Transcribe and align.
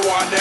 I. 0.00 0.38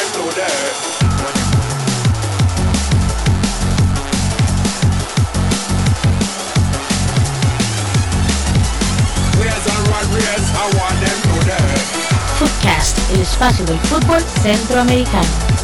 Footcast, 12.38 12.98
el 13.12 13.22
espacio 13.22 13.66
del 13.66 13.80
fútbol 13.80 14.22
centroamericano. 14.44 15.57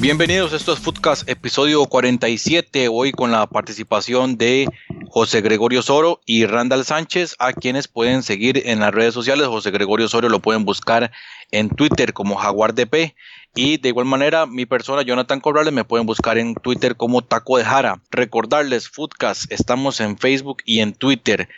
Bienvenidos, 0.00 0.52
esto 0.52 0.72
es 0.72 0.78
Footcast, 0.78 1.28
episodio 1.28 1.84
47, 1.84 2.86
hoy 2.88 3.10
con 3.10 3.32
la 3.32 3.48
participación 3.48 4.38
de 4.38 4.68
José 5.08 5.40
Gregorio 5.40 5.82
Soro 5.82 6.20
y 6.24 6.46
Randall 6.46 6.84
Sánchez, 6.84 7.34
a 7.40 7.52
quienes 7.52 7.88
pueden 7.88 8.22
seguir 8.22 8.62
en 8.66 8.78
las 8.78 8.94
redes 8.94 9.12
sociales. 9.12 9.48
José 9.48 9.72
Gregorio 9.72 10.06
Soro 10.06 10.28
lo 10.28 10.38
pueden 10.38 10.64
buscar 10.64 11.10
en 11.50 11.68
Twitter 11.68 12.12
como 12.12 12.36
JaguarDP 12.36 13.16
y 13.56 13.78
de 13.78 13.88
igual 13.88 14.06
manera 14.06 14.46
mi 14.46 14.66
persona 14.66 15.02
Jonathan 15.02 15.40
Corrales 15.40 15.72
me 15.72 15.82
pueden 15.82 16.06
buscar 16.06 16.38
en 16.38 16.54
Twitter 16.54 16.94
como 16.94 17.22
Taco 17.22 17.58
de 17.58 17.64
Jara. 17.64 18.00
Recordarles, 18.12 18.88
Footcast, 18.88 19.50
estamos 19.50 20.00
en 20.00 20.16
Facebook 20.16 20.58
y 20.64 20.78
en 20.78 20.92
Twitter. 20.92 21.48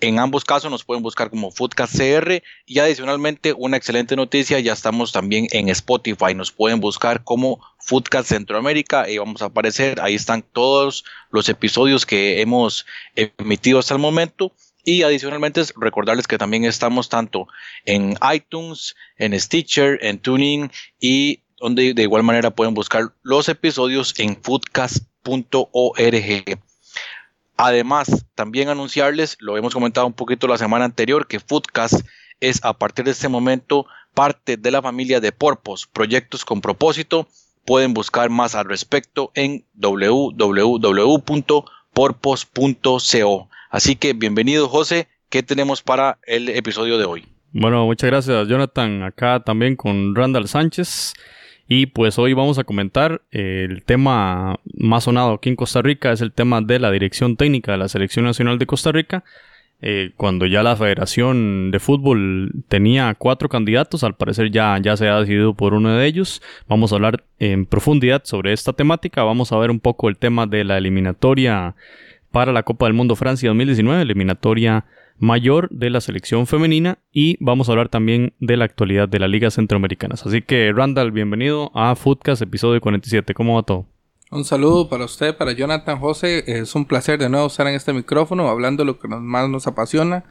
En 0.00 0.18
ambos 0.18 0.44
casos 0.44 0.70
nos 0.70 0.84
pueden 0.84 1.02
buscar 1.02 1.30
como 1.30 1.50
Foodcast 1.50 1.96
CR 1.96 2.42
y 2.66 2.78
adicionalmente 2.78 3.52
una 3.52 3.76
excelente 3.76 4.16
noticia, 4.16 4.60
ya 4.60 4.72
estamos 4.72 5.12
también 5.12 5.46
en 5.52 5.68
Spotify, 5.68 6.34
nos 6.34 6.52
pueden 6.52 6.80
buscar 6.80 7.24
como 7.24 7.60
Foodcast 7.78 8.28
Centroamérica 8.28 9.08
y 9.08 9.18
vamos 9.18 9.40
a 9.42 9.46
aparecer, 9.46 10.00
ahí 10.00 10.14
están 10.14 10.42
todos 10.42 11.04
los 11.30 11.48
episodios 11.48 12.06
que 12.06 12.40
hemos 12.40 12.86
emitido 13.14 13.78
hasta 13.78 13.94
el 13.94 14.00
momento 14.00 14.52
y 14.84 15.02
adicionalmente 15.02 15.60
es 15.60 15.72
recordarles 15.76 16.26
que 16.26 16.38
también 16.38 16.64
estamos 16.64 17.08
tanto 17.08 17.48
en 17.86 18.18
iTunes, 18.32 18.94
en 19.16 19.38
Stitcher, 19.38 19.98
en 20.02 20.18
Tuning 20.18 20.70
y 21.00 21.40
donde 21.58 21.94
de 21.94 22.02
igual 22.02 22.22
manera 22.22 22.50
pueden 22.50 22.74
buscar 22.74 23.14
los 23.22 23.48
episodios 23.48 24.14
en 24.18 24.36
foodcast.org. 24.36 25.04
Además, 27.56 28.26
también 28.34 28.68
anunciarles, 28.68 29.36
lo 29.40 29.56
hemos 29.56 29.72
comentado 29.74 30.06
un 30.06 30.12
poquito 30.12 30.48
la 30.48 30.58
semana 30.58 30.84
anterior, 30.84 31.26
que 31.26 31.40
Foodcast 31.40 32.06
es 32.40 32.64
a 32.64 32.74
partir 32.74 33.04
de 33.04 33.12
este 33.12 33.28
momento 33.28 33.86
parte 34.12 34.56
de 34.56 34.70
la 34.70 34.82
familia 34.82 35.20
de 35.20 35.32
Porpos, 35.32 35.86
proyectos 35.86 36.44
con 36.44 36.60
propósito. 36.60 37.28
Pueden 37.64 37.94
buscar 37.94 38.28
más 38.28 38.54
al 38.54 38.66
respecto 38.66 39.30
en 39.34 39.64
www.porpos.co. 39.74 40.68
Así 43.70 43.96
que 43.96 44.12
bienvenido 44.12 44.68
José, 44.68 45.08
¿qué 45.30 45.42
tenemos 45.42 45.82
para 45.82 46.18
el 46.26 46.48
episodio 46.48 46.98
de 46.98 47.06
hoy? 47.06 47.26
Bueno, 47.52 47.86
muchas 47.86 48.10
gracias 48.10 48.48
Jonathan, 48.48 49.02
acá 49.04 49.42
también 49.44 49.76
con 49.76 50.14
Randall 50.14 50.48
Sánchez. 50.48 51.14
Y 51.76 51.86
pues 51.86 52.20
hoy 52.20 52.34
vamos 52.34 52.60
a 52.60 52.62
comentar 52.62 53.22
eh, 53.32 53.66
el 53.68 53.82
tema 53.82 54.60
más 54.74 55.02
sonado 55.02 55.32
aquí 55.32 55.48
en 55.48 55.56
Costa 55.56 55.82
Rica, 55.82 56.12
es 56.12 56.20
el 56.20 56.30
tema 56.30 56.60
de 56.60 56.78
la 56.78 56.92
dirección 56.92 57.34
técnica 57.34 57.72
de 57.72 57.78
la 57.78 57.88
Selección 57.88 58.24
Nacional 58.24 58.60
de 58.60 58.66
Costa 58.66 58.92
Rica. 58.92 59.24
Eh, 59.82 60.12
cuando 60.16 60.46
ya 60.46 60.62
la 60.62 60.76
Federación 60.76 61.72
de 61.72 61.80
Fútbol 61.80 62.52
tenía 62.68 63.12
cuatro 63.18 63.48
candidatos, 63.48 64.04
al 64.04 64.14
parecer 64.14 64.52
ya, 64.52 64.78
ya 64.80 64.96
se 64.96 65.08
ha 65.08 65.18
decidido 65.18 65.54
por 65.54 65.74
uno 65.74 65.96
de 65.96 66.06
ellos. 66.06 66.42
Vamos 66.68 66.92
a 66.92 66.94
hablar 66.94 67.24
en 67.40 67.66
profundidad 67.66 68.22
sobre 68.22 68.52
esta 68.52 68.72
temática, 68.72 69.24
vamos 69.24 69.50
a 69.50 69.58
ver 69.58 69.72
un 69.72 69.80
poco 69.80 70.08
el 70.08 70.16
tema 70.16 70.46
de 70.46 70.62
la 70.62 70.78
eliminatoria 70.78 71.74
para 72.30 72.52
la 72.52 72.62
Copa 72.62 72.86
del 72.86 72.94
Mundo 72.94 73.16
Francia 73.16 73.48
2019, 73.48 74.00
eliminatoria 74.00 74.84
mayor 75.18 75.68
de 75.70 75.90
la 75.90 76.00
selección 76.00 76.46
femenina 76.46 76.98
y 77.12 77.36
vamos 77.40 77.68
a 77.68 77.72
hablar 77.72 77.88
también 77.88 78.34
de 78.40 78.56
la 78.56 78.64
actualidad 78.64 79.08
de 79.08 79.18
la 79.18 79.28
Liga 79.28 79.50
Centroamericanas. 79.50 80.26
Así 80.26 80.42
que 80.42 80.72
Randall, 80.72 81.12
bienvenido 81.12 81.70
a 81.74 81.94
Foodcast, 81.94 82.42
episodio 82.42 82.80
47. 82.80 83.34
¿Cómo 83.34 83.54
va 83.54 83.62
todo? 83.62 83.86
Un 84.30 84.44
saludo 84.44 84.88
para 84.88 85.04
usted, 85.04 85.36
para 85.36 85.52
Jonathan 85.52 85.98
José. 85.98 86.42
Es 86.46 86.74
un 86.74 86.86
placer 86.86 87.18
de 87.18 87.28
nuevo 87.28 87.46
estar 87.46 87.66
en 87.66 87.74
este 87.74 87.92
micrófono 87.92 88.48
hablando 88.48 88.82
de 88.82 88.86
lo 88.86 88.98
que 88.98 89.06
más 89.06 89.48
nos 89.48 89.66
apasiona, 89.66 90.24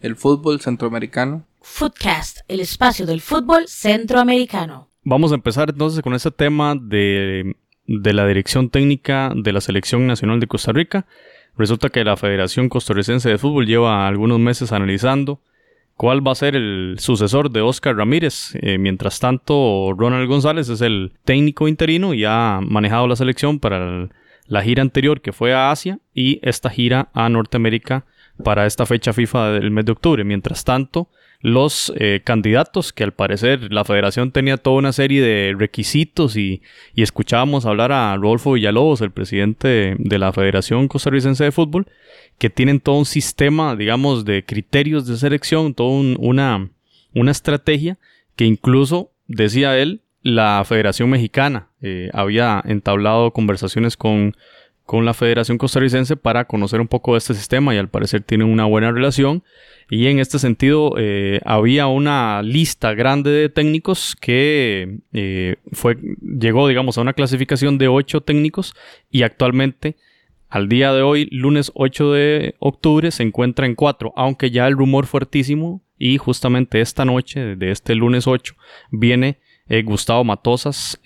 el 0.00 0.16
fútbol 0.16 0.60
centroamericano. 0.60 1.44
Footcast, 1.60 2.38
el 2.48 2.60
espacio 2.60 3.04
del 3.04 3.20
fútbol 3.20 3.68
centroamericano. 3.68 4.88
Vamos 5.02 5.32
a 5.32 5.34
empezar 5.34 5.70
entonces 5.70 6.02
con 6.02 6.14
este 6.14 6.30
tema 6.30 6.74
de, 6.74 7.56
de 7.86 8.12
la 8.14 8.26
dirección 8.26 8.70
técnica 8.70 9.32
de 9.34 9.52
la 9.52 9.60
Selección 9.60 10.06
Nacional 10.06 10.40
de 10.40 10.46
Costa 10.46 10.72
Rica. 10.72 11.06
Resulta 11.56 11.88
que 11.88 12.04
la 12.04 12.16
Federación 12.16 12.68
Costarricense 12.68 13.28
de 13.28 13.38
Fútbol 13.38 13.66
lleva 13.66 14.06
algunos 14.06 14.38
meses 14.38 14.72
analizando 14.72 15.40
cuál 16.00 16.26
va 16.26 16.32
a 16.32 16.34
ser 16.34 16.56
el 16.56 16.96
sucesor 16.98 17.50
de 17.50 17.60
Oscar 17.60 17.94
Ramírez. 17.94 18.54
Eh, 18.62 18.78
mientras 18.78 19.20
tanto, 19.20 19.92
Ronald 19.96 20.28
González 20.28 20.68
es 20.70 20.80
el 20.80 21.12
técnico 21.26 21.68
interino 21.68 22.14
y 22.14 22.24
ha 22.24 22.60
manejado 22.62 23.06
la 23.06 23.16
selección 23.16 23.58
para 23.58 24.08
la 24.46 24.62
gira 24.62 24.80
anterior 24.80 25.20
que 25.20 25.32
fue 25.32 25.52
a 25.52 25.70
Asia 25.70 25.98
y 26.14 26.40
esta 26.42 26.70
gira 26.70 27.10
a 27.12 27.28
Norteamérica 27.28 28.06
para 28.42 28.64
esta 28.64 28.86
fecha 28.86 29.12
FIFA 29.12 29.52
del 29.52 29.70
mes 29.70 29.84
de 29.84 29.92
octubre. 29.92 30.24
Mientras 30.24 30.64
tanto, 30.64 31.10
los 31.42 31.92
eh, 31.96 32.20
candidatos, 32.22 32.92
que 32.92 33.02
al 33.02 33.12
parecer 33.12 33.72
la 33.72 33.84
federación 33.84 34.30
tenía 34.30 34.58
toda 34.58 34.76
una 34.76 34.92
serie 34.92 35.22
de 35.22 35.54
requisitos 35.58 36.36
y, 36.36 36.60
y 36.94 37.02
escuchábamos 37.02 37.64
hablar 37.64 37.92
a 37.92 38.14
Rodolfo 38.16 38.52
Villalobos, 38.52 39.00
el 39.00 39.10
presidente 39.10 39.96
de, 39.98 40.18
la 40.18 40.32
Federación 40.32 40.86
Costarricense 40.86 41.44
de 41.44 41.52
Fútbol, 41.52 41.86
que 42.38 42.50
tienen 42.50 42.80
todo 42.80 42.96
un 42.98 43.06
sistema, 43.06 43.74
digamos, 43.74 44.24
de 44.26 44.44
criterios 44.44 45.06
de 45.06 45.16
selección, 45.16 45.72
toda 45.72 45.90
un- 45.90 46.16
una, 46.20 46.68
una 47.14 47.30
estrategia 47.30 47.98
que 48.36 48.44
incluso, 48.44 49.12
decía 49.26 49.78
él, 49.78 50.02
la 50.22 50.62
Federación 50.66 51.08
Mexicana 51.08 51.68
eh, 51.80 52.10
había 52.12 52.62
entablado 52.66 53.30
conversaciones 53.32 53.96
con, 53.96 54.36
con 54.90 55.04
la 55.04 55.14
Federación 55.14 55.56
Costarricense 55.56 56.16
para 56.16 56.46
conocer 56.46 56.80
un 56.80 56.88
poco 56.88 57.12
de 57.12 57.18
este 57.18 57.32
sistema 57.32 57.72
y 57.72 57.78
al 57.78 57.88
parecer 57.88 58.22
tienen 58.22 58.48
una 58.48 58.64
buena 58.64 58.90
relación. 58.90 59.44
Y 59.88 60.08
en 60.08 60.18
este 60.18 60.40
sentido 60.40 60.94
eh, 60.98 61.38
había 61.44 61.86
una 61.86 62.42
lista 62.42 62.92
grande 62.92 63.30
de 63.30 63.48
técnicos 63.48 64.16
que 64.20 64.98
eh, 65.12 65.58
fue, 65.70 65.96
llegó, 66.20 66.66
digamos, 66.66 66.98
a 66.98 67.02
una 67.02 67.12
clasificación 67.12 67.78
de 67.78 67.86
ocho 67.86 68.22
técnicos 68.22 68.74
y 69.12 69.22
actualmente, 69.22 69.94
al 70.48 70.68
día 70.68 70.92
de 70.92 71.02
hoy, 71.02 71.28
lunes 71.30 71.70
8 71.76 72.10
de 72.10 72.56
octubre, 72.58 73.12
se 73.12 73.22
encuentra 73.22 73.66
en 73.66 73.76
cuatro, 73.76 74.12
aunque 74.16 74.50
ya 74.50 74.66
el 74.66 74.76
rumor 74.76 75.06
fuertísimo 75.06 75.84
y 76.00 76.18
justamente 76.18 76.80
esta 76.80 77.04
noche, 77.04 77.54
de 77.54 77.70
este 77.70 77.94
lunes 77.94 78.26
8, 78.26 78.56
viene 78.90 79.38
eh, 79.68 79.82
Gustavo 79.82 80.24
Matosas 80.24 81.00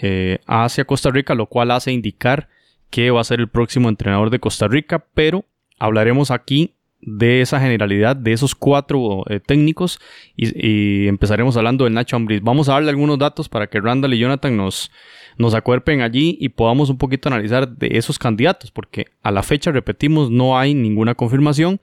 hacia 0.47 0.87
Costa 0.87 1.11
Rica, 1.11 1.35
lo 1.35 1.51
cual 1.51 1.71
hace 1.71 1.93
indicar 1.93 2.49
que 2.95 3.11
va 3.11 3.21
a 3.21 3.25
ser 3.25 3.41
el 3.41 3.49
próximo 3.49 3.89
entrenador 3.89 4.31
de 4.31 4.39
Costa 4.39 4.69
Rica, 4.69 5.05
pero 5.15 5.45
hablaremos 5.81 6.31
aquí 6.31 6.75
de 7.01 7.41
esa 7.41 7.59
generalidad, 7.59 8.15
de 8.15 8.33
esos 8.33 8.55
cuatro 8.55 9.25
eh, 9.29 9.41
técnicos 9.41 9.99
y, 10.37 11.09
empezaremos 11.09 11.57
hablando 11.57 11.83
del 11.83 11.95
Nacho 11.95 12.15
Ambriz. 12.15 12.41
Vamos 12.41 12.69
a 12.69 12.75
darle 12.75 12.91
algunos 12.91 13.19
datos 13.19 13.49
para 13.49 13.67
que 13.67 13.81
Randall 13.81 14.15
y 14.15 14.21
Jonathan 14.21 14.57
nos, 14.57 14.93
nos 15.39 15.55
acuerpen 15.55 16.03
allí 16.03 16.39
y 16.41 16.51
podamos 16.51 16.89
un 16.89 16.97
poquito 16.97 17.29
analizar 17.29 17.69
de 17.69 17.99
esos 17.99 18.17
candidatos, 18.17 18.71
porque 18.71 19.07
a 19.25 19.33
la 19.33 19.43
fecha, 19.43 19.73
repetimos, 19.73 20.31
no 20.31 20.57
hay 20.57 20.73
ninguna 20.75 21.17
confirmación. 21.17 21.81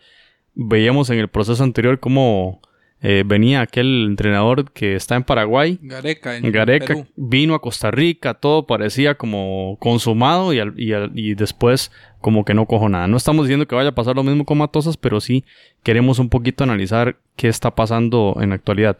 Veíamos 0.54 1.10
en 1.10 1.20
el 1.20 1.28
proceso 1.28 1.62
anterior 1.62 2.00
cómo 2.00 2.62
eh, 3.02 3.24
venía 3.26 3.62
aquel 3.62 4.06
entrenador 4.08 4.72
que 4.72 4.96
está 4.96 5.16
en 5.16 5.24
Paraguay, 5.24 5.80
Gareca 5.82 6.38
en 6.38 6.52
Gareca 6.52 6.86
Perú. 6.88 7.08
vino 7.16 7.56
a 7.56 7.62
Costa 7.62 7.90
Rica, 7.92 8.36
todo 8.36 8.68
parecía 8.68 9.16
como 9.16 9.78
consumado 9.80 10.54
y, 10.54 10.60
al- 10.60 10.80
y 10.80 10.94
al- 10.94 11.12
y 11.16 11.34
después 11.34 11.92
como 12.20 12.46
que 12.46 12.54
no 12.54 12.68
cojo 12.68 12.90
nada. 12.90 13.08
No 13.08 13.18
estamos 13.18 13.48
diciendo 13.48 13.68
que 13.68 13.74
vaya 13.76 13.90
a 13.90 13.96
pasar 13.96 14.16
lo 14.16 14.24
mismo 14.24 14.46
con 14.46 14.60
Matosas, 14.60 14.98
pero 14.98 15.20
sí 15.20 15.44
queremos 15.82 16.20
un 16.20 16.30
poquito 16.30 16.64
analizar 16.64 17.18
qué 17.36 17.48
está 17.48 17.74
pasando 17.74 18.38
en 18.40 18.50
la 18.50 18.56
actualidad. 18.56 18.98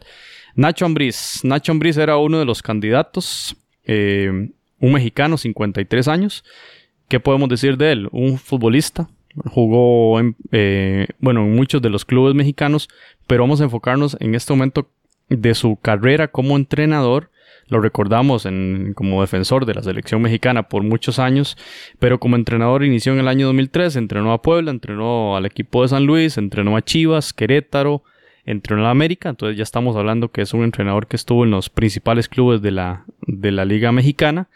Nacho 0.56 0.84
Ambriz. 0.84 1.40
Nacho 1.44 1.70
Ambriz 1.72 1.96
era 1.96 2.16
uno 2.18 2.38
de 2.40 2.44
los 2.44 2.60
candidatos, 2.62 3.56
eh, 3.86 4.50
un 4.80 4.92
mexicano, 4.92 5.38
53 5.38 6.08
años. 6.08 6.44
¿Qué 7.08 7.20
podemos 7.20 7.48
decir 7.48 7.76
de 7.76 7.92
él? 7.92 8.08
Un 8.10 8.36
futbolista. 8.38 9.08
Jugó 9.46 10.20
en, 10.20 10.36
eh, 10.50 11.06
bueno, 11.18 11.42
en 11.44 11.54
muchos 11.54 11.80
de 11.80 11.88
los 11.88 12.04
clubes 12.04 12.34
mexicanos, 12.34 12.88
pero 13.32 13.44
vamos 13.44 13.62
a 13.62 13.64
enfocarnos 13.64 14.14
en 14.20 14.34
este 14.34 14.52
momento 14.52 14.90
de 15.30 15.54
su 15.54 15.76
carrera 15.80 16.28
como 16.28 16.54
entrenador. 16.54 17.30
Lo 17.68 17.80
recordamos 17.80 18.44
en- 18.44 18.92
como 18.94 19.22
defensor 19.22 19.64
de 19.64 19.72
la 19.72 19.82
selección 19.82 20.20
mexicana 20.20 20.64
por 20.68 20.82
muchos 20.82 21.18
años, 21.18 21.56
pero 21.98 22.20
como 22.20 22.36
entrenador 22.36 22.84
inició 22.84 23.14
en 23.14 23.20
el 23.20 23.28
año 23.28 23.46
2003, 23.46 23.96
entrenó 23.96 24.34
a 24.34 24.42
Puebla, 24.42 24.70
entrenó 24.70 25.34
al 25.34 25.46
equipo 25.46 25.80
de 25.80 25.88
San 25.88 26.04
Luis, 26.04 26.36
entrenó 26.36 26.76
a 26.76 26.82
Chivas, 26.82 27.32
Querétaro, 27.32 28.02
entrenó 28.44 28.80
en 28.82 28.84
la 28.84 28.90
América, 28.90 29.30
entonces 29.30 29.56
ya 29.56 29.62
estamos 29.62 29.96
hablando 29.96 30.28
que 30.30 30.42
es 30.42 30.52
un 30.52 30.62
entrenador 30.64 31.06
que 31.06 31.16
estuvo 31.16 31.44
en 31.44 31.52
los 31.52 31.70
principales 31.70 32.28
clubes 32.28 32.60
de 32.60 32.72
la, 32.72 33.06
de 33.26 33.50
la 33.50 33.64
Liga 33.64 33.92
Mexicana. 33.92 34.48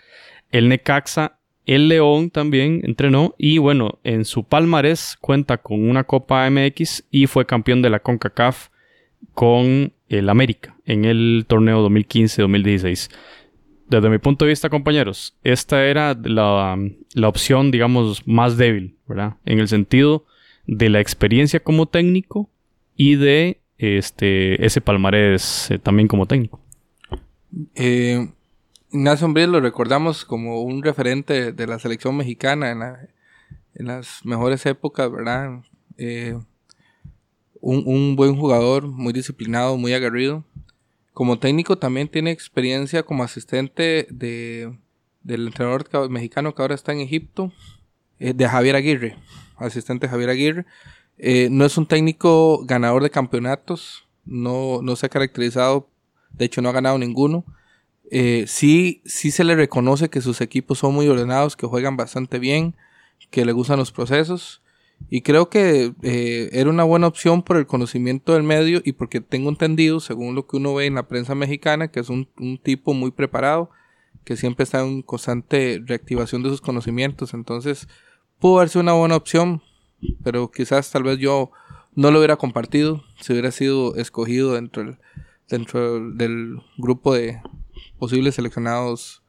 El 0.53 0.69
Necaxa, 0.69 1.36
el 1.67 1.89
León 1.89 2.31
también 2.31 2.81
entrenó 2.85 3.35
y 3.37 3.59
bueno, 3.59 3.99
en 4.05 4.25
su 4.25 4.45
palmarés 4.45 5.17
cuenta 5.21 5.59
con 5.59 5.89
una 5.89 6.05
Copa 6.05 6.49
MX 6.49 7.05
y 7.11 7.27
fue 7.27 7.45
campeón 7.45 7.83
de 7.83 7.91
la 7.91 7.99
CONCACAF 7.99 8.69
con 9.35 9.93
el 10.09 10.29
América 10.29 10.77
en 10.87 11.05
el 11.05 11.45
torneo 11.49 11.87
2015-2016. 11.89 13.11
Desde 13.89 14.09
mi 14.09 14.19
punto 14.19 14.45
de 14.45 14.51
vista, 14.51 14.71
compañeros, 14.71 15.37
esta 15.45 15.85
era 15.85 16.17
la, 16.25 16.77
la, 17.15 17.29
opción, 17.29 17.71
digamos, 17.71 18.27
más 18.27 18.57
débil, 18.57 18.97
¿verdad? 19.07 19.35
En 19.45 19.61
el 19.61 19.69
sentido 19.69 20.25
de 20.67 20.89
la 20.89 21.01
experiencia 21.01 21.61
como 21.61 21.87
técnico 21.87 22.51
y 22.97 23.15
de 23.15 23.61
este, 23.79 24.65
ese 24.65 24.81
palmarés 24.81 25.71
eh, 25.71 25.79
también 25.79 26.09
como 26.09 26.27
técnico. 26.27 26.61
Eh, 27.75 28.29
Ignacio 28.97 29.27
Umbriz 29.27 29.47
lo 29.47 29.61
recordamos 29.61 30.25
como 30.25 30.63
un 30.63 30.83
referente 30.83 31.53
de 31.53 31.67
la 31.67 31.79
selección 31.79 32.17
mexicana 32.17 32.71
en, 33.75 33.87
las 33.87 34.25
mejores 34.25 34.65
épocas, 34.65 35.13
¿verdad? 35.13 35.61
Eh, 35.99 36.39
un, 37.61 38.17
buen 38.17 38.37
jugador, 38.37 38.87
muy 38.87 39.13
disciplinado, 39.13 39.77
muy 39.77 39.93
aguerrido. 39.93 40.45
Como 41.13 41.39
técnico 41.39 41.77
también 41.77 42.09
tiene 42.09 42.31
experiencia 42.31 43.03
como 43.03 43.23
asistente 43.23 44.07
de, 44.09 44.75
del 45.23 45.49
entrenador 45.49 46.11
mexicano 46.11 46.55
que 46.55 46.63
ahora 46.63 46.75
está 46.75 46.93
en 46.93 47.01
Egipto, 47.01 47.53
eh, 48.19 48.33
de 48.33 48.49
Javier 48.49 48.77
Aguirre, 48.77 49.19
asistente 49.59 50.09
Javier 50.09 50.31
Aguirre. 50.31 50.65
Eh, 51.19 51.49
no 51.51 51.67
es 51.67 51.77
un 51.77 51.85
técnico 51.85 52.65
ganador 52.65 53.03
de 53.03 53.11
campeonatos, 53.11 54.09
no 54.25 54.97
se 54.97 55.05
ha 55.05 55.11
caracterizado, 55.11 55.87
de 56.31 56.47
hecho 56.47 56.63
no 56.63 56.71
ha 56.71 56.73
ganado 56.73 56.97
ninguno. 56.97 57.45
Eh, 58.11 58.45
sí, 58.47 59.03
sí 59.05 59.31
se 59.31 59.45
le 59.45 59.57
reconoce 59.57 60.11
que 60.11 60.21
sus 60.21 60.41
equipos 60.41 60.79
son 60.79 60.95
muy 60.95 61.09
ordenados, 61.09 61.57
que 61.57 61.67
juegan 61.67 61.97
bastante 61.97 62.39
bien, 62.39 62.77
que 63.31 63.45
le 63.45 63.53
gustan 63.53 63.79
los 63.79 63.93
procesos. 63.93 64.63
Y 65.11 65.21
creo 65.21 65.51
que 65.51 65.93
eh, 66.03 66.49
era 66.53 66.71
una 66.71 66.85
buena 66.85 67.07
opción 67.07 67.43
por 67.43 67.57
el 67.57 67.67
conocimiento 67.67 68.33
del 68.33 68.43
medio 68.43 68.81
y 68.85 68.93
porque 68.93 69.21
tengo 69.21 69.51
entendido, 69.51 70.01
según 70.01 70.35
lo 70.35 70.47
que 70.47 70.57
uno 70.57 70.75
ve 70.75 70.87
en 70.87 70.95
la 70.95 71.07
prensa 71.07 71.35
mexicana, 71.35 71.89
que 71.89 72.01
es 72.01 72.09
un, 72.09 72.29
tipo 72.63 72.95
muy 72.95 73.11
preparado, 73.11 73.71
que 74.25 74.37
siempre 74.37 74.65
está 74.65 74.81
en 74.81 75.03
constante 75.03 75.83
reactivación 75.85 76.43
de 76.43 76.51
sus 76.51 76.61
conocimientos. 76.61 77.35
Entonces, 77.35 77.89
pudo 78.41 78.59
haber 78.59 78.71
sido 78.71 78.83
una 78.83 78.95
buena 78.95 79.17
opción, 79.17 79.63
pero 80.25 80.51
quizás 80.51 80.91
tal 80.91 81.05
vez 81.05 81.19
yo 81.19 81.51
no 81.95 82.11
lo 82.11 82.19
hubiera 82.19 82.37
compartido 82.37 83.05
si 83.21 83.33
hubiera 83.33 83.51
sido 83.51 83.97
escogido 83.97 84.55
dentro 84.55 84.85
del, 84.85 84.99
dentro 85.49 86.11
del 86.11 86.61
grupo 86.79 87.15
de 87.15 87.41
posibles 87.99 88.35
seleccionados, 88.35 89.23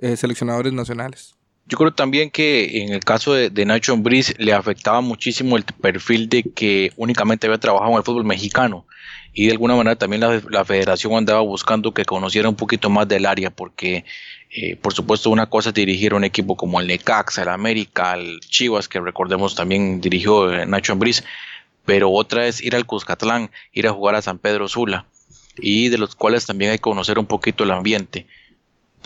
eh, 0.00 0.16
seleccionadores 0.16 0.72
nacionales. 0.72 1.34
Yo 1.66 1.78
creo 1.78 1.94
también 1.94 2.30
que 2.30 2.82
en 2.82 2.92
el 2.92 3.00
caso 3.00 3.32
de, 3.32 3.64
Nacho 3.64 3.94
Ambriz 3.94 4.34
le 4.38 4.52
afectaba 4.52 5.00
muchísimo 5.00 5.56
el 5.56 5.64
perfil 5.64 6.28
de 6.28 6.42
que 6.42 6.92
únicamente 6.96 7.46
había 7.46 7.58
trabajado 7.58 7.92
en 7.92 7.96
el 7.96 8.02
fútbol 8.02 8.24
mexicano 8.24 8.86
y 9.32 9.46
de 9.46 9.52
alguna 9.52 9.74
manera 9.74 9.96
también 9.96 10.20
la, 10.20 10.64
federación 10.66 11.14
andaba 11.14 11.40
buscando 11.40 11.94
que 11.94 12.04
conociera 12.04 12.50
un 12.50 12.54
poquito 12.54 12.90
más 12.90 13.08
del 13.08 13.24
área 13.24 13.48
porque 13.48 14.04
eh, 14.50 14.76
por 14.76 14.92
supuesto 14.92 15.30
una 15.30 15.48
cosa 15.48 15.70
es 15.70 15.74
dirigir 15.74 16.12
un 16.12 16.24
equipo 16.24 16.54
como 16.54 16.80
el 16.80 16.86
Necaxa, 16.86 17.42
el 17.42 17.48
América, 17.48 18.12
el 18.14 18.40
Chivas 18.40 18.86
que 18.86 19.00
recordemos 19.00 19.54
también 19.54 20.02
dirigió 20.02 20.52
eh, 20.52 20.66
Nacho 20.66 20.92
Ambriz 20.92 21.24
pero 21.86 22.10
otra 22.10 22.46
es 22.46 22.62
ir 22.62 22.76
al 22.76 22.84
Cuscatlán, 22.84 23.50
ir 23.72 23.88
a 23.88 23.92
jugar 23.92 24.16
a 24.16 24.22
San 24.22 24.38
Pedro 24.38 24.68
Sula 24.68 25.06
y 25.56 25.88
de 25.88 25.98
los 25.98 26.14
cuales 26.14 26.46
también 26.46 26.70
hay 26.70 26.78
que 26.78 26.82
conocer 26.82 27.18
un 27.18 27.26
poquito 27.26 27.64
el 27.64 27.70
ambiente 27.70 28.26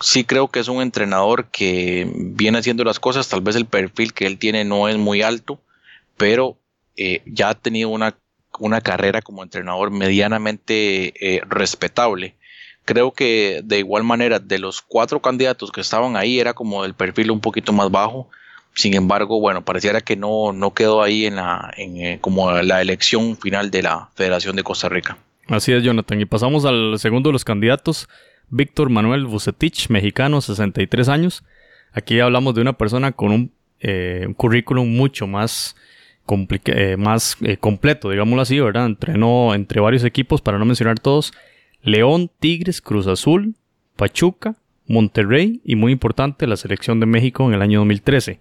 sí 0.01 0.25
creo 0.25 0.49
que 0.49 0.61
es 0.61 0.69
un 0.69 0.83
entrenador 0.83 1.47
que 1.47 2.11
viene 2.15 2.59
haciendo 2.59 2.85
las 2.85 3.01
cosas, 3.01 3.29
tal 3.29 3.41
vez 3.41 3.57
el 3.57 3.67
perfil 3.67 4.13
que 4.13 4.27
él 4.27 4.39
tiene 4.39 4.65
no 4.65 4.89
es 4.89 4.97
muy 4.97 5.23
alto, 5.23 5.61
pero 6.17 6.57
eh, 6.97 7.23
ya 7.27 7.51
ha 7.51 7.55
tenido 7.55 7.89
una, 7.89 8.17
una, 8.59 8.81
carrera 8.81 9.23
como 9.23 9.43
entrenador 9.43 9.91
medianamente 9.91 11.13
eh, 11.21 11.41
respetable. 11.49 12.35
Creo 12.85 13.13
que 13.13 13.61
de 13.65 13.79
igual 13.79 14.03
manera 14.05 14.39
de 14.39 14.59
los 14.59 14.81
cuatro 14.81 15.21
candidatos 15.21 15.71
que 15.71 15.81
estaban 15.81 16.17
ahí 16.17 16.41
era 16.41 16.55
como 16.55 16.85
el 16.85 16.95
perfil 16.95 17.31
un 17.31 17.41
poquito 17.41 17.73
más 17.73 17.91
bajo. 17.91 18.29
Sin 18.75 18.95
embargo, 18.95 19.41
bueno, 19.41 19.65
pareciera 19.65 20.01
que 20.01 20.17
no, 20.17 20.53
no 20.53 20.73
quedó 20.73 21.03
ahí 21.03 21.27
en 21.27 21.37
la, 21.37 21.73
en, 21.77 21.97
eh, 21.99 22.19
como 22.21 22.51
la 22.53 22.81
elección 22.81 23.37
final 23.37 23.71
de 23.71 23.83
la 23.83 24.09
Federación 24.15 24.57
de 24.57 24.63
Costa 24.63 24.89
Rica. 24.89 25.19
Así 25.49 25.73
es, 25.73 25.83
Jonathan. 25.83 26.21
Y 26.21 26.27
pasamos 26.27 26.67
al 26.67 26.99
segundo 26.99 27.31
de 27.31 27.33
los 27.33 27.45
candidatos, 27.45 28.09
Víctor 28.51 28.91
Manuel 28.91 29.25
Bucetich, 29.25 29.89
mexicano, 29.89 30.43
63 30.43 31.09
años. 31.09 31.43
Aquí 31.93 32.21
hablamos 32.21 32.55
de 32.55 32.61
una 32.61 32.75
persona 32.75 33.13
con 33.13 33.33
un, 33.33 33.53
eh, 33.81 34.29
currículum 34.37 34.95
mucho 34.95 35.27
más, 35.27 35.75
eh, 36.67 36.97
más 36.99 37.39
eh, 37.41 37.57
completo, 37.57 38.11
digámoslo 38.11 38.43
así, 38.43 38.61
¿verdad? 38.61 38.85
Entrenó 38.85 39.55
entre 39.55 39.81
varios 39.81 40.05
equipos, 40.05 40.43
para 40.43 40.59
no 40.59 40.67
mencionar 40.67 40.99
todos, 41.01 41.33
León, 41.83 42.31
Tigres, 42.41 42.83
Cruz 42.83 43.07
Azul, 43.07 43.55
Pachuca, 43.97 44.57
Monterrey 44.87 45.63
y 45.65 45.77
muy 45.77 45.93
importante 45.93 46.47
la 46.47 46.57
selección 46.59 47.01
de 47.01 47.07
México 47.07 47.49
en 47.49 47.55
el 47.55 47.63
año 47.63 47.79
2013. 47.81 48.39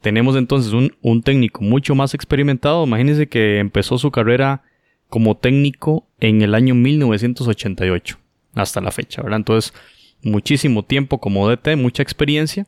Tenemos 0.00 0.36
entonces 0.36 0.72
un, 0.72 0.96
un 1.02 1.22
técnico 1.22 1.62
mucho 1.62 1.94
más 1.94 2.14
experimentado. 2.14 2.86
Imagínense 2.86 3.28
que 3.28 3.58
empezó 3.58 3.98
su 3.98 4.10
carrera 4.10 4.62
como 5.10 5.36
técnico 5.36 6.06
en 6.20 6.40
el 6.40 6.54
año 6.54 6.74
1988 6.74 8.18
hasta 8.54 8.80
la 8.80 8.90
fecha, 8.90 9.22
¿verdad? 9.22 9.38
Entonces, 9.40 9.74
muchísimo 10.22 10.84
tiempo 10.84 11.18
como 11.18 11.48
DT, 11.48 11.76
mucha 11.76 12.02
experiencia 12.02 12.66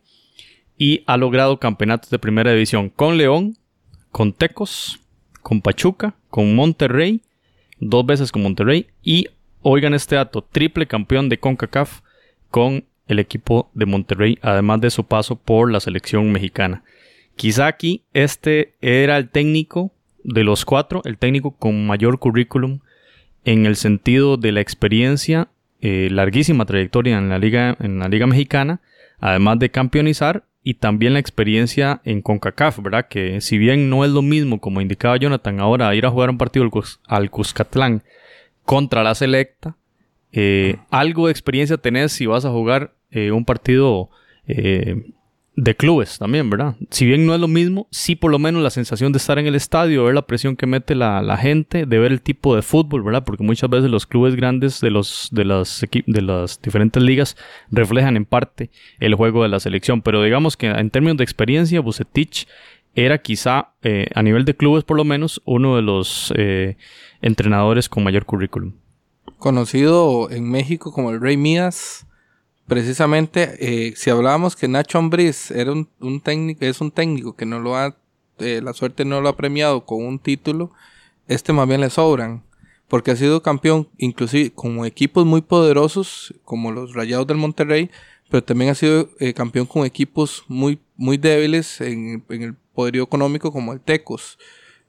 y 0.76 1.02
ha 1.06 1.16
logrado 1.16 1.58
campeonatos 1.58 2.10
de 2.10 2.18
primera 2.18 2.52
división 2.52 2.90
con 2.90 3.16
León, 3.16 3.56
con 4.10 4.32
Tecos, 4.32 5.00
con 5.40 5.60
Pachuca, 5.62 6.14
con 6.28 6.54
Monterrey, 6.54 7.22
dos 7.78 8.04
veces 8.04 8.32
con 8.32 8.42
Monterrey 8.42 8.86
y, 9.02 9.28
oigan 9.62 9.94
este 9.94 10.16
dato, 10.16 10.42
triple 10.42 10.86
campeón 10.86 11.28
de 11.28 11.38
CONCACAF 11.38 12.00
con 12.50 12.84
el 13.06 13.18
equipo 13.18 13.70
de 13.74 13.86
Monterrey, 13.86 14.38
además 14.42 14.80
de 14.80 14.90
su 14.90 15.04
paso 15.04 15.36
por 15.36 15.70
la 15.70 15.80
selección 15.80 16.30
mexicana. 16.32 16.82
Quizá 17.36 17.66
aquí 17.66 18.02
este 18.12 18.74
era 18.80 19.16
el 19.16 19.30
técnico 19.30 19.92
de 20.24 20.44
los 20.44 20.64
cuatro, 20.64 21.02
el 21.04 21.18
técnico 21.18 21.52
con 21.52 21.86
mayor 21.86 22.18
currículum 22.18 22.80
en 23.44 23.66
el 23.66 23.76
sentido 23.76 24.36
de 24.36 24.52
la 24.52 24.60
experiencia 24.60 25.48
eh, 25.80 26.08
larguísima 26.10 26.64
trayectoria 26.64 27.18
en 27.18 27.28
la 27.28 27.38
liga, 27.38 27.76
en 27.80 27.98
la 27.98 28.08
liga 28.08 28.26
mexicana, 28.26 28.80
además 29.18 29.58
de 29.58 29.70
campeonizar 29.70 30.44
y 30.62 30.74
también 30.74 31.14
la 31.14 31.18
experiencia 31.18 32.00
en 32.04 32.22
CONCACAF, 32.22 32.78
¿verdad? 32.80 33.08
Que 33.08 33.40
si 33.40 33.58
bien 33.58 33.90
no 33.90 34.04
es 34.04 34.12
lo 34.12 34.22
mismo, 34.22 34.60
como 34.60 34.80
indicaba 34.80 35.16
Jonathan, 35.16 35.58
ahora 35.58 35.92
ir 35.96 36.06
a 36.06 36.10
jugar 36.10 36.30
un 36.30 36.38
partido 36.38 36.68
al, 37.08 37.30
Cuscatlán 37.30 38.04
contra 38.64 39.02
la 39.02 39.16
selecta, 39.16 39.76
eh, 40.30 40.76
algo 40.90 41.26
de 41.26 41.32
experiencia 41.32 41.76
tenés 41.78 42.12
si 42.12 42.26
vas 42.26 42.44
a 42.44 42.50
jugar 42.50 42.94
eh, 43.10 43.32
un 43.32 43.44
partido 43.44 44.10
de 45.54 45.76
clubes 45.76 46.18
también, 46.18 46.48
¿verdad? 46.48 46.76
Si 46.90 47.04
bien 47.04 47.26
no 47.26 47.34
es 47.34 47.40
lo 47.40 47.48
mismo, 47.48 47.86
sí 47.90 48.16
por 48.16 48.30
lo 48.30 48.38
menos 48.38 48.62
la 48.62 48.70
sensación 48.70 49.12
de 49.12 49.18
estar 49.18 49.38
en 49.38 49.46
el 49.46 49.54
estadio, 49.54 50.04
ver 50.04 50.14
la 50.14 50.26
presión 50.26 50.56
que 50.56 50.66
mete 50.66 50.94
la, 50.94 51.36
gente, 51.36 51.84
de 51.84 51.98
ver 51.98 52.10
el 52.10 52.22
tipo 52.22 52.56
de 52.56 52.62
fútbol, 52.62 53.02
¿verdad? 53.02 53.24
Porque 53.24 53.44
muchas 53.44 53.68
veces 53.68 53.90
los 53.90 54.06
clubes 54.06 54.34
grandes 54.34 54.80
de, 54.80 54.90
los, 54.90 55.28
de, 55.30 55.44
las, 55.44 55.84
de 56.06 56.22
las 56.22 56.60
diferentes 56.62 57.02
ligas 57.02 57.36
reflejan 57.70 58.16
en 58.16 58.24
parte 58.24 58.70
el 58.98 59.14
juego 59.14 59.42
de 59.42 59.50
la 59.50 59.60
selección. 59.60 60.00
Pero 60.00 60.22
digamos 60.22 60.56
que 60.56 60.68
en 60.68 60.90
términos 60.90 61.18
de 61.18 61.24
experiencia, 61.24 61.80
Bucetich 61.80 62.48
era 62.94 63.18
quizá, 63.18 63.72
eh, 63.82 64.06
a 64.14 64.22
nivel 64.22 64.44
de 64.44 64.56
clubes 64.56 64.84
por 64.84 64.96
lo 64.96 65.04
menos, 65.04 65.42
uno 65.44 65.76
de 65.76 65.82
los 65.82 66.32
eh, 66.36 66.76
entrenadores 67.20 67.88
con 67.90 68.04
mayor 68.04 68.24
currículum. 68.24 68.72
Conocido 69.38 70.30
en 70.30 70.50
México 70.50 70.92
como 70.92 71.10
el 71.10 71.20
Rey 71.20 71.36
Mías 71.36 72.06
precisamente, 72.66 73.56
eh, 73.60 73.94
si 73.96 74.10
hablábamos 74.10 74.56
que 74.56 74.68
Nacho 74.68 74.98
Ambriz 74.98 75.50
es 75.50 75.68
un 76.80 76.90
técnico 76.90 77.36
que 77.36 77.46
no 77.46 77.58
lo 77.58 77.76
ha, 77.76 77.96
eh, 78.38 78.60
la 78.62 78.72
suerte 78.72 79.04
no 79.04 79.20
lo 79.20 79.28
ha 79.28 79.36
premiado 79.36 79.84
con 79.84 80.04
un 80.04 80.18
título, 80.18 80.72
este 81.28 81.52
más 81.52 81.68
bien 81.68 81.80
le 81.80 81.90
sobran, 81.90 82.42
porque 82.88 83.10
ha 83.10 83.16
sido 83.16 83.42
campeón, 83.42 83.88
inclusive 83.98 84.52
como 84.52 84.84
equipos 84.84 85.26
muy 85.26 85.40
poderosos, 85.40 86.34
como 86.44 86.72
los 86.72 86.94
Rayados 86.94 87.26
del 87.26 87.36
Monterrey, 87.36 87.90
pero 88.30 88.42
también 88.44 88.70
ha 88.70 88.74
sido 88.74 89.10
eh, 89.18 89.34
campeón 89.34 89.66
con 89.66 89.84
equipos 89.84 90.44
muy, 90.48 90.78
muy 90.96 91.18
débiles 91.18 91.80
en, 91.80 92.24
el 92.28 92.54
poderío 92.74 93.02
económico, 93.02 93.52
como 93.52 93.72
el 93.72 93.80
Tecos. 93.80 94.38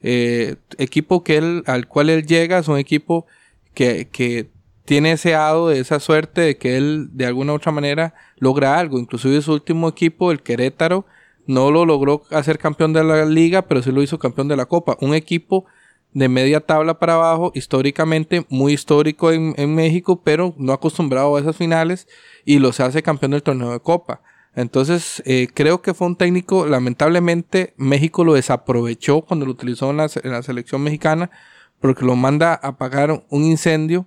equipo 0.01 1.23
que 1.23 1.37
él, 1.37 1.63
al 1.65 1.87
cual 1.87 2.09
él 2.09 2.25
llega 2.25 2.59
es 2.59 2.67
un 2.67 2.77
equipo 2.77 3.25
que, 3.73 4.07
que 4.11 4.49
tiene 4.85 5.13
ese 5.13 5.35
hado, 5.35 5.71
esa 5.71 5.99
suerte 5.99 6.41
de 6.41 6.57
que 6.57 6.77
él 6.77 7.09
de 7.13 7.25
alguna 7.25 7.53
u 7.53 7.55
otra 7.55 7.71
manera 7.71 8.13
logra 8.37 8.77
algo. 8.77 8.99
Inclusive 8.99 9.41
su 9.41 9.53
último 9.53 9.87
equipo, 9.87 10.31
el 10.31 10.41
Querétaro, 10.41 11.05
no 11.45 11.71
lo 11.71 11.85
logró 11.85 12.23
hacer 12.31 12.57
campeón 12.57 12.93
de 12.93 13.03
la 13.03 13.25
liga, 13.25 13.63
pero 13.63 13.81
sí 13.81 13.91
lo 13.91 14.01
hizo 14.01 14.19
campeón 14.19 14.47
de 14.47 14.57
la 14.57 14.65
Copa. 14.65 14.97
Un 15.01 15.13
equipo 15.13 15.65
de 16.13 16.29
media 16.29 16.59
tabla 16.61 16.99
para 16.99 17.15
abajo, 17.15 17.51
históricamente 17.55 18.45
muy 18.49 18.73
histórico 18.73 19.31
en, 19.31 19.53
en 19.57 19.73
México, 19.73 20.21
pero 20.23 20.53
no 20.57 20.73
acostumbrado 20.73 21.35
a 21.35 21.39
esas 21.39 21.57
finales 21.57 22.07
y 22.45 22.59
los 22.59 22.79
hace 22.79 23.01
campeón 23.01 23.31
del 23.31 23.43
torneo 23.43 23.71
de 23.71 23.79
Copa. 23.79 24.21
Entonces, 24.55 25.23
eh, 25.25 25.47
creo 25.53 25.81
que 25.81 25.93
fue 25.93 26.07
un 26.07 26.15
técnico, 26.15 26.67
lamentablemente 26.67 27.73
México 27.77 28.23
lo 28.23 28.33
desaprovechó 28.33 29.21
cuando 29.21 29.45
lo 29.45 29.53
utilizó 29.53 29.89
en 29.89 29.97
la, 29.97 30.09
en 30.21 30.31
la 30.31 30.43
selección 30.43 30.81
mexicana, 30.83 31.31
porque 31.79 32.05
lo 32.05 32.15
manda 32.15 32.53
a 32.53 32.67
apagar 32.67 33.25
un 33.29 33.43
incendio 33.43 34.05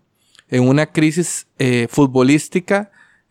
en 0.50 0.68
una 0.68 0.86
crisis 0.86 1.46
eh, 1.58 1.86
futbolística 1.90 2.90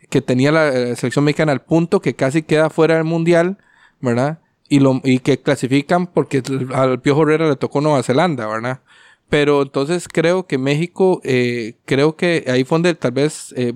que 0.09 0.21
tenía 0.21 0.51
la, 0.51 0.71
la 0.71 0.95
selección 0.95 1.25
mexicana 1.25 1.51
al 1.51 1.61
punto 1.61 2.01
que 2.01 2.15
casi 2.15 2.43
queda 2.43 2.69
fuera 2.69 2.95
del 2.95 3.03
mundial, 3.03 3.57
¿verdad? 4.01 4.39
Y, 4.67 4.79
lo, 4.79 5.01
y 5.03 5.19
que 5.19 5.39
clasifican 5.39 6.07
porque 6.07 6.41
al 6.73 7.01
Piojo 7.01 7.23
Herrera 7.23 7.49
le 7.49 7.55
tocó 7.55 7.81
Nueva 7.81 8.03
Zelanda, 8.03 8.47
¿verdad? 8.47 8.81
Pero 9.29 9.63
entonces 9.63 10.07
creo 10.07 10.45
que 10.45 10.57
México, 10.57 11.21
eh, 11.23 11.75
creo 11.85 12.15
que 12.15 12.45
ahí 12.47 12.63
fue 12.63 12.75
donde 12.75 12.95
tal 12.95 13.11
vez 13.11 13.53
eh, 13.57 13.73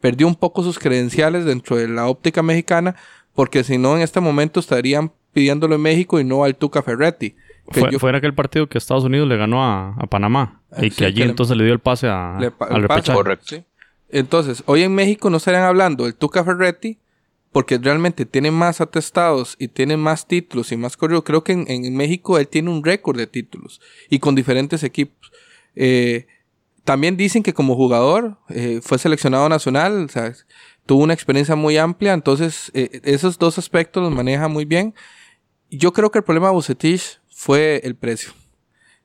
perdió 0.00 0.26
un 0.26 0.34
poco 0.34 0.62
sus 0.62 0.78
credenciales 0.78 1.44
dentro 1.44 1.76
de 1.76 1.88
la 1.88 2.06
óptica 2.06 2.42
mexicana, 2.42 2.96
porque 3.34 3.64
si 3.64 3.78
no 3.78 3.96
en 3.96 4.02
este 4.02 4.20
momento 4.20 4.60
estarían 4.60 5.12
pidiéndolo 5.32 5.74
en 5.74 5.82
México 5.82 6.18
y 6.20 6.24
no 6.24 6.44
al 6.44 6.56
Tuca 6.56 6.82
Ferretti. 6.82 7.36
Que 7.72 7.80
Fue, 7.80 7.90
yo- 7.92 7.98
fue 7.98 8.10
en 8.10 8.16
aquel 8.16 8.34
partido 8.34 8.68
que 8.68 8.78
Estados 8.78 9.04
Unidos 9.04 9.28
le 9.28 9.36
ganó 9.36 9.62
a, 9.64 9.94
a 9.98 10.06
Panamá 10.06 10.62
y 10.78 10.86
Ah, 10.86 10.94
que 10.96 11.04
allí 11.06 11.14
que 11.16 11.24
le- 11.24 11.30
entonces 11.30 11.56
le 11.56 11.64
dio 11.64 11.72
el 11.72 11.80
pase 11.80 12.08
a- 12.08 12.36
le 12.40 12.50
pa- 12.50 12.66
al 12.66 12.82
el 12.82 12.86
pase. 12.88 12.98
repechaje. 13.00 13.16
Correcto. 13.16 13.46
Sí. 13.48 13.64
Entonces, 14.08 14.62
hoy 14.66 14.82
en 14.82 14.94
México 14.94 15.30
no 15.30 15.36
estarían 15.38 15.64
hablando 15.64 16.04
del 16.04 16.14
Tuca 16.14 16.44
Ferretti 16.44 16.98
porque 17.52 17.78
realmente 17.78 18.26
tiene 18.26 18.50
más 18.50 18.80
atestados 18.80 19.56
y 19.58 19.68
tiene 19.68 19.96
más 19.96 20.26
títulos 20.28 20.70
y 20.72 20.76
más 20.76 20.96
corrido. 20.96 21.24
Creo 21.24 21.42
que 21.42 21.52
en, 21.52 21.64
en 21.68 21.96
México 21.96 22.38
él 22.38 22.46
tiene 22.48 22.70
un 22.70 22.84
récord 22.84 23.16
de 23.16 23.26
títulos 23.26 23.80
y 24.10 24.18
con 24.18 24.34
diferentes 24.34 24.82
equipos. 24.82 25.32
Eh, 25.74 26.26
también 26.84 27.16
dicen 27.16 27.42
que 27.42 27.52
como 27.54 27.74
jugador 27.74 28.38
eh, 28.48 28.80
fue 28.82 28.98
seleccionado 28.98 29.48
nacional, 29.48 30.04
o 30.04 30.08
sea, 30.08 30.32
tuvo 30.84 31.02
una 31.02 31.14
experiencia 31.14 31.56
muy 31.56 31.76
amplia, 31.78 32.12
entonces 32.12 32.70
eh, 32.74 33.00
esos 33.02 33.38
dos 33.38 33.58
aspectos 33.58 34.02
los 34.04 34.12
maneja 34.12 34.46
muy 34.46 34.64
bien. 34.66 34.94
Yo 35.68 35.92
creo 35.92 36.12
que 36.12 36.18
el 36.18 36.24
problema 36.24 36.46
de 36.48 36.52
Bucetich 36.54 37.18
fue 37.36 37.82
el 37.84 37.94
precio. 37.96 38.32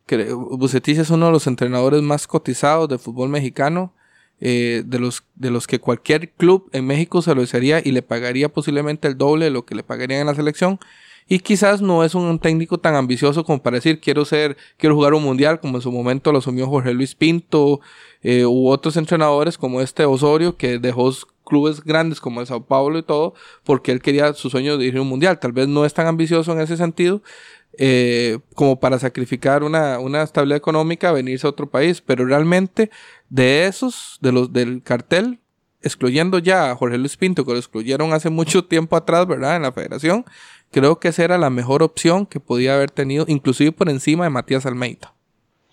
Bucetich 0.08 0.98
es 0.98 1.10
uno 1.10 1.26
de 1.26 1.32
los 1.34 1.48
entrenadores 1.48 2.02
más 2.02 2.28
cotizados 2.28 2.88
del 2.88 2.98
fútbol 2.98 3.28
mexicano, 3.28 3.94
eh, 4.40 4.84
de, 4.86 5.00
los, 5.00 5.24
de 5.36 5.52
los 5.52 5.68
que 5.68 5.80
cualquier 5.80 6.32
club 6.32 6.70
en 6.72 6.88
México 6.88 7.22
se 7.22 7.36
lo 7.36 7.42
desearía 7.42 7.82
y 7.84 7.92
le 7.92 8.02
pagaría 8.02 8.48
posiblemente 8.48 9.10
el 9.10 9.18
doble 9.18 9.46
de 9.46 9.52
lo 9.52 9.66
que 9.66 9.76
le 9.76 9.84
pagarían 9.84 10.22
en 10.22 10.28
la 10.28 10.36
selección. 10.36 10.80
Y 11.28 11.40
quizás 11.40 11.82
no 11.82 12.06
es 12.06 12.16
un 12.16 12.40
técnico 12.40 12.78
tan 12.78 12.96
ambicioso 12.96 13.44
como 13.44 13.62
para 13.62 13.76
decir 13.76 14.00
quiero 14.00 14.24
ser, 14.24 14.56
quiero 14.78 14.96
jugar 14.96 15.14
un 15.14 15.24
mundial 15.24 15.60
como 15.60 15.78
en 15.78 15.82
su 15.82 15.92
momento 15.92 16.32
lo 16.32 16.40
asumió 16.40 16.68
Jorge 16.68 16.94
Luis 16.94 17.16
Pinto 17.16 17.82
eh, 18.22 18.46
u 18.46 18.70
otros 18.70 18.96
entrenadores 18.96 19.58
como 19.58 19.82
este 19.82 20.06
Osorio 20.06 20.56
que 20.56 20.80
dejó 20.80 21.12
clubes 21.46 21.84
grandes 21.84 22.22
como 22.22 22.40
el 22.40 22.48
Sao 22.48 22.66
Paulo 22.66 22.98
y 23.00 23.04
todo 23.04 23.34
porque 23.66 23.92
él 23.92 24.02
quería 24.02 24.34
su 24.34 24.50
sueño 24.50 24.74
de 24.74 24.86
dirigir 24.86 25.02
un 25.02 25.10
mundial. 25.10 25.38
Tal 25.40 25.52
vez 25.52 25.68
no 25.68 25.86
es 25.86 25.94
tan 25.94 26.08
ambicioso 26.08 26.54
en 26.54 26.62
ese 26.62 26.78
sentido 26.78 27.22
eh, 27.78 28.40
como 28.54 28.80
para 28.80 29.00
sacrificar 29.00 29.64
una, 29.64 30.00
una 30.00 30.24
estabilidad 30.24 30.58
económica, 30.58 31.12
venirse 31.12 31.48
a 31.48 31.50
otro 31.50 31.70
país, 31.70 32.02
pero 32.02 32.26
realmente 32.26 32.92
de 33.30 33.68
esos, 33.68 34.18
de 34.22 34.32
los 34.32 34.52
del 34.52 34.84
cartel, 34.84 35.40
excluyendo 35.82 36.40
ya 36.40 36.72
a 36.72 36.76
Jorge 36.76 36.98
Luis 36.98 37.18
Pinto, 37.18 37.46
que 37.46 37.54
lo 37.54 37.58
excluyeron 37.58 38.14
hace 38.14 38.30
mucho 38.30 38.66
tiempo 38.66 38.96
atrás, 38.96 39.26
¿verdad? 39.28 39.56
En 39.56 39.64
la 39.64 39.72
federación, 39.72 40.26
creo 40.72 41.00
que 41.00 41.08
esa 41.08 41.24
era 41.24 41.38
la 41.38 41.50
mejor 41.50 41.82
opción 41.82 42.26
que 42.26 42.40
podía 42.40 42.76
haber 42.76 42.92
tenido, 42.92 43.26
inclusive 43.28 43.72
por 43.72 43.90
encima 43.90 44.26
de 44.26 44.30
Matías 44.30 44.66
Almeida. 44.66 45.14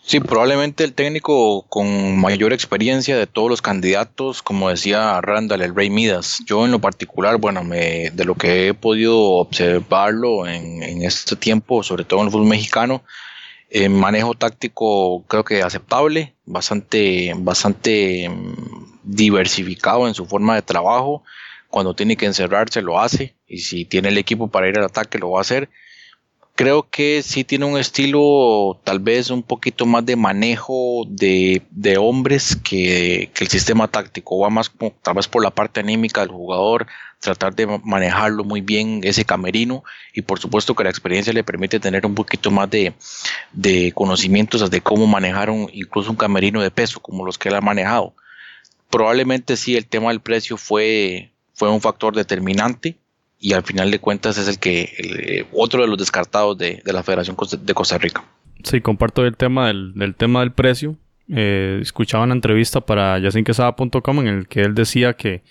Sí, 0.08 0.20
probablemente 0.20 0.84
el 0.84 0.94
técnico 0.94 1.66
con 1.68 2.18
mayor 2.18 2.54
experiencia 2.54 3.14
de 3.18 3.26
todos 3.26 3.50
los 3.50 3.60
candidatos, 3.60 4.40
como 4.40 4.70
decía 4.70 5.20
Randall, 5.20 5.60
el 5.60 5.74
Rey 5.74 5.90
Midas. 5.90 6.38
Yo 6.46 6.64
en 6.64 6.70
lo 6.70 6.78
particular, 6.78 7.36
bueno, 7.36 7.62
me, 7.62 8.08
de 8.08 8.24
lo 8.24 8.34
que 8.34 8.68
he 8.68 8.72
podido 8.72 9.20
observarlo 9.20 10.46
en, 10.46 10.82
en 10.82 11.02
este 11.02 11.36
tiempo, 11.36 11.82
sobre 11.82 12.04
todo 12.04 12.20
en 12.20 12.26
el 12.28 12.32
fútbol 12.32 12.46
mexicano, 12.46 13.02
eh, 13.68 13.90
manejo 13.90 14.32
táctico 14.32 15.26
creo 15.28 15.44
que 15.44 15.60
aceptable, 15.60 16.34
bastante, 16.46 17.34
bastante 17.36 18.30
mm, 18.30 19.02
diversificado 19.02 20.08
en 20.08 20.14
su 20.14 20.24
forma 20.24 20.54
de 20.54 20.62
trabajo. 20.62 21.22
Cuando 21.68 21.92
tiene 21.92 22.16
que 22.16 22.24
encerrarse 22.24 22.80
lo 22.80 22.98
hace 22.98 23.34
y 23.46 23.58
si 23.58 23.84
tiene 23.84 24.08
el 24.08 24.16
equipo 24.16 24.48
para 24.48 24.70
ir 24.70 24.78
al 24.78 24.86
ataque 24.86 25.18
lo 25.18 25.32
va 25.32 25.40
a 25.40 25.42
hacer 25.42 25.68
creo 26.58 26.90
que 26.90 27.22
sí 27.22 27.44
tiene 27.44 27.66
un 27.66 27.78
estilo 27.78 28.80
tal 28.82 28.98
vez 28.98 29.30
un 29.30 29.44
poquito 29.44 29.86
más 29.86 30.04
de 30.04 30.16
manejo 30.16 31.04
de, 31.06 31.62
de 31.70 31.98
hombres 31.98 32.56
que, 32.56 33.30
que 33.32 33.44
el 33.44 33.48
sistema 33.48 33.86
táctico. 33.86 34.40
Va 34.40 34.50
más 34.50 34.68
como, 34.68 34.90
tal 35.00 35.14
vez 35.14 35.28
por 35.28 35.40
la 35.40 35.52
parte 35.52 35.78
anímica 35.78 36.22
del 36.22 36.32
jugador, 36.32 36.88
tratar 37.20 37.54
de 37.54 37.78
manejarlo 37.84 38.42
muy 38.42 38.60
bien 38.60 39.02
ese 39.04 39.24
camerino 39.24 39.84
y 40.12 40.22
por 40.22 40.40
supuesto 40.40 40.74
que 40.74 40.82
la 40.82 40.90
experiencia 40.90 41.32
le 41.32 41.44
permite 41.44 41.78
tener 41.78 42.04
un 42.04 42.16
poquito 42.16 42.50
más 42.50 42.68
de, 42.68 42.92
de 43.52 43.92
conocimientos 43.92 44.68
de 44.68 44.80
cómo 44.80 45.06
manejar 45.06 45.50
un, 45.50 45.70
incluso 45.72 46.10
un 46.10 46.16
camerino 46.16 46.60
de 46.60 46.72
peso 46.72 46.98
como 46.98 47.24
los 47.24 47.38
que 47.38 47.50
él 47.50 47.54
ha 47.54 47.60
manejado. 47.60 48.14
Probablemente 48.90 49.56
sí 49.56 49.76
el 49.76 49.86
tema 49.86 50.08
del 50.08 50.18
precio 50.18 50.56
fue, 50.56 51.30
fue 51.54 51.70
un 51.70 51.80
factor 51.80 52.16
determinante 52.16 52.96
y 53.38 53.52
al 53.52 53.62
final 53.62 53.90
de 53.90 53.98
cuentas 53.98 54.38
es 54.38 54.48
el 54.48 54.58
que 54.58 54.92
el, 54.98 55.20
eh, 55.20 55.46
otro 55.52 55.82
de 55.82 55.88
los 55.88 55.98
descartados 55.98 56.56
de, 56.58 56.82
de 56.84 56.92
la 56.92 57.02
Federación 57.02 57.36
de 57.62 57.74
Costa 57.74 57.98
Rica. 57.98 58.24
Sí, 58.64 58.80
comparto 58.80 59.24
el 59.24 59.36
tema 59.36 59.68
del, 59.68 59.94
del 59.94 60.14
tema 60.14 60.40
del 60.40 60.52
precio. 60.52 60.96
Eh, 61.30 61.78
escuchaba 61.82 62.24
una 62.24 62.34
entrevista 62.34 62.80
para 62.80 63.18
yacinquesada.com 63.18 64.20
en 64.20 64.26
el 64.26 64.48
que 64.48 64.62
él 64.62 64.74
decía 64.74 65.14
que, 65.14 65.42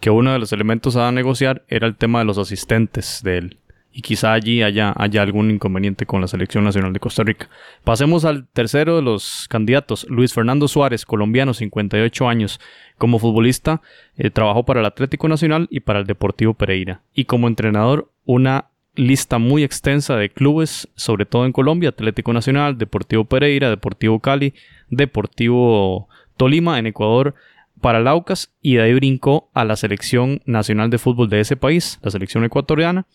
que 0.00 0.10
uno 0.10 0.32
de 0.32 0.38
los 0.38 0.52
elementos 0.52 0.96
a 0.96 1.12
negociar 1.12 1.64
era 1.68 1.86
el 1.86 1.96
tema 1.96 2.20
de 2.20 2.24
los 2.24 2.38
asistentes 2.38 3.20
de 3.22 3.38
él. 3.38 3.58
Y 3.96 4.02
quizá 4.02 4.34
allí 4.34 4.62
haya, 4.62 4.90
algún 4.90 5.50
inconveniente 5.50 6.04
con 6.04 6.20
la 6.20 6.28
Selección 6.28 6.64
Nacional 6.64 6.92
de 6.92 7.00
Costa 7.00 7.22
Rica. 7.22 7.48
Pasemos 7.82 8.26
al 8.26 8.46
tercero 8.46 8.94
de 8.96 9.00
los 9.00 9.46
candidatos, 9.48 10.06
Luis 10.10 10.34
Fernando 10.34 10.68
Suárez, 10.68 11.06
colombiano, 11.06 11.54
58 11.54 12.28
años. 12.28 12.60
Como 12.98 13.18
futbolista, 13.18 13.80
eh, 14.18 14.28
trabajó 14.28 14.66
para 14.66 14.80
el 14.80 14.86
Atlético 14.86 15.28
Nacional 15.28 15.66
y 15.70 15.80
para 15.80 16.00
el 16.00 16.06
Deportivo 16.06 16.52
Pereira. 16.52 17.00
Y 17.14 17.24
como 17.24 17.48
entrenador, 17.48 18.10
una 18.26 18.66
lista 18.96 19.38
muy 19.38 19.64
extensa 19.64 20.14
de 20.16 20.28
clubes, 20.28 20.90
sobre 20.94 21.24
todo 21.24 21.46
en 21.46 21.52
Colombia, 21.52 21.88
Atlético 21.88 22.34
Nacional, 22.34 22.76
Deportivo 22.76 23.24
Pereira, 23.24 23.70
Deportivo 23.70 24.20
Cali, 24.20 24.52
Deportivo 24.90 26.10
Tolima 26.36 26.78
en 26.78 26.84
Ecuador, 26.84 27.34
para 27.80 28.00
el 28.00 28.08
Aucas 28.08 28.52
y 28.60 28.74
de 28.74 28.82
ahí 28.82 28.92
brincó 28.92 29.48
a 29.54 29.64
la 29.64 29.76
selección 29.76 30.42
nacional 30.44 30.90
de 30.90 30.98
fútbol 30.98 31.30
de 31.30 31.40
ese 31.40 31.56
país, 31.56 31.98
la 32.02 32.10
selección 32.10 32.44
ecuatoriana. 32.44 33.06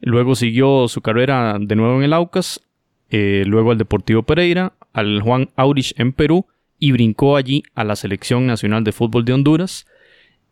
Luego 0.00 0.34
siguió 0.34 0.88
su 0.88 1.00
carrera 1.02 1.58
de 1.60 1.76
nuevo 1.76 1.96
en 1.96 2.04
el 2.04 2.12
Aucas, 2.12 2.60
eh, 3.10 3.44
luego 3.46 3.70
al 3.70 3.78
Deportivo 3.78 4.22
Pereira, 4.22 4.72
al 4.92 5.20
Juan 5.20 5.50
Aurich 5.56 5.98
en 5.98 6.12
Perú 6.12 6.46
y 6.78 6.92
brincó 6.92 7.36
allí 7.36 7.62
a 7.74 7.84
la 7.84 7.96
selección 7.96 8.46
nacional 8.46 8.82
de 8.84 8.92
fútbol 8.92 9.24
de 9.24 9.34
Honduras. 9.34 9.86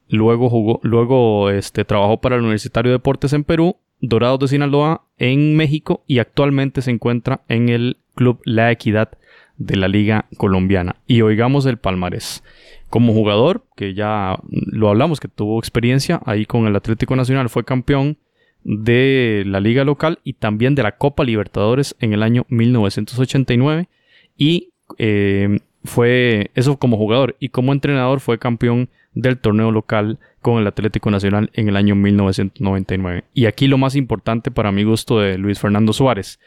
Luego 0.09 0.49
jugó, 0.49 0.81
luego 0.83 1.51
este, 1.51 1.85
trabajó 1.85 2.21
para 2.21 2.37
el 2.37 2.43
Universitario 2.43 2.91
de 2.91 2.99
Deportes 2.99 3.33
en 3.33 3.45
Perú, 3.45 3.77
Dorados 4.01 4.39
de 4.41 4.49
Sinaloa 4.49 5.07
en 5.17 5.57
México 5.57 6.05
y 6.07 6.19
actualmente 6.19 6.83
se 6.83 6.91
encuentra 6.91 7.43
en 7.49 7.69
el 7.69 7.99
Club 8.15 8.41
La 8.45 8.71
Equidad 8.71 9.11
de 9.57 9.77
la 9.77 9.89
Liga 9.89 10.27
Colombiana. 10.37 10.97
Y 11.07 11.23
oigamos 11.23 11.67
el 11.67 11.79
palmarés. 11.79 12.45
Como 12.91 13.13
jugador, 13.13 13.65
que 13.77 13.95
ya 13.95 14.39
lo 14.49 14.89
hablamos, 14.89 15.21
que 15.21 15.29
tuvo 15.29 15.59
experiencia 15.59 16.21
ahí 16.25 16.47
con 16.47 16.67
el 16.67 16.77
Atlético 16.77 17.17
Nacional, 17.17 17.49
fue 17.51 17.65
campeón 17.65 18.19
de 18.65 19.45
la 19.47 19.61
liga 19.61 19.85
local 19.85 20.19
y 20.25 20.35
también 20.35 20.75
de 20.75 20.83
la 20.83 20.97
Copa 20.97 21.25
Libertadores 21.25 21.97
en 22.01 22.13
el 22.13 22.23
año 22.23 22.45
1989 22.49 23.89
y 24.37 24.71
eh, 24.99 25.59
fue 25.85 26.51
eso 26.55 26.79
como 26.79 26.97
jugador 26.97 27.37
y 27.39 27.49
como 27.49 27.73
entrenador 27.73 28.21
fue 28.21 28.39
campeón 28.39 28.89
del 29.15 29.39
torneo 29.39 29.73
local 29.73 30.19
con 30.43 30.61
el 30.61 30.67
Atlético 30.67 31.11
Nacional 31.11 31.51
en 31.55 31.69
el 31.69 31.77
año 31.77 31.95
1999. 31.95 33.25
Y 33.35 33.47
aquí 33.47 33.67
lo 33.67 33.79
más 33.79 33.97
importante 33.97 34.51
para 34.51 34.73
mi 34.73 34.85
gusto 34.85 35.19
de 35.19 35.39
Luis 35.39 35.59
Fernando 35.59 35.93
Suárez 35.93 36.39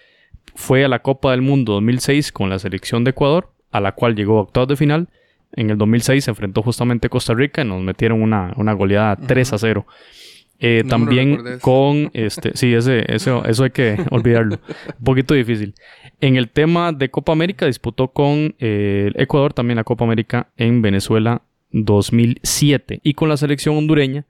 fue 0.55 0.85
a 0.85 0.87
la 0.87 0.99
Copa 0.99 1.31
del 1.31 1.41
Mundo 1.41 1.73
2006 1.73 2.31
con 2.31 2.49
la 2.49 2.59
selección 2.59 3.03
de 3.03 3.11
Ecuador, 3.11 3.51
a 3.71 3.79
la 3.79 3.93
cual 3.93 4.15
llegó 4.15 4.37
a 4.37 4.41
octavos 4.43 4.69
de 4.69 4.75
final. 4.75 5.09
En 5.53 5.69
el 5.69 5.77
2006 5.77 6.23
se 6.23 6.31
enfrentó 6.31 6.61
justamente 6.61 7.07
a 7.07 7.09
Costa 7.09 7.33
Rica 7.33 7.61
y 7.61 7.65
nos 7.65 7.81
metieron 7.81 8.21
una, 8.21 8.53
una 8.55 8.73
goleada 8.73 9.15
3 9.17 9.53
a 9.53 9.57
0. 9.57 9.85
Eh, 10.61 10.83
No 10.83 10.89
también 10.89 11.59
con 11.59 12.11
este, 12.13 12.51
sí, 12.55 12.73
ese, 12.73 13.03
eso, 13.13 13.43
eso 13.47 13.63
hay 13.63 13.71
que 13.71 13.97
olvidarlo. 14.11 14.59
Un 14.99 15.03
poquito 15.03 15.33
difícil. 15.33 15.73
En 16.21 16.35
el 16.35 16.49
tema 16.49 16.91
de 16.91 17.09
Copa 17.09 17.33
América 17.33 17.65
disputó 17.65 18.09
con 18.09 18.55
eh, 18.59 19.11
Ecuador 19.15 19.53
también 19.53 19.77
la 19.77 19.83
Copa 19.83 20.05
América 20.05 20.51
en 20.55 20.81
Venezuela 20.81 21.41
2007 21.71 22.99
y 23.03 23.13
con 23.15 23.27
la 23.27 23.37
selección 23.37 23.75
hondureña 23.75 24.25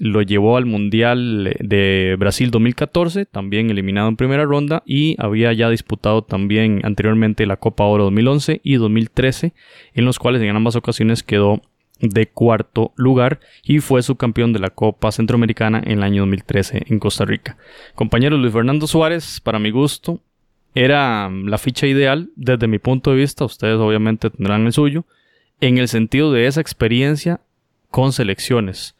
lo 0.00 0.22
llevó 0.22 0.56
al 0.56 0.64
Mundial 0.64 1.54
de 1.60 2.16
Brasil 2.18 2.50
2014, 2.50 3.26
también 3.26 3.68
eliminado 3.68 4.08
en 4.08 4.16
primera 4.16 4.46
ronda, 4.46 4.82
y 4.86 5.14
había 5.18 5.52
ya 5.52 5.68
disputado 5.68 6.22
también 6.22 6.80
anteriormente 6.84 7.44
la 7.44 7.58
Copa 7.58 7.84
Oro 7.84 8.04
2011 8.04 8.62
y 8.64 8.76
2013, 8.76 9.52
en 9.92 10.04
los 10.06 10.18
cuales 10.18 10.40
en 10.40 10.56
ambas 10.56 10.74
ocasiones 10.74 11.22
quedó 11.22 11.60
de 12.00 12.28
cuarto 12.28 12.92
lugar 12.96 13.40
y 13.62 13.80
fue 13.80 14.02
subcampeón 14.02 14.52
de 14.52 14.58
la 14.58 14.70
Copa 14.70 15.12
Centroamericana 15.12 15.82
en 15.84 15.98
el 15.98 16.02
año 16.02 16.22
2013 16.22 16.84
en 16.86 16.98
Costa 16.98 17.24
Rica. 17.24 17.56
Compañero 17.94 18.36
Luis 18.36 18.52
Fernando 18.52 18.86
Suárez, 18.86 19.40
para 19.40 19.58
mi 19.58 19.70
gusto, 19.70 20.20
era 20.74 21.28
la 21.30 21.58
ficha 21.58 21.86
ideal 21.86 22.30
desde 22.36 22.68
mi 22.68 22.78
punto 22.78 23.10
de 23.10 23.16
vista, 23.16 23.44
ustedes 23.44 23.76
obviamente 23.76 24.30
tendrán 24.30 24.66
el 24.66 24.72
suyo, 24.72 25.04
en 25.60 25.78
el 25.78 25.88
sentido 25.88 26.32
de 26.32 26.46
esa 26.46 26.60
experiencia 26.60 27.40
con 27.90 28.12
selecciones. 28.12 28.96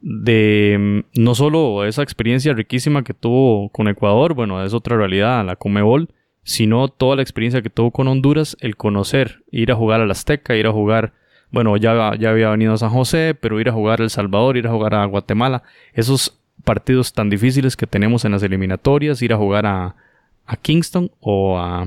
De 0.00 0.76
mm, 0.78 1.20
no 1.20 1.34
solo 1.34 1.84
esa 1.84 2.02
experiencia 2.02 2.54
riquísima 2.54 3.04
que 3.04 3.14
tuvo 3.14 3.68
con 3.68 3.88
Ecuador, 3.88 4.34
bueno, 4.34 4.64
es 4.64 4.74
otra 4.74 4.96
realidad, 4.96 5.44
la 5.44 5.56
Comebol, 5.56 6.08
sino 6.42 6.88
toda 6.88 7.16
la 7.16 7.22
experiencia 7.22 7.62
que 7.62 7.70
tuvo 7.70 7.92
con 7.92 8.08
Honduras, 8.08 8.56
el 8.60 8.76
conocer, 8.76 9.44
ir 9.52 9.70
a 9.70 9.76
jugar 9.76 10.00
al 10.00 10.10
Azteca, 10.10 10.56
ir 10.56 10.66
a 10.66 10.72
jugar 10.72 11.12
bueno, 11.52 11.76
ya, 11.76 12.16
ya 12.18 12.30
había 12.30 12.48
venido 12.50 12.72
a 12.72 12.78
San 12.78 12.90
José, 12.90 13.36
pero 13.38 13.60
ir 13.60 13.68
a 13.68 13.72
jugar 13.72 14.00
a 14.00 14.04
El 14.04 14.10
Salvador, 14.10 14.56
ir 14.56 14.66
a 14.66 14.70
jugar 14.70 14.94
a 14.94 15.04
Guatemala, 15.04 15.62
esos 15.92 16.36
partidos 16.64 17.12
tan 17.12 17.28
difíciles 17.28 17.76
que 17.76 17.86
tenemos 17.86 18.24
en 18.24 18.32
las 18.32 18.42
eliminatorias, 18.42 19.20
ir 19.22 19.32
a 19.32 19.36
jugar 19.36 19.66
a, 19.66 19.94
Kingston 20.60 21.10
o 21.20 21.58
a, 21.58 21.86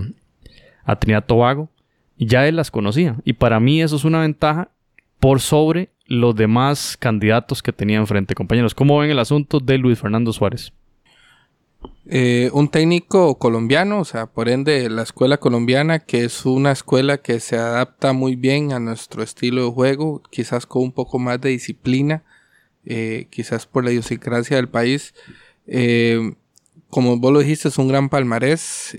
a 0.85 0.95
Trinidad 0.95 1.25
Tobago, 1.25 1.69
ya 2.17 2.47
él 2.47 2.55
las 2.55 2.71
conocía. 2.71 3.15
Y 3.23 3.33
para 3.33 3.59
mí 3.59 3.81
eso 3.81 3.95
es 3.95 4.05
una 4.05 4.21
ventaja 4.21 4.69
por 5.19 5.39
sobre 5.39 5.89
los 6.07 6.35
demás 6.35 6.97
candidatos 6.97 7.61
que 7.63 7.73
tenía 7.73 7.97
enfrente. 7.97 8.35
Compañeros, 8.35 8.75
¿cómo 8.75 8.99
ven 8.99 9.11
el 9.11 9.19
asunto 9.19 9.59
de 9.59 9.77
Luis 9.77 9.99
Fernando 9.99 10.31
Suárez? 10.31 10.71
Eh, 12.07 12.49
un 12.53 12.69
técnico 12.69 13.37
colombiano, 13.37 13.99
o 13.99 14.05
sea, 14.05 14.27
por 14.27 14.49
ende 14.49 14.89
la 14.89 15.03
escuela 15.03 15.37
colombiana, 15.37 15.99
que 15.99 16.25
es 16.25 16.45
una 16.45 16.71
escuela 16.71 17.17
que 17.17 17.39
se 17.39 17.57
adapta 17.57 18.13
muy 18.13 18.35
bien 18.35 18.73
a 18.73 18.79
nuestro 18.79 19.23
estilo 19.23 19.65
de 19.65 19.71
juego, 19.71 20.21
quizás 20.29 20.65
con 20.65 20.83
un 20.83 20.91
poco 20.91 21.19
más 21.19 21.41
de 21.41 21.49
disciplina, 21.49 22.23
eh, 22.85 23.27
quizás 23.29 23.65
por 23.65 23.83
la 23.83 23.91
idiosincrasia 23.91 24.57
del 24.57 24.69
país. 24.69 25.13
Eh, 25.67 26.35
como 26.89 27.17
vos 27.17 27.33
lo 27.33 27.39
dijiste, 27.39 27.67
es 27.67 27.77
un 27.77 27.87
gran 27.87 28.09
palmarés, 28.09 28.95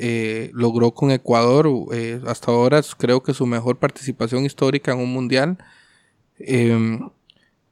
logró 0.52 0.92
con 0.92 1.10
Ecuador, 1.10 1.70
hasta 2.26 2.50
ahora 2.50 2.82
creo 2.98 3.22
que 3.22 3.32
su 3.32 3.46
mejor 3.46 3.78
participación 3.78 4.44
histórica 4.44 4.92
en 4.92 4.98
un 4.98 5.12
mundial. 5.12 5.58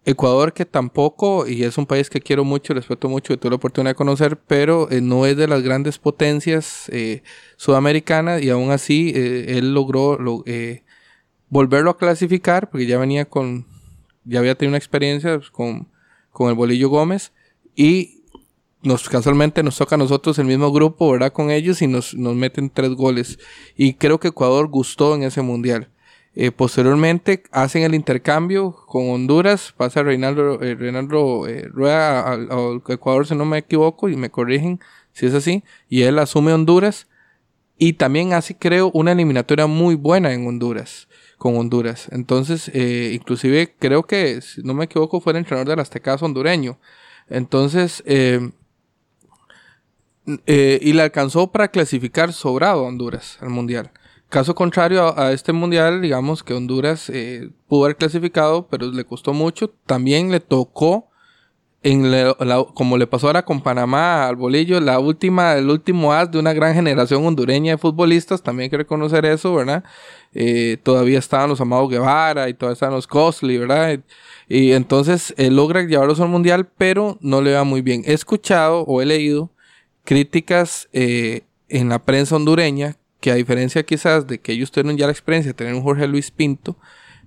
Ecuador 0.06 0.52
que 0.52 0.66
tampoco, 0.66 1.46
y 1.46 1.64
es 1.64 1.78
un 1.78 1.86
país 1.86 2.10
que 2.10 2.20
quiero 2.20 2.44
mucho, 2.44 2.74
respeto 2.74 3.08
mucho 3.08 3.32
y 3.32 3.36
tuve 3.38 3.50
la 3.50 3.56
oportunidad 3.56 3.92
de 3.92 3.96
conocer, 3.96 4.38
pero 4.38 4.90
eh, 4.90 5.00
no 5.00 5.24
es 5.24 5.36
de 5.36 5.48
las 5.48 5.62
grandes 5.62 5.98
potencias 5.98 6.88
eh, 6.90 7.22
sudamericanas 7.56 8.42
y 8.42 8.50
aún 8.50 8.70
así 8.70 9.12
eh, 9.14 9.56
él 9.58 9.72
logró 9.72 10.18
volverlo 11.48 11.90
a 11.90 11.96
clasificar 11.96 12.68
porque 12.68 12.86
ya 12.86 12.98
venía 12.98 13.24
con, 13.24 13.66
ya 14.24 14.40
había 14.40 14.56
tenido 14.56 14.72
una 14.72 14.78
experiencia 14.78 15.38
pues, 15.38 15.50
con, 15.50 15.88
con 16.30 16.50
el 16.50 16.54
Bolillo 16.54 16.90
Gómez 16.90 17.32
y 17.74 18.24
nos 18.82 19.08
casualmente 19.08 19.62
nos 19.62 19.78
toca 19.78 19.94
a 19.94 19.98
nosotros 19.98 20.38
el 20.38 20.46
mismo 20.46 20.70
grupo, 20.70 21.10
¿verdad? 21.10 21.32
Con 21.32 21.50
ellos 21.50 21.80
y 21.80 21.86
nos, 21.86 22.14
nos 22.14 22.34
meten 22.34 22.68
tres 22.68 22.90
goles. 22.90 23.38
Y 23.76 23.94
creo 23.94 24.20
que 24.20 24.28
Ecuador 24.28 24.68
gustó 24.68 25.14
en 25.14 25.22
ese 25.22 25.40
mundial. 25.40 25.88
Eh, 26.36 26.50
posteriormente 26.50 27.44
hacen 27.52 27.84
el 27.84 27.94
intercambio 27.94 28.74
con 28.86 29.08
Honduras, 29.08 29.72
pasa 29.76 30.02
Reinaldo, 30.02 30.60
eh, 30.62 30.74
Reinaldo 30.74 31.46
eh, 31.46 31.68
Rueda 31.68 32.32
al, 32.32 32.82
Ecuador, 32.88 33.24
si 33.26 33.36
no 33.36 33.44
me 33.44 33.58
equivoco, 33.58 34.08
y 34.08 34.16
me 34.16 34.30
corrigen 34.30 34.80
si 35.12 35.26
es 35.26 35.34
así, 35.34 35.62
y 35.88 36.02
él 36.02 36.18
asume 36.18 36.52
Honduras, 36.52 37.06
y 37.78 37.92
también 37.94 38.32
hace, 38.32 38.56
creo, 38.56 38.90
una 38.94 39.12
eliminatoria 39.12 39.68
muy 39.68 39.94
buena 39.94 40.32
en 40.32 40.46
Honduras, 40.46 41.08
con 41.38 41.56
Honduras. 41.56 42.08
Entonces, 42.10 42.70
inclusive 42.74 43.74
creo 43.78 44.04
que, 44.04 44.40
si 44.40 44.62
no 44.62 44.74
me 44.74 44.84
equivoco, 44.84 45.20
fue 45.20 45.32
el 45.32 45.38
entrenador 45.38 45.68
del 45.70 45.80
Aztecas 45.80 46.22
hondureño. 46.22 46.78
Entonces, 47.28 48.02
y 48.06 48.52
le 50.92 51.02
alcanzó 51.02 51.50
para 51.50 51.68
clasificar 51.68 52.32
sobrado 52.32 52.84
a 52.84 52.88
Honduras 52.88 53.38
al 53.40 53.50
Mundial. 53.50 53.90
Caso 54.34 54.52
contrario 54.56 55.16
a, 55.16 55.30
este 55.30 55.52
mundial, 55.52 56.02
digamos 56.02 56.42
que 56.42 56.54
Honduras 56.54 57.08
eh, 57.08 57.50
pudo 57.68 57.84
haber 57.84 57.96
clasificado, 57.96 58.66
pero 58.66 58.90
le 58.90 59.04
costó 59.04 59.32
mucho. 59.32 59.70
También 59.86 60.32
le 60.32 60.40
tocó, 60.40 61.08
en 61.84 62.10
como 62.74 62.98
le 62.98 63.06
pasó 63.06 63.28
ahora 63.28 63.44
con 63.44 63.62
Panamá 63.62 64.26
al 64.26 64.34
bolillo, 64.34 64.80
la 64.80 64.98
última, 64.98 65.54
el 65.54 65.70
último 65.70 66.12
as 66.12 66.32
de 66.32 66.40
una 66.40 66.52
gran 66.52 66.74
generación 66.74 67.24
hondureña 67.24 67.74
de 67.74 67.78
futbolistas. 67.78 68.42
También 68.42 68.64
hay 68.64 68.70
que 68.70 68.78
reconocer 68.78 69.24
eso, 69.24 69.54
¿verdad? 69.54 69.84
Eh, 70.32 70.78
todavía 70.82 71.20
estaban 71.20 71.48
los 71.48 71.60
Amados 71.60 71.88
Guevara 71.88 72.48
y 72.48 72.54
todavía 72.54 72.72
estaban 72.72 72.96
los 72.96 73.06
Costly, 73.06 73.56
¿verdad? 73.56 74.00
Y, 74.48 74.72
entonces 74.72 75.32
él 75.36 75.54
logra 75.54 75.82
llevarlos 75.82 76.18
al 76.18 76.28
mundial, 76.28 76.66
pero 76.76 77.18
no 77.20 77.40
le 77.40 77.52
va 77.52 77.62
muy 77.62 77.82
bien. 77.82 78.02
He 78.04 78.14
escuchado 78.14 78.80
o 78.80 79.00
he 79.00 79.06
leído 79.06 79.52
críticas 80.02 80.88
eh, 80.92 81.42
en 81.68 81.88
la 81.88 82.00
prensa 82.00 82.34
hondureña 82.34 82.96
que 83.24 83.30
a 83.30 83.36
diferencia 83.36 83.82
quizás 83.84 84.26
de 84.26 84.38
que 84.38 84.52
ellos 84.52 84.70
tienen 84.70 84.98
ya 84.98 85.06
la 85.06 85.12
experiencia 85.12 85.48
de 85.48 85.54
tener 85.54 85.72
un 85.72 85.82
Jorge 85.82 86.06
Luis 86.06 86.30
Pinto, 86.30 86.76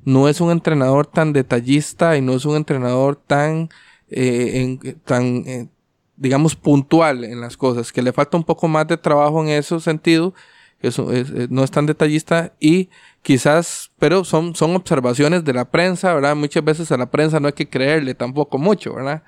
no 0.05 0.29
es 0.29 0.39
un 0.41 0.51
entrenador 0.51 1.07
tan 1.07 1.33
detallista 1.33 2.15
y 2.15 2.21
no 2.21 2.35
es 2.35 2.45
un 2.45 2.55
entrenador 2.55 3.15
tan, 3.15 3.69
eh, 4.11 4.77
eh, 4.83 5.67
digamos, 6.15 6.55
puntual 6.55 7.23
en 7.23 7.41
las 7.41 7.57
cosas, 7.57 7.91
que 7.91 8.03
le 8.03 8.13
falta 8.13 8.37
un 8.37 8.43
poco 8.43 8.67
más 8.67 8.87
de 8.87 8.97
trabajo 8.97 9.41
en 9.41 9.49
ese 9.49 9.79
sentido, 9.79 10.35
eso 10.81 11.11
eh, 11.11 11.47
no 11.49 11.63
es 11.63 11.71
tan 11.71 11.87
detallista 11.87 12.53
y 12.59 12.89
quizás, 13.23 13.89
pero 13.97 14.23
son, 14.23 14.53
son 14.53 14.75
observaciones 14.75 15.43
de 15.45 15.53
la 15.53 15.65
prensa, 15.65 16.13
¿verdad? 16.13 16.35
Muchas 16.35 16.63
veces 16.63 16.91
a 16.91 16.97
la 16.97 17.09
prensa 17.09 17.39
no 17.39 17.47
hay 17.47 17.53
que 17.53 17.69
creerle 17.69 18.13
tampoco 18.13 18.59
mucho, 18.59 18.93
¿verdad? 18.93 19.23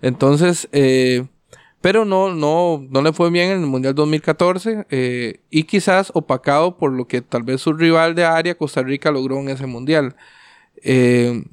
Entonces, 0.00 0.70
eh, 0.72 1.26
pero 1.84 2.06
no, 2.06 2.34
no, 2.34 2.82
no 2.88 3.02
le 3.02 3.12
fue 3.12 3.28
bien 3.28 3.50
en 3.50 3.60
el 3.60 3.66
Mundial 3.66 3.94
2014 3.94 4.86
eh, 4.88 5.40
y 5.50 5.64
quizás 5.64 6.10
opacado 6.14 6.78
por 6.78 6.90
lo 6.90 7.06
que 7.06 7.20
tal 7.20 7.42
vez 7.42 7.60
su 7.60 7.74
rival 7.74 8.14
de 8.14 8.24
área, 8.24 8.56
Costa 8.56 8.82
Rica, 8.82 9.10
logró 9.10 9.38
en 9.38 9.50
ese 9.50 9.66
Mundial. 9.66 10.16
Eh, 10.76 11.44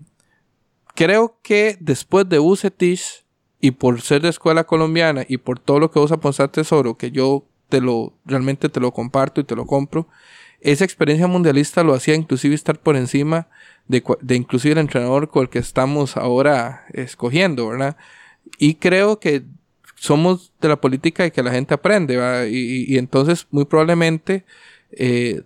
creo 0.96 1.36
que 1.42 1.76
después 1.82 2.30
de 2.30 2.38
Bucetich 2.38 3.26
y 3.60 3.72
por 3.72 4.00
ser 4.00 4.22
de 4.22 4.30
escuela 4.30 4.64
colombiana 4.64 5.26
y 5.28 5.36
por 5.36 5.60
todo 5.60 5.82
lo 5.82 5.92
que 5.92 6.00
vos 6.00 6.14
apostar 6.14 6.48
tesoro, 6.48 6.96
que 6.96 7.12
yo 7.12 7.44
te 7.68 7.82
lo, 7.82 8.14
realmente 8.24 8.70
te 8.70 8.80
lo 8.80 8.94
comparto 8.94 9.42
y 9.42 9.44
te 9.44 9.58
lo 9.58 9.66
compro, 9.66 10.08
esa 10.62 10.86
experiencia 10.86 11.28
mundialista 11.28 11.84
lo 11.84 11.94
hacía 11.94 12.16
inclusive 12.16 12.56
estar 12.56 12.80
por 12.80 12.96
encima 12.96 13.50
de, 13.90 14.02
de 14.22 14.36
inclusive 14.38 14.72
el 14.72 14.78
entrenador 14.78 15.30
con 15.30 15.42
el 15.42 15.50
que 15.50 15.60
estamos 15.60 16.16
ahora 16.16 16.86
escogiendo, 16.94 17.68
¿verdad? 17.68 17.98
Y 18.58 18.76
creo 18.76 19.20
que 19.20 19.44
somos 20.02 20.52
de 20.60 20.68
la 20.68 20.82
política 20.82 21.28
y 21.28 21.32
que 21.32 21.44
la 21.44 21.52
gente 21.52 21.76
aprende, 21.76 22.16
y, 22.50 22.92
y, 22.92 22.98
entonces 22.98 23.46
muy 23.52 23.66
probablemente 23.66 24.46
eh, 24.94 25.44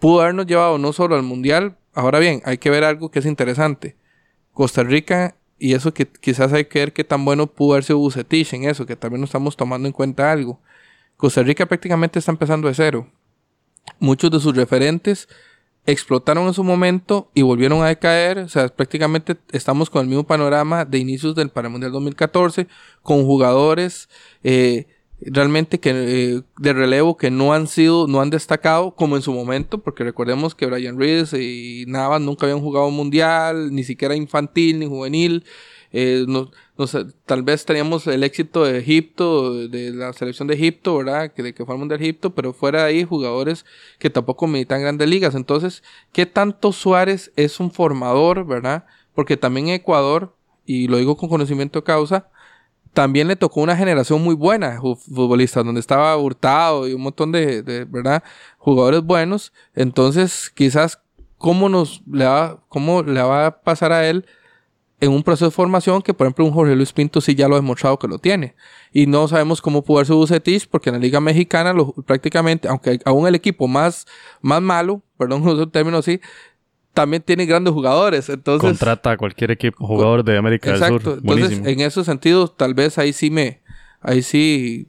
pudo 0.00 0.20
habernos 0.20 0.46
llevado 0.48 0.78
no 0.78 0.92
solo 0.92 1.14
al 1.14 1.22
mundial, 1.22 1.76
ahora 1.94 2.18
bien, 2.18 2.42
hay 2.44 2.58
que 2.58 2.70
ver 2.70 2.82
algo 2.82 3.12
que 3.12 3.20
es 3.20 3.24
interesante. 3.24 3.94
Costa 4.52 4.82
Rica, 4.82 5.36
y 5.60 5.74
eso 5.74 5.94
que 5.94 6.08
quizás 6.08 6.52
hay 6.52 6.64
que 6.64 6.80
ver 6.80 6.92
qué 6.92 7.04
tan 7.04 7.24
bueno 7.24 7.46
pudo 7.46 7.74
haber 7.74 7.84
sido 7.84 8.00
Bucetich 8.00 8.52
en 8.52 8.64
eso, 8.64 8.84
que 8.84 8.96
también 8.96 9.20
no 9.20 9.26
estamos 9.26 9.56
tomando 9.56 9.86
en 9.86 9.92
cuenta 9.92 10.32
algo. 10.32 10.58
Costa 11.16 11.44
Rica 11.44 11.64
prácticamente 11.66 12.18
está 12.18 12.32
empezando 12.32 12.66
de 12.66 12.74
cero. 12.74 13.06
Muchos 14.00 14.32
de 14.32 14.40
sus 14.40 14.56
referentes 14.56 15.28
explotaron 15.86 16.46
en 16.46 16.54
su 16.54 16.64
momento 16.64 17.30
y 17.34 17.42
volvieron 17.42 17.82
a 17.82 17.88
decaer. 17.88 18.38
O 18.38 18.48
sea, 18.48 18.68
prácticamente 18.68 19.36
estamos 19.52 19.90
con 19.90 20.02
el 20.02 20.08
mismo 20.08 20.24
panorama 20.24 20.84
de 20.84 20.98
inicios 20.98 21.34
del 21.34 21.50
Para 21.50 21.68
Mundial 21.68 21.92
2014, 21.92 22.66
con 23.02 23.24
jugadores 23.24 24.08
eh, 24.44 24.86
realmente 25.26 25.80
que 25.80 25.90
eh, 25.90 26.42
de 26.58 26.72
relevo 26.72 27.16
que 27.16 27.30
no 27.30 27.52
han 27.52 27.66
sido, 27.66 28.06
no 28.06 28.20
han 28.20 28.30
destacado 28.30 28.94
como 28.94 29.16
en 29.16 29.22
su 29.22 29.32
momento, 29.32 29.78
porque 29.78 30.04
recordemos 30.04 30.54
que 30.54 30.66
Brian 30.66 30.98
Reeves 30.98 31.32
y 31.34 31.84
Navas 31.86 32.20
nunca 32.20 32.46
habían 32.46 32.60
jugado 32.60 32.90
mundial, 32.90 33.74
ni 33.74 33.84
siquiera 33.84 34.16
infantil 34.16 34.78
ni 34.78 34.86
juvenil. 34.86 35.44
Eh, 35.92 36.24
no, 36.26 36.50
tal 37.26 37.42
vez 37.42 37.64
teníamos 37.66 38.06
el 38.06 38.24
éxito 38.24 38.64
de 38.64 38.78
Egipto, 38.78 39.68
de 39.68 39.90
la 39.90 40.12
selección 40.14 40.48
de 40.48 40.54
Egipto, 40.54 40.96
¿verdad? 40.96 41.32
Que 41.32 41.42
de 41.42 41.54
que 41.54 41.66
fue 41.66 41.76
de 41.76 41.94
Egipto, 41.96 42.34
pero 42.34 42.52
fuera 42.52 42.84
de 42.84 42.88
ahí 42.88 43.04
jugadores 43.04 43.66
que 43.98 44.08
tampoco 44.08 44.46
militan 44.46 44.80
grandes 44.80 45.08
ligas. 45.08 45.34
Entonces, 45.34 45.82
¿qué 46.12 46.24
tanto 46.24 46.72
Suárez 46.72 47.32
es 47.36 47.60
un 47.60 47.70
formador, 47.70 48.46
¿verdad? 48.46 48.86
Porque 49.14 49.36
también 49.36 49.68
Ecuador, 49.68 50.34
y 50.64 50.88
lo 50.88 50.96
digo 50.96 51.16
con 51.16 51.28
conocimiento 51.28 51.80
de 51.80 51.84
causa, 51.84 52.28
también 52.94 53.28
le 53.28 53.36
tocó 53.36 53.60
una 53.60 53.76
generación 53.76 54.22
muy 54.22 54.34
buena 54.34 54.70
de 54.70 54.78
futbolistas, 54.78 55.64
donde 55.64 55.80
estaba 55.80 56.16
Hurtado 56.16 56.88
y 56.88 56.94
un 56.94 57.02
montón 57.02 57.32
de, 57.32 57.62
de 57.62 57.84
¿verdad? 57.84 58.22
Jugadores 58.58 59.02
buenos. 59.02 59.52
Entonces, 59.74 60.50
quizás, 60.54 61.00
¿cómo 61.38 61.68
nos 61.68 62.02
le 62.10 62.24
va, 62.24 62.62
cómo 62.68 63.02
le 63.02 63.22
va 63.22 63.46
a 63.46 63.60
pasar 63.62 63.92
a 63.92 64.08
él 64.08 64.26
en 65.02 65.10
un 65.10 65.24
proceso 65.24 65.46
de 65.46 65.50
formación 65.50 66.00
que, 66.00 66.14
por 66.14 66.28
ejemplo, 66.28 66.44
un 66.44 66.52
Jorge 66.52 66.76
Luis 66.76 66.92
Pinto 66.92 67.20
sí 67.20 67.34
ya 67.34 67.48
lo 67.48 67.56
ha 67.56 67.58
demostrado 67.58 67.98
que 67.98 68.06
lo 68.06 68.20
tiene. 68.20 68.54
Y 68.92 69.08
no 69.08 69.26
sabemos 69.26 69.60
cómo 69.60 69.82
pudo 69.82 70.04
su 70.04 70.16
Bucetich, 70.16 70.68
porque 70.68 70.90
en 70.90 70.94
la 70.94 71.00
Liga 71.00 71.20
Mexicana, 71.20 71.72
lo, 71.72 71.92
prácticamente, 71.92 72.68
aunque 72.68 73.00
aún 73.04 73.26
el 73.26 73.34
equipo 73.34 73.66
más, 73.66 74.06
más 74.42 74.62
malo, 74.62 75.02
perdón, 75.18 75.42
uso 75.48 75.64
el 75.64 75.70
término 75.72 75.98
así, 75.98 76.20
también 76.94 77.20
tiene 77.20 77.46
grandes 77.46 77.74
jugadores. 77.74 78.28
Entonces, 78.28 78.60
Contrata 78.60 79.10
a 79.10 79.16
cualquier 79.16 79.50
equipo 79.50 79.84
jugador 79.84 80.22
de 80.22 80.38
América 80.38 80.70
exacto. 80.70 80.94
del 80.94 81.02
Sur. 81.02 81.12
Entonces, 81.14 81.40
Buenísimo. 81.48 81.68
en 81.68 81.80
esos 81.80 82.06
sentidos, 82.06 82.56
tal 82.56 82.74
vez 82.74 82.96
ahí 82.96 83.12
sí 83.12 83.28
me, 83.28 83.60
ahí 84.02 84.22
sí 84.22 84.86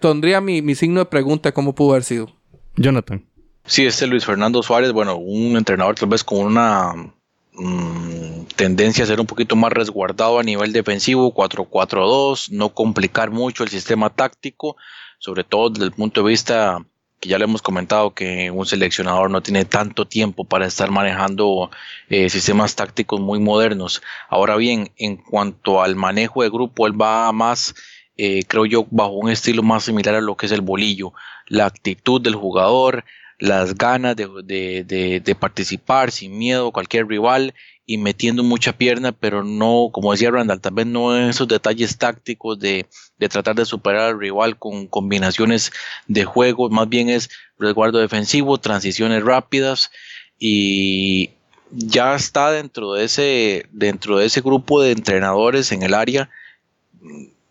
pondría 0.00 0.40
mi, 0.40 0.62
mi 0.62 0.76
signo 0.76 1.00
de 1.00 1.06
pregunta 1.06 1.50
cómo 1.50 1.74
pudo 1.74 1.90
haber 1.90 2.04
sido. 2.04 2.28
Jonathan. 2.76 3.24
Sí, 3.64 3.86
este 3.86 4.06
Luis 4.06 4.24
Fernando 4.24 4.62
Suárez, 4.62 4.92
bueno, 4.92 5.16
un 5.16 5.56
entrenador 5.56 5.96
tal 5.96 6.10
vez 6.10 6.22
con 6.22 6.46
una 6.46 7.12
mm, 7.60 8.46
tendencia 8.56 9.04
a 9.04 9.06
ser 9.06 9.20
un 9.20 9.26
poquito 9.26 9.56
más 9.56 9.72
resguardado 9.72 10.38
a 10.38 10.42
nivel 10.42 10.72
defensivo, 10.72 11.34
4-4-2, 11.34 12.50
no 12.50 12.70
complicar 12.70 13.30
mucho 13.30 13.64
el 13.64 13.70
sistema 13.70 14.10
táctico, 14.10 14.76
sobre 15.18 15.44
todo 15.44 15.70
desde 15.70 15.84
el 15.84 15.92
punto 15.92 16.22
de 16.22 16.30
vista 16.30 16.84
que 17.20 17.28
ya 17.28 17.38
le 17.38 17.44
hemos 17.44 17.60
comentado 17.60 18.14
que 18.14 18.50
un 18.50 18.64
seleccionador 18.64 19.30
no 19.30 19.42
tiene 19.42 19.66
tanto 19.66 20.06
tiempo 20.06 20.44
para 20.44 20.66
estar 20.66 20.90
manejando 20.90 21.70
eh, 22.08 22.30
sistemas 22.30 22.74
tácticos 22.74 23.20
muy 23.20 23.38
modernos. 23.38 24.02
Ahora 24.30 24.56
bien, 24.56 24.90
en 24.96 25.18
cuanto 25.18 25.82
al 25.82 25.96
manejo 25.96 26.42
de 26.42 26.48
grupo, 26.48 26.86
él 26.86 27.00
va 27.00 27.30
más, 27.32 27.74
eh, 28.16 28.42
creo 28.48 28.64
yo, 28.64 28.86
bajo 28.90 29.12
un 29.12 29.30
estilo 29.30 29.62
más 29.62 29.84
similar 29.84 30.14
a 30.14 30.20
lo 30.22 30.34
que 30.34 30.46
es 30.46 30.52
el 30.52 30.62
bolillo, 30.62 31.12
la 31.46 31.66
actitud 31.66 32.22
del 32.22 32.36
jugador, 32.36 33.04
las 33.40 33.74
ganas 33.74 34.14
de, 34.14 34.28
de, 34.44 35.20
de, 35.20 35.34
participar 35.34 36.12
sin 36.12 36.38
miedo 36.38 36.68
a 36.68 36.72
cualquier 36.72 37.06
rival 37.06 37.54
y 37.86 37.96
metiendo 37.96 38.44
mucha 38.44 38.74
pierna, 38.74 39.12
pero 39.12 39.42
no, 39.42 39.88
como 39.92 40.12
decía 40.12 40.30
Randall, 40.30 40.60
tal 40.60 40.74
vez 40.74 40.86
no 40.86 41.16
esos 41.16 41.48
detalles 41.48 41.96
tácticos 41.96 42.60
de, 42.60 42.86
de 43.18 43.28
tratar 43.28 43.56
de 43.56 43.64
superar 43.64 44.10
al 44.10 44.20
rival 44.20 44.58
con 44.58 44.86
combinaciones 44.86 45.72
de 46.06 46.24
juego, 46.24 46.68
más 46.68 46.88
bien 46.88 47.08
es 47.08 47.30
resguardo 47.58 47.98
defensivo, 47.98 48.58
transiciones 48.58 49.24
rápidas 49.24 49.90
y 50.38 51.30
ya 51.70 52.14
está 52.14 52.52
dentro 52.52 52.92
de 52.92 53.04
ese, 53.04 53.66
dentro 53.72 54.18
de 54.18 54.26
ese 54.26 54.42
grupo 54.42 54.82
de 54.82 54.92
entrenadores 54.92 55.72
en 55.72 55.82
el 55.82 55.94
área 55.94 56.28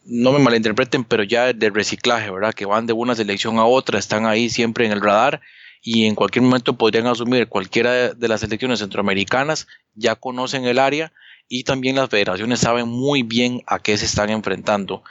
no 0.06 0.32
me 0.32 0.40
malinterpreten, 0.40 1.04
pero 1.04 1.24
ya 1.24 1.54
de 1.54 1.70
reciclaje, 1.70 2.32
¿verdad? 2.32 2.54
Que 2.54 2.66
van 2.66 2.88
de 2.88 2.94
una 2.94 3.16
selección 3.16 3.60
a 3.60 3.66
otra, 3.66 4.00
están 4.00 4.26
ahí 4.26 4.50
siempre 4.50 4.86
en 4.86 4.92
el 4.92 5.02
radar 5.02 5.40
y 5.82 6.06
en 6.06 6.16
cualquier 6.16 6.44
momento 6.44 6.78
podrían 6.78 7.08
asumir 7.08 7.48
cualquiera 7.48 8.14
de 8.14 8.28
las 8.28 8.42
selecciones 8.42 8.80
centroamericanas, 8.80 9.68
ya 9.96 10.16
conocen 10.16 10.66
el 10.66 10.80
área 10.80 11.12
y 11.48 11.64
también 11.64 11.96
las 11.96 12.10
federaciones 12.10 12.60
saben 12.60 12.88
muy 12.88 13.24
bien 13.24 13.64
a 13.66 13.80
qué 13.80 13.98
se 13.98 14.06
están 14.06 14.30
enfrentando. 14.30 15.04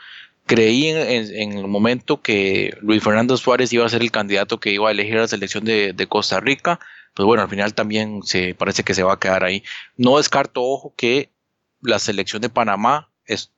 Creí 0.46 0.88
en, 0.88 1.52
el 1.58 1.66
momento 1.66 2.22
que 2.22 2.74
Luis 2.80 3.02
Fernando 3.02 3.36
Suárez 3.36 3.72
iba 3.72 3.84
a 3.84 3.88
ser 3.88 4.02
el 4.02 4.10
candidato 4.10 4.60
que 4.60 4.72
iba 4.72 4.88
a 4.88 4.92
elegir 4.92 5.18
a 5.18 5.22
la 5.22 5.28
selección 5.28 5.64
de, 5.64 6.06
Costa 6.08 6.40
Rica, 6.40 6.80
pues 7.14 7.26
bueno, 7.26 7.42
al 7.42 7.50
final 7.50 7.74
también 7.74 8.22
se 8.22 8.54
parece 8.54 8.82
que 8.82 8.94
se 8.94 9.02
va 9.02 9.14
a 9.14 9.18
quedar 9.18 9.44
ahí. 9.44 9.62
No 9.96 10.16
descarto, 10.16 10.62
ojo, 10.62 10.94
que 10.96 11.30
la 11.82 11.98
selección 11.98 12.40
de 12.40 12.48
Panamá 12.48 13.10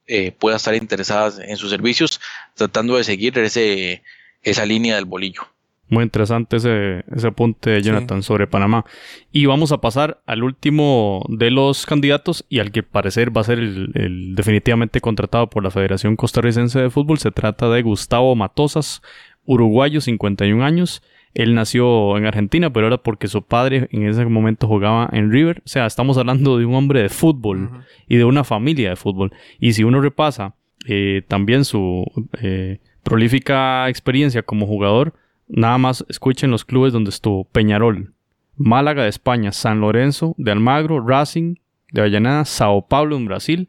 eh, 0.07 0.33
pueda 0.33 0.57
estar 0.57 0.75
interesada 0.75 1.45
en 1.45 1.57
sus 1.57 1.71
servicios, 1.71 2.21
tratando 2.55 2.97
de 2.97 3.05
seguir 3.05 3.39
ese, 3.39 4.03
esa 4.43 4.67
línea 4.67 4.97
del 4.97 5.05
bolillo. 5.05 5.47
Muy 5.91 6.05
interesante 6.05 6.57
ese, 6.57 7.05
ese 7.15 7.27
apunte 7.27 7.71
de 7.71 7.83
Jonathan 7.83 8.23
sí. 8.23 8.29
sobre 8.29 8.47
Panamá. 8.47 8.85
Y 9.33 9.47
vamos 9.47 9.73
a 9.73 9.81
pasar 9.81 10.23
al 10.25 10.45
último 10.45 11.27
de 11.29 11.51
los 11.51 11.85
candidatos 11.85 12.45
y 12.49 12.61
al 12.61 12.71
que 12.71 12.83
parecer 12.83 13.37
va 13.37 13.43
a 13.43 13.45
ser 13.45 13.59
el, 13.59 13.91
el, 13.95 14.35
definitivamente 14.37 15.01
contratado 15.01 15.51
por 15.51 15.65
la 15.65 15.71
Federación 15.71 16.17
Costarricense 16.17 16.81
de 16.81 16.91
Fútbol. 16.91 17.19
Se 17.19 17.33
trata 17.33 17.69
de 17.69 17.83
Gustavo 17.83 18.35
Matosas, 18.37 19.03
uruguayo, 19.45 20.01
51 20.01 20.65
años. 20.65 21.03
Él 21.35 21.55
nació 21.55 22.17
en 22.17 22.27
Argentina, 22.27 22.73
pero 22.73 22.89
era 22.89 22.99
porque 22.99 23.29
su 23.29 23.43
padre 23.43 23.89
en 23.93 24.07
ese 24.07 24.25
momento 24.27 24.67
jugaba 24.67 25.09
en 25.13 25.31
River. 25.31 25.63
O 25.65 25.69
sea, 25.69 25.87
estamos 25.87 26.19
hablando 26.19 26.59
de 26.59 26.65
un 26.65 26.75
hombre 26.75 27.03
de 27.03 27.09
fútbol 27.09 27.65
uh 27.65 27.67
-huh. 27.69 27.85
y 28.09 28.17
de 28.17 28.25
una 28.25 28.45
familia 28.45 28.91
de 28.91 28.97
fútbol. 28.97 29.33
Y 29.61 29.73
si 29.73 29.85
uno 29.85 30.01
repasa 30.01 30.55
eh, 30.87 31.23
también 31.29 31.65
su 31.65 32.05
eh, 32.41 32.79
prolífica 33.03 33.89
experiencia 33.89 34.43
como 34.43 34.67
jugador, 34.67 35.15
Nada 35.53 35.79
más 35.79 36.05
escuchen 36.09 36.51
los 36.51 36.65
clubes 36.65 36.93
donde 36.93 37.11
estuvo 37.11 37.45
Peñarol, 37.45 38.13
Málaga 38.57 39.03
de 39.03 39.09
España, 39.09 39.53
San 39.53 39.81
Lorenzo 39.81 40.35
de 40.39 40.53
Almagro, 40.53 41.05
Racing 41.07 41.57
de 41.93 42.03
Avellaneda, 42.03 42.45
Sao 42.45 42.87
Paulo 42.87 43.17
en 43.17 43.27
Brasil, 43.27 43.69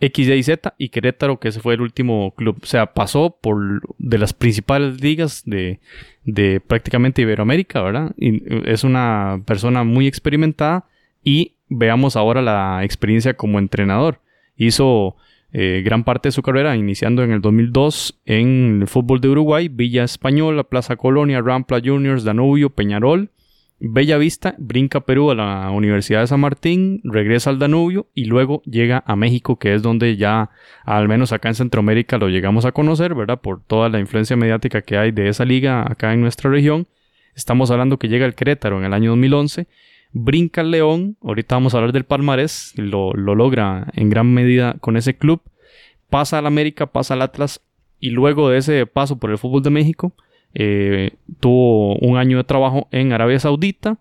XYZ 0.00 0.58
y 0.78 0.90
Querétaro, 0.90 1.38
que 1.40 1.48
ese 1.48 1.60
fue 1.60 1.74
el 1.74 1.80
último 1.80 2.32
club. 2.36 2.58
O 2.62 2.66
sea, 2.66 2.92
pasó 2.92 3.36
por 3.40 3.82
de 3.98 4.18
las 4.18 4.32
principales 4.32 5.00
ligas 5.00 5.42
de, 5.46 5.80
de 6.24 6.60
prácticamente 6.60 7.22
Iberoamérica, 7.22 7.82
¿verdad? 7.82 8.12
Y 8.16 8.42
es 8.70 8.84
una 8.84 9.42
persona 9.46 9.84
muy 9.84 10.06
experimentada 10.06 10.86
y 11.22 11.54
veamos 11.68 12.16
ahora 12.16 12.42
la 12.42 12.84
experiencia 12.84 13.34
como 13.34 13.58
entrenador. 13.58 14.20
Hizo 14.56 15.16
eh, 15.56 15.82
gran 15.84 16.02
parte 16.02 16.28
de 16.28 16.32
su 16.32 16.42
carrera, 16.42 16.74
iniciando 16.74 17.22
en 17.22 17.30
el 17.30 17.40
2002 17.40 18.20
en 18.26 18.80
el 18.82 18.88
fútbol 18.88 19.20
de 19.20 19.28
Uruguay, 19.28 19.68
Villa 19.68 20.02
Española, 20.02 20.64
Plaza 20.64 20.96
Colonia, 20.96 21.40
Rampla 21.40 21.80
Juniors, 21.82 22.24
Danubio, 22.24 22.70
Peñarol, 22.70 23.30
Bella 23.78 24.18
Vista, 24.18 24.56
brinca 24.58 25.02
Perú 25.02 25.30
a 25.30 25.36
la 25.36 25.70
Universidad 25.70 26.22
de 26.22 26.26
San 26.26 26.40
Martín, 26.40 27.00
regresa 27.04 27.50
al 27.50 27.60
Danubio 27.60 28.08
y 28.14 28.24
luego 28.24 28.62
llega 28.64 29.04
a 29.06 29.14
México, 29.14 29.56
que 29.60 29.74
es 29.74 29.82
donde 29.82 30.16
ya, 30.16 30.50
al 30.84 31.06
menos 31.06 31.30
acá 31.30 31.50
en 31.50 31.54
Centroamérica, 31.54 32.18
lo 32.18 32.28
llegamos 32.28 32.64
a 32.64 32.72
conocer, 32.72 33.14
¿verdad? 33.14 33.40
Por 33.40 33.62
toda 33.62 33.88
la 33.88 34.00
influencia 34.00 34.36
mediática 34.36 34.82
que 34.82 34.98
hay 34.98 35.12
de 35.12 35.28
esa 35.28 35.44
liga 35.44 35.84
acá 35.88 36.12
en 36.12 36.20
nuestra 36.20 36.50
región. 36.50 36.88
Estamos 37.36 37.70
hablando 37.70 38.00
que 38.00 38.08
llega 38.08 38.26
el 38.26 38.34
Querétaro 38.34 38.78
en 38.80 38.86
el 38.86 38.92
año 38.92 39.10
2011 39.10 39.68
brinca 40.14 40.62
el 40.62 40.70
León, 40.70 41.16
ahorita 41.22 41.56
vamos 41.56 41.74
a 41.74 41.78
hablar 41.78 41.92
del 41.92 42.04
palmarés, 42.04 42.72
lo, 42.76 43.12
lo, 43.12 43.34
logra 43.34 43.88
en 43.94 44.08
gran 44.08 44.32
medida 44.32 44.76
con 44.80 44.96
ese 44.96 45.16
club, 45.16 45.42
pasa 46.08 46.38
al 46.38 46.46
América, 46.46 46.86
pasa 46.86 47.14
al 47.14 47.22
Atlas 47.22 47.60
y 48.00 48.10
luego 48.10 48.48
de 48.48 48.58
ese 48.58 48.86
paso 48.86 49.18
por 49.18 49.30
el 49.30 49.38
fútbol 49.38 49.62
de 49.62 49.70
México, 49.70 50.12
eh, 50.54 51.10
tuvo 51.40 51.96
un 51.96 52.16
año 52.16 52.38
de 52.38 52.44
trabajo 52.44 52.86
en 52.92 53.12
Arabia 53.12 53.40
Saudita, 53.40 53.98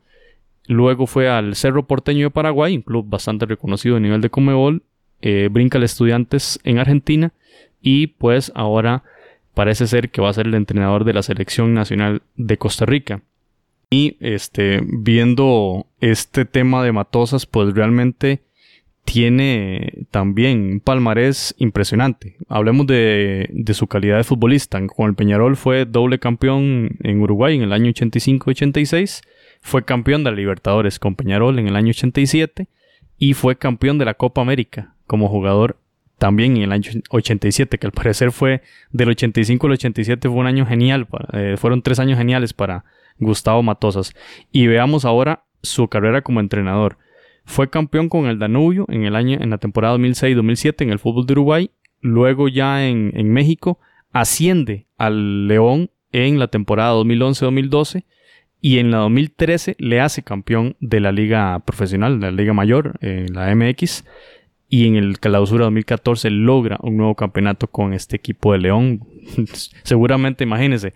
luego 0.67 1.07
fue 1.07 1.27
al 1.27 1.55
Cerro 1.55 1.87
Porteño 1.87 2.27
de 2.27 2.31
Paraguay, 2.31 2.75
un 2.75 2.83
club 2.83 3.09
bastante 3.09 3.47
reconocido 3.47 3.95
a 3.97 3.99
nivel 3.99 4.21
de 4.21 4.29
Comebol, 4.29 4.83
eh, 5.21 5.49
brinca 5.51 5.79
al 5.79 5.83
Estudiantes 5.83 6.59
en 6.63 6.77
Argentina 6.77 7.33
y 7.81 8.07
pues 8.07 8.51
ahora 8.53 9.03
parece 9.55 9.87
ser 9.87 10.11
que 10.11 10.21
va 10.21 10.29
a 10.29 10.33
ser 10.33 10.45
el 10.45 10.53
entrenador 10.53 11.05
de 11.05 11.13
la 11.13 11.23
selección 11.23 11.73
nacional 11.73 12.21
de 12.35 12.57
Costa 12.57 12.85
Rica. 12.85 13.21
Y 13.89 14.17
este, 14.21 14.81
viendo 14.83 15.85
este 16.11 16.43
tema 16.43 16.83
de 16.83 16.91
Matosas, 16.91 17.45
pues 17.45 17.73
realmente 17.73 18.43
tiene 19.05 20.05
también 20.11 20.73
un 20.73 20.79
palmarés 20.81 21.55
impresionante. 21.57 22.35
Hablemos 22.49 22.87
de, 22.87 23.49
de, 23.51 23.73
su 23.73 23.87
calidad 23.87 24.17
de 24.17 24.25
futbolista. 24.25 24.85
Con 24.87 25.09
el 25.09 25.15
Peñarol 25.15 25.55
fue 25.55 25.85
doble 25.85 26.19
campeón 26.19 26.97
en 27.01 27.21
Uruguay 27.21 27.55
en 27.55 27.61
el 27.61 27.71
año 27.71 27.89
85-86. 27.91 29.21
Fue 29.61 29.85
campeón 29.85 30.25
de 30.25 30.31
la 30.31 30.37
Libertadores 30.37 30.99
con 30.99 31.15
Peñarol 31.15 31.57
en 31.57 31.67
el 31.67 31.75
año 31.77 31.91
87. 31.91 32.67
Y 33.17 33.33
fue 33.33 33.57
campeón 33.57 33.97
de 33.97 34.05
la 34.05 34.15
Copa 34.15 34.41
América 34.41 34.95
como 35.07 35.29
jugador 35.29 35.77
también 36.17 36.57
en 36.57 36.63
el 36.63 36.71
año 36.73 36.91
87, 37.09 37.77
que 37.77 37.87
al 37.87 37.91
parecer 37.91 38.31
fue 38.31 38.61
del 38.91 39.09
85 39.09 39.67
al 39.67 39.73
87 39.73 40.29
fue 40.29 40.37
un 40.37 40.47
año 40.47 40.65
genial. 40.65 41.07
Eh, 41.31 41.55
fueron 41.57 41.81
tres 41.81 41.99
años 41.99 42.17
geniales 42.17 42.53
para 42.53 42.83
Gustavo 43.19 43.63
Matosas. 43.63 44.13
Y 44.51 44.67
veamos 44.67 45.05
ahora 45.05 45.45
su 45.63 45.87
carrera 45.87 46.21
como 46.21 46.39
entrenador. 46.39 46.97
Fue 47.45 47.69
campeón 47.69 48.09
con 48.09 48.27
el 48.27 48.39
Danubio 48.39 48.85
en 48.89 49.05
el 49.05 49.15
año 49.15 49.37
en 49.41 49.49
la 49.49 49.57
temporada 49.57 49.97
2006-2007 49.97 50.81
en 50.83 50.89
el 50.91 50.99
fútbol 50.99 51.25
de 51.25 51.33
Uruguay. 51.33 51.71
Luego 52.01 52.47
ya 52.47 52.85
en, 52.85 53.11
México 53.31 53.79
asciende 54.11 54.85
al 54.97 55.47
León 55.47 55.89
en 56.11 56.37
la 56.37 56.47
temporada 56.47 56.93
2011-2012 56.95 58.03
y 58.61 58.79
en 58.79 58.91
la 58.91 58.99
2013 58.99 59.75
le 59.79 59.99
hace 59.99 60.23
campeón 60.23 60.75
de 60.79 60.99
la 60.99 61.11
liga 61.11 61.59
profesional, 61.65 62.19
de 62.19 62.27
la 62.27 62.31
liga 62.31 62.53
mayor, 62.53 62.97
eh, 63.01 63.25
la 63.31 63.53
MX. 63.53 64.05
Y 64.69 64.87
en 64.87 64.95
el 64.95 65.19
clausura 65.19 65.65
2014 65.65 66.29
logra 66.29 66.79
un 66.81 66.97
nuevo 66.97 67.15
campeonato 67.15 67.67
con 67.67 67.93
este 67.93 68.15
equipo 68.15 68.53
de 68.53 68.59
León. 68.59 69.05
Seguramente, 69.83 70.45
imagínense, 70.45 70.93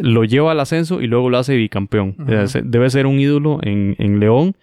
lo 0.00 0.24
lleva 0.24 0.52
al 0.52 0.60
ascenso 0.60 1.00
y 1.00 1.06
luego 1.06 1.30
lo 1.30 1.38
hace 1.38 1.56
bicampeón. 1.56 2.16
Debe 2.64 2.90
ser 2.90 3.06
un 3.06 3.20
ídolo 3.20 3.60
en, 3.62 3.96
en, 3.98 4.20
León. 4.20 4.56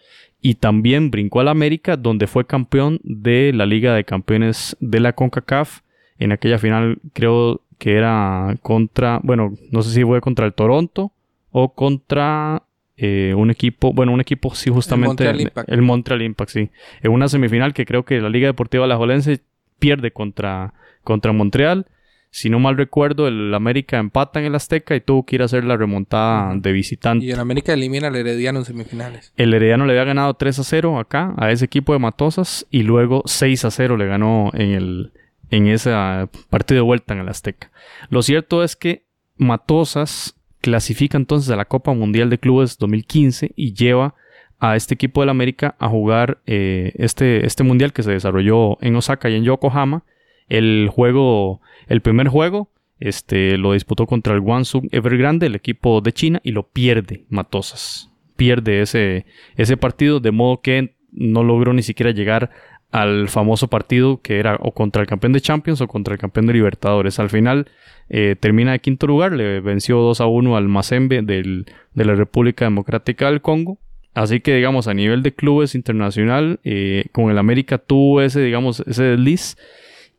Y 0.43 0.55
también 0.55 1.11
brincó 1.11 1.39
al 1.39 1.49
América, 1.49 1.97
donde 1.97 2.25
fue 2.25 2.47
campeón 2.47 2.99
de 3.03 3.53
la 3.53 3.67
Liga 3.67 3.93
de 3.93 4.05
Campeones 4.05 4.75
de 4.79 4.99
la 4.99 5.13
CONCACAF. 5.13 5.81
En 6.17 6.31
aquella 6.31 6.57
final 6.57 6.97
creo 7.13 7.61
que 7.77 7.95
era 7.95 8.57
contra, 8.61 9.19
bueno, 9.23 9.53
no 9.71 9.81
sé 9.81 9.91
si 9.91 10.03
fue 10.03 10.21
contra 10.21 10.45
el 10.45 10.53
Toronto 10.53 11.11
o 11.51 11.73
contra 11.73 12.63
eh, 12.97 13.33
un 13.35 13.49
equipo, 13.49 13.93
bueno, 13.93 14.11
un 14.11 14.21
equipo 14.21 14.53
sí 14.53 14.69
justamente 14.69 15.07
Montreal 15.07 15.41
Impact. 15.41 15.69
el 15.69 15.81
Montreal 15.81 16.21
Impact, 16.21 16.51
sí, 16.51 16.69
en 17.01 17.11
una 17.11 17.27
semifinal 17.27 17.73
que 17.73 17.85
creo 17.85 18.05
que 18.05 18.21
la 18.21 18.29
Liga 18.29 18.45
Deportiva 18.45 18.85
Alajuelense 18.85 19.41
pierde 19.79 20.11
contra, 20.11 20.75
contra 21.03 21.33
Montreal. 21.33 21.87
Si 22.33 22.49
no 22.49 22.59
mal 22.59 22.77
recuerdo, 22.77 23.27
el 23.27 23.53
América 23.53 23.99
empata 23.99 24.39
en 24.39 24.45
el 24.45 24.55
Azteca 24.55 24.95
y 24.95 25.01
tuvo 25.01 25.25
que 25.25 25.35
ir 25.35 25.41
a 25.41 25.45
hacer 25.45 25.65
la 25.65 25.75
remontada 25.75 26.55
de 26.55 26.71
visitante. 26.71 27.25
Y 27.25 27.31
el 27.31 27.39
América 27.39 27.73
elimina 27.73 28.07
al 28.07 28.15
Herediano 28.15 28.59
en 28.59 28.65
semifinales. 28.65 29.33
El 29.35 29.53
Herediano 29.53 29.85
le 29.85 29.91
había 29.91 30.05
ganado 30.05 30.33
3 30.33 30.59
a 30.59 30.63
0 30.63 30.99
acá 30.99 31.33
a 31.37 31.51
ese 31.51 31.65
equipo 31.65 31.91
de 31.91 31.99
Matosas 31.99 32.65
y 32.71 32.83
luego 32.83 33.21
6 33.25 33.65
a 33.65 33.71
0 33.71 33.97
le 33.97 34.05
ganó 34.05 34.49
en, 34.53 34.71
el, 34.71 35.11
en 35.49 35.67
ese 35.67 35.91
ah, 35.91 36.29
partido 36.49 36.77
de 36.77 36.83
vuelta 36.83 37.13
en 37.13 37.19
el 37.19 37.27
Azteca. 37.27 37.69
Lo 38.09 38.21
cierto 38.21 38.63
es 38.63 38.77
que 38.77 39.03
Matosas 39.37 40.35
clasifica 40.61 41.17
entonces 41.17 41.49
a 41.51 41.57
la 41.57 41.65
Copa 41.65 41.93
Mundial 41.93 42.29
de 42.29 42.37
Clubes 42.37 42.77
2015 42.77 43.51
y 43.55 43.73
lleva 43.73 44.15
a 44.61 44.75
este 44.75 44.93
equipo 44.93 45.21
del 45.21 45.29
América 45.29 45.75
a 45.79 45.89
jugar 45.89 46.37
eh, 46.45 46.93
este, 46.95 47.45
este 47.45 47.63
mundial 47.63 47.91
que 47.91 48.03
se 48.03 48.11
desarrolló 48.11 48.81
en 48.81 48.95
Osaka 48.95 49.29
y 49.29 49.35
en 49.35 49.43
Yokohama. 49.43 50.03
El 50.47 50.89
juego, 50.93 51.61
el 51.87 52.01
primer 52.01 52.27
juego, 52.27 52.69
este, 52.99 53.57
lo 53.57 53.73
disputó 53.73 54.05
contra 54.05 54.33
el 54.33 54.41
Guangzhou 54.41 54.83
Evergrande, 54.91 55.47
el 55.47 55.55
equipo 55.55 56.01
de 56.01 56.13
China, 56.13 56.39
y 56.43 56.51
lo 56.51 56.67
pierde 56.67 57.25
Matosas. 57.29 58.11
Pierde 58.35 58.81
ese, 58.81 59.25
ese 59.55 59.77
partido, 59.77 60.19
de 60.19 60.31
modo 60.31 60.61
que 60.61 60.95
no 61.11 61.43
logró 61.43 61.73
ni 61.73 61.83
siquiera 61.83 62.11
llegar 62.11 62.51
al 62.91 63.29
famoso 63.29 63.69
partido 63.69 64.21
que 64.21 64.37
era 64.37 64.57
o 64.59 64.73
contra 64.73 65.01
el 65.01 65.07
campeón 65.07 65.33
de 65.33 65.41
Champions 65.41 65.81
o 65.81 65.87
contra 65.87 66.13
el 66.13 66.19
campeón 66.19 66.45
de 66.45 66.53
Libertadores. 66.53 67.19
Al 67.19 67.29
final 67.29 67.67
eh, 68.09 68.35
termina 68.39 68.73
de 68.73 68.79
quinto 68.79 69.07
lugar, 69.07 69.31
le 69.31 69.61
venció 69.61 69.99
2 69.99 70.21
a 70.21 70.25
1 70.27 70.57
al 70.57 70.67
Mazembe 70.67 71.21
del, 71.21 71.65
de 71.93 72.05
la 72.05 72.15
República 72.15 72.65
Democrática 72.65 73.27
del 73.27 73.41
Congo. 73.41 73.79
Así 74.13 74.41
que, 74.41 74.55
digamos, 74.55 74.89
a 74.89 74.93
nivel 74.93 75.23
de 75.23 75.33
clubes 75.33 75.73
internacional, 75.73 76.59
eh, 76.65 77.05
con 77.13 77.31
el 77.31 77.37
América 77.37 77.77
tuvo 77.77 78.21
ese, 78.21 78.41
digamos, 78.41 78.81
ese 78.85 79.03
desliz. 79.03 79.57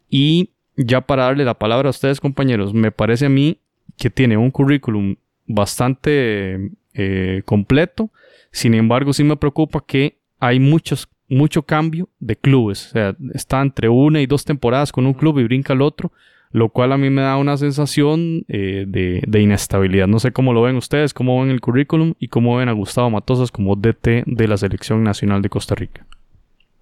Y 0.09 0.52
ya 0.77 1.01
para 1.03 1.25
darle 1.25 1.45
la 1.45 1.55
palabra 1.55 1.89
a 1.89 1.91
ustedes, 1.91 2.21
compañeros, 2.21 2.73
me 2.75 2.91
parece 2.91 3.27
a 3.27 3.29
mí 3.29 3.59
que 3.97 4.11
tiene 4.11 4.37
un 4.37 4.51
currículum 4.51 5.17
bastante 5.47 6.71
eh, 6.95 7.43
completo. 7.45 8.11
Sin 8.51 8.75
embargo, 8.75 9.13
sí 9.13 9.25
me 9.25 9.37
preocupa 9.37 9.83
que 9.87 10.19
hay 10.39 10.59
muchos, 10.59 11.09
mucho 11.29 11.63
cambio 11.63 12.09
de 12.21 12.37
clubes. 12.37 12.89
O 12.89 12.91
sea, 12.91 13.17
está 13.35 13.61
entre 13.61 13.89
una 13.89 14.21
y 14.21 14.27
dos 14.27 14.45
temporadas 14.45 14.93
con 14.93 15.07
un 15.07 15.15
club 15.15 15.39
y 15.39 15.45
brinca 15.45 15.73
al 15.73 15.83
otro, 15.83 16.13
lo 16.51 16.69
cual 16.69 16.93
a 16.93 16.99
mí 16.99 17.09
me 17.11 17.23
da 17.23 17.37
una 17.37 17.57
sensación 17.57 18.45
eh, 18.49 18.85
de, 18.87 19.23
de 19.27 19.41
inestabilidad. 19.41 20.07
No 20.07 20.19
sé 20.19 20.33
cómo 20.33 20.53
lo 20.53 20.63
ven 20.63 20.77
ustedes, 20.77 21.15
cómo 21.15 21.41
ven 21.41 21.51
el 21.51 21.61
currículum 21.61 22.15
y 22.19 22.29
cómo 22.29 22.57
ven 22.57 22.69
a 22.69 22.73
Gustavo 22.73 23.11
Matosas 23.11 23.51
como 23.51 23.77
DT 23.77 24.25
de 24.27 24.49
la 24.49 24.57
Selección 24.57 25.03
Nacional 25.03 25.43
de 25.43 25.49
Costa 25.49 25.75
Rica. 25.75 26.07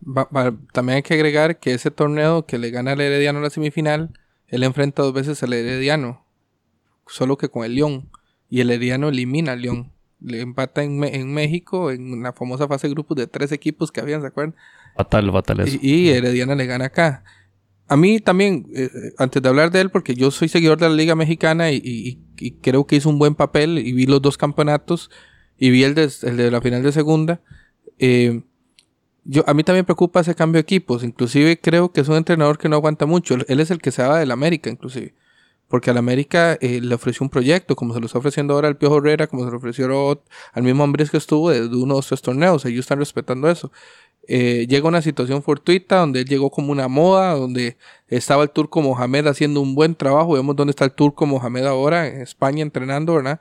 Va- 0.07 0.29
va- 0.35 0.57
también 0.73 0.97
hay 0.97 1.03
que 1.03 1.15
agregar 1.15 1.59
que 1.59 1.73
ese 1.75 1.91
torneo 1.91 2.47
que 2.47 2.59
le 2.59 2.71
gana 2.71 2.93
al 2.93 3.01
Herediano 3.01 3.39
en 3.39 3.45
la 3.45 3.51
semifinal, 3.51 4.11
él 4.49 4.63
enfrenta 4.63 5.03
dos 5.03 5.13
veces 5.13 5.43
al 5.43 5.53
Herediano, 5.53 6.25
solo 7.07 7.37
que 7.37 7.49
con 7.49 7.65
el 7.65 7.75
León. 7.75 8.09
Y 8.49 8.61
el 8.61 8.71
Herediano 8.71 9.09
elimina 9.09 9.53
al 9.53 9.63
León. 9.63 9.93
Le 10.23 10.41
empata 10.41 10.83
en, 10.83 11.03
en 11.05 11.33
México, 11.33 11.91
en 11.91 12.23
la 12.23 12.33
famosa 12.33 12.67
fase 12.69 12.87
de 12.89 12.95
grupos 12.95 13.17
de 13.17 13.27
tres 13.27 13.53
equipos 13.53 13.91
que 13.93 14.01
habían, 14.01 14.21
¿se 14.21 14.27
acuerdan? 14.27 14.55
Fatal, 14.97 15.31
fatal 15.33 15.61
eso. 15.61 15.79
Y, 15.81 15.89
y 16.07 16.09
Herediana 16.11 16.55
le 16.55 16.67
gana 16.67 16.87
acá. 16.87 17.23
A 17.89 17.97
mí 17.97 18.21
también, 18.21 18.67
eh, 18.75 18.85
eh, 18.93 19.13
antes 19.19 19.43
de 19.43 19.49
hablar 19.49 19.71
de 19.71 19.81
él, 19.81 19.91
porque 19.91 20.15
yo 20.15 20.31
soy 20.31 20.49
seguidor 20.49 20.79
de 20.79 20.89
la 20.89 20.95
Liga 20.95 21.15
Mexicana 21.15 21.71
y, 21.73 21.81
y- 21.85 22.19
y 22.39 22.51
creo 22.53 22.87
que 22.87 22.97
hizo 22.97 23.09
un 23.09 23.19
buen 23.19 23.35
papel 23.35 23.79
y 23.79 23.93
vi 23.93 24.07
los 24.07 24.21
dos 24.23 24.37
campeonatos 24.39 25.11
y 25.59 25.71
vi 25.71 25.85
el 25.85 25.95
de, 25.95 26.11
el 26.23 26.37
de 26.37 26.51
la 26.51 26.61
final 26.61 26.83
de 26.83 26.93
segunda. 26.93 27.41
eh, 27.99 28.43
yo, 29.31 29.45
a 29.47 29.55
mí 29.55 29.63
también 29.63 29.85
preocupa 29.85 30.21
ese 30.21 30.35
cambio 30.35 30.59
de 30.59 30.63
equipos. 30.63 31.05
Inclusive 31.05 31.61
creo 31.61 31.93
que 31.93 32.01
es 32.01 32.09
un 32.09 32.17
entrenador 32.17 32.59
que 32.59 32.69
no 32.69 32.77
aguanta 32.77 33.07
mucho. 33.07 33.37
Él, 33.47 33.61
es 33.61 33.71
el 33.71 33.81
que 33.81 33.93
se 33.93 34.03
va 34.03 34.19
del 34.19 34.33
América, 34.33 34.71
inclusive. 34.71 35.15
Porque 35.69 35.91
al 35.91 35.99
América 35.99 36.59
eh, 36.61 36.81
le 36.83 36.95
ofreció 36.97 37.23
un 37.25 37.31
proyecto, 37.31 37.77
como 37.77 37.95
se 37.95 38.01
lo 38.01 38.07
está 38.07 38.19
ofreciendo 38.19 38.55
ahora 38.55 38.67
al 38.67 38.77
Piojo 38.77 38.99
Herrera, 38.99 39.29
como 39.29 39.45
se 39.45 39.53
lo 39.53 39.59
ofreció 39.59 40.23
al 40.53 40.63
mismo 40.65 40.83
Ambres 40.83 41.11
que 41.13 41.17
estuvo 41.17 41.51
de, 41.51 41.69
de 41.69 41.77
uno 41.77 41.95
o 41.95 42.03
tres 42.03 42.21
torneos. 42.23 42.65
Ellos 42.65 42.81
están 42.81 42.99
respetando 42.99 43.49
eso. 43.49 43.71
Eh, 44.29 44.67
llega 44.69 44.87
una 44.87 45.03
situación 45.03 45.43
fortuita 45.43 45.97
donde 45.99 46.21
él 46.21 46.27
llegó 46.27 46.51
como 46.51 46.73
una 46.73 46.89
moda, 46.89 47.35
donde 47.35 47.77
estaba 48.09 48.43
el 48.43 48.51
turco 48.51 48.83
Mohamed 48.83 49.27
haciendo 49.27 49.61
un 49.61 49.75
buen 49.75 49.95
trabajo. 49.95 50.35
Vemos 50.35 50.57
dónde 50.57 50.71
está 50.71 50.85
el 50.85 50.93
turco 50.93 51.27
Mohamed 51.27 51.65
ahora, 51.67 52.07
en 52.07 52.21
España 52.21 52.63
entrenando, 52.63 53.15
¿verdad? 53.15 53.41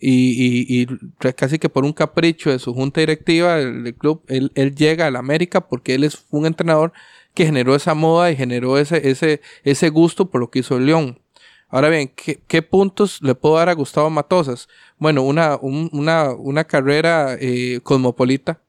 Y, 0.00 0.82
y, 0.82 0.86
casi 1.34 1.58
que 1.58 1.68
por 1.68 1.84
un 1.84 1.92
capricho 1.92 2.50
de 2.50 2.58
su 2.58 2.74
junta 2.74 3.00
directiva 3.00 3.56
del, 3.56 3.94
club, 3.94 4.22
él, 4.28 4.52
él 4.54 4.74
llega 4.74 5.06
al 5.06 5.16
América 5.16 5.66
porque 5.66 5.94
él 5.94 6.04
es 6.04 6.24
un 6.30 6.46
entrenador 6.46 6.92
que 7.34 7.46
generó 7.46 7.74
esa 7.74 7.94
moda 7.94 8.30
y 8.30 8.36
generó 8.36 8.78
ese, 8.78 9.08
ese, 9.08 9.40
ese 9.64 9.88
gusto 9.88 10.30
por 10.30 10.40
lo 10.40 10.50
que 10.50 10.60
hizo 10.60 10.76
el 10.76 10.86
León. 10.86 11.20
Ahora 11.68 11.88
bien, 11.90 12.10
¿qué, 12.14 12.62
puntos 12.62 13.20
le 13.22 13.34
puedo 13.34 13.56
dar 13.56 13.68
a 13.68 13.74
Gustavo 13.74 14.08
Matosas? 14.08 14.68
Bueno, 14.98 15.22
una, 15.22 15.56
un- 15.60 15.90
una, 15.92 16.30
una 16.32 16.64
carrera 16.64 17.36
eh, 17.38 17.80
cosmopolita. 17.82 18.62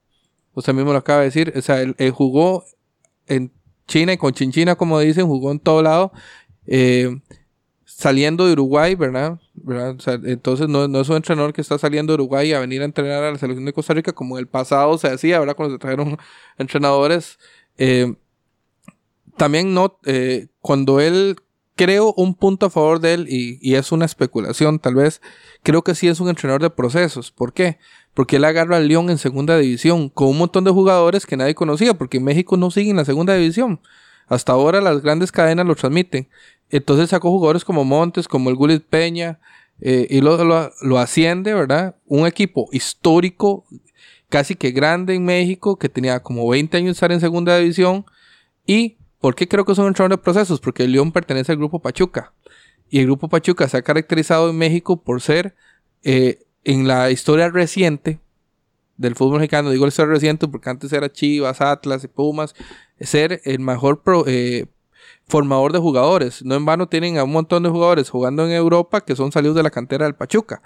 Usted 0.53 0.73
mismo 0.73 0.91
lo 0.91 0.99
acaba 0.99 1.19
de 1.19 1.25
decir. 1.25 1.53
O 1.55 1.61
sea, 1.61 1.81
él, 1.81 1.95
él 1.97 2.11
jugó 2.11 2.65
en 3.27 3.51
China 3.87 4.13
y 4.13 4.17
con 4.17 4.33
Chinchina, 4.33 4.75
como 4.75 4.99
dicen, 4.99 5.27
jugó 5.27 5.51
en 5.51 5.59
todo 5.59 5.81
lado. 5.81 6.11
Eh, 6.67 7.19
saliendo 7.99 8.47
de 8.47 8.53
Uruguay, 8.53 8.95
¿verdad? 8.95 9.41
¿verdad? 9.55 9.97
Entonces 10.23 10.69
no, 10.69 10.85
es 10.85 11.09
un 11.09 11.17
entrenador 11.17 11.51
que 11.51 11.59
está 11.59 11.77
saliendo 11.77 12.13
de 12.13 12.15
Uruguay 12.15 12.53
a 12.53 12.61
venir 12.61 12.81
a 12.81 12.85
entrenar 12.85 13.25
a 13.25 13.31
la 13.33 13.37
selección 13.37 13.65
de 13.65 13.73
Costa 13.73 13.93
Rica 13.93 14.13
como 14.13 14.37
en 14.37 14.39
el 14.39 14.47
pasado 14.47 14.97
se 14.97 15.09
hacía, 15.09 15.37
¿verdad? 15.37 15.57
Cuando 15.57 15.75
se 15.75 15.79
trajeron 15.79 16.17
entrenadores. 16.57 17.37
Eh, 17.77 18.15
también 19.35 19.73
no, 19.73 19.99
eh, 20.05 20.47
cuando 20.61 21.01
él 21.01 21.35
creo 21.75 22.13
un 22.15 22.35
punto 22.35 22.67
a 22.67 22.69
favor 22.69 23.01
de 23.01 23.15
él 23.15 23.25
y, 23.27 23.75
es 23.75 23.91
una 23.91 24.05
especulación 24.05 24.79
tal 24.79 24.95
vez, 24.95 25.21
creo 25.61 25.81
que 25.81 25.93
sí 25.93 26.07
es 26.07 26.21
un 26.21 26.29
entrenador 26.29 26.61
de 26.61 26.69
procesos. 26.69 27.31
¿Por 27.31 27.51
qué? 27.51 27.79
Porque 28.13 28.37
él 28.37 28.45
agarra 28.45 28.77
al 28.77 28.87
León 28.87 29.09
en 29.09 29.17
segunda 29.17 29.57
división 29.57 30.07
con 30.07 30.29
un 30.29 30.37
montón 30.37 30.63
de 30.63 30.71
jugadores 30.71 31.25
que 31.25 31.35
nadie 31.35 31.53
conocía, 31.53 31.95
porque 31.95 32.15
en 32.15 32.23
México 32.23 32.55
no 32.55 32.71
siguen 32.71 32.95
la 32.95 33.03
segunda 33.03 33.35
división. 33.35 33.81
Hasta 34.29 34.53
ahora 34.53 34.79
las 34.79 35.01
grandes 35.01 35.33
cadenas 35.33 35.65
lo 35.65 35.75
transmiten. 35.75 36.29
Entonces 36.69 37.09
sacó 37.09 37.29
jugadores 37.31 37.65
como 37.65 37.83
Montes, 37.83 38.27
como 38.27 38.49
el 38.49 38.55
Gulit 38.55 38.83
Peña, 38.83 39.39
eh, 39.81 40.07
y 40.09 40.21
lo, 40.21 40.43
lo, 40.81 40.99
asciende, 40.99 41.53
¿verdad? 41.53 41.95
Un 42.05 42.27
equipo 42.27 42.67
histórico, 42.71 43.65
casi 44.29 44.55
que 44.55 44.71
grande 44.71 45.15
en 45.15 45.25
México, 45.25 45.77
que 45.77 45.89
tenía 45.89 46.21
como 46.21 46.47
20 46.47 46.77
años 46.77 46.87
de 46.87 46.91
estar 46.91 47.11
en 47.11 47.19
segunda 47.19 47.57
división. 47.57 48.05
¿Y 48.65 48.97
por 49.19 49.35
qué 49.35 49.47
creo 49.47 49.65
que 49.65 49.71
es 49.71 49.77
un 49.77 49.87
entrenador 49.87 50.17
de 50.17 50.23
procesos? 50.23 50.59
Porque 50.59 50.83
el 50.83 50.91
León 50.91 51.11
pertenece 51.11 51.51
al 51.51 51.57
grupo 51.57 51.79
Pachuca. 51.79 52.33
Y 52.89 52.99
el 52.99 53.05
grupo 53.05 53.29
Pachuca 53.29 53.67
se 53.67 53.77
ha 53.77 53.81
caracterizado 53.81 54.49
en 54.49 54.57
México 54.57 55.01
por 55.01 55.21
ser, 55.21 55.55
eh, 56.03 56.39
en 56.65 56.87
la 56.87 57.09
historia 57.09 57.49
reciente 57.49 58.19
del 58.97 59.15
fútbol 59.15 59.37
mexicano, 59.39 59.69
digo 59.71 59.85
la 59.85 59.89
historia 59.89 60.13
reciente 60.13 60.47
porque 60.49 60.69
antes 60.69 60.91
era 60.91 61.09
Chivas, 61.09 61.61
Atlas 61.61 62.03
y 62.03 62.09
Pumas, 62.09 62.53
ser 62.99 63.39
el 63.45 63.59
mejor 63.59 64.01
pro- 64.03 64.25
eh, 64.27 64.65
formador 65.29 65.71
de 65.71 65.79
jugadores. 65.79 66.43
No 66.43 66.55
en 66.55 66.65
vano 66.65 66.87
tienen 66.89 67.17
a 67.17 67.23
un 67.23 67.31
montón 67.31 67.63
de 67.63 67.69
jugadores 67.69 68.09
jugando 68.09 68.45
en 68.45 68.51
Europa 68.51 69.01
que 69.01 69.15
son 69.15 69.31
salidos 69.31 69.55
de 69.55 69.63
la 69.63 69.69
cantera 69.69 70.05
del 70.05 70.15
Pachuca. 70.15 70.61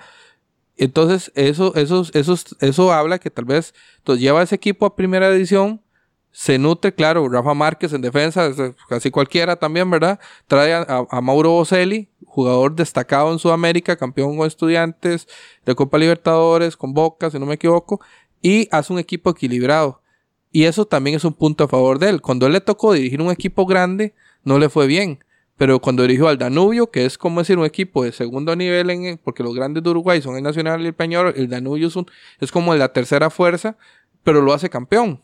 Entonces, 0.75 1.31
eso, 1.35 1.75
eso, 1.75 2.03
eso, 2.13 2.35
eso 2.59 2.91
habla 2.91 3.19
que 3.19 3.29
tal 3.29 3.45
vez 3.45 3.75
entonces, 3.97 4.23
lleva 4.23 4.39
a 4.39 4.43
ese 4.43 4.55
equipo 4.55 4.85
a 4.85 4.95
primera 4.95 5.29
división. 5.29 5.81
Se 6.31 6.57
nutre, 6.57 6.95
claro, 6.95 7.29
Rafa 7.29 7.53
Márquez 7.53 7.93
en 7.93 8.01
defensa, 8.01 8.47
es- 8.47 8.57
casi 8.89 9.11
cualquiera 9.11 9.55
también, 9.55 9.91
¿verdad? 9.91 10.19
Trae 10.47 10.73
a 10.73 11.21
Mauro 11.21 11.51
Boselli, 11.51 12.09
jugador 12.25 12.73
destacado 12.73 13.31
en 13.31 13.37
Sudamérica, 13.37 13.95
campeón 13.95 14.35
con 14.35 14.47
estudiantes 14.47 15.27
de 15.63 15.75
Copa 15.75 15.99
Libertadores, 15.99 16.75
con 16.75 16.91
Boca, 16.95 17.29
si 17.29 17.37
no 17.37 17.45
me 17.45 17.53
equivoco, 17.53 18.01
y 18.41 18.67
hace 18.71 18.91
un 18.91 18.97
equipo 18.97 19.29
equilibrado. 19.29 20.01
Y 20.51 20.63
eso 20.63 20.85
también 20.85 21.15
es 21.15 21.23
un 21.23 21.33
punto 21.33 21.65
a 21.65 21.67
favor 21.67 21.99
de 21.99 22.09
él. 22.09 22.21
Cuando 22.21 22.47
él 22.47 22.53
le 22.53 22.61
tocó 22.61 22.93
dirigir 22.93 23.21
un 23.21 23.31
equipo 23.31 23.67
grande, 23.67 24.15
no 24.43 24.59
le 24.59 24.69
fue 24.69 24.87
bien. 24.87 25.23
Pero 25.57 25.79
cuando 25.79 26.01
dirigió 26.03 26.27
al 26.27 26.37
Danubio, 26.37 26.89
que 26.89 27.05
es 27.05 27.17
como 27.17 27.39
decir 27.39 27.57
un 27.57 27.65
equipo 27.65 28.03
de 28.03 28.11
segundo 28.11 28.55
nivel, 28.55 28.89
en, 28.89 29.17
porque 29.23 29.43
los 29.43 29.53
grandes 29.53 29.83
de 29.83 29.89
Uruguay 29.89 30.21
son 30.21 30.35
el 30.35 30.43
Nacional 30.43 30.81
y 30.81 30.87
el 30.87 30.93
Peñarol, 30.93 31.33
el 31.35 31.47
Danubio 31.47 31.87
es, 31.87 31.95
un, 31.95 32.07
es 32.39 32.51
como 32.51 32.73
la 32.75 32.91
tercera 32.91 33.29
fuerza, 33.29 33.77
pero 34.23 34.41
lo 34.41 34.53
hace 34.53 34.69
campeón. 34.69 35.21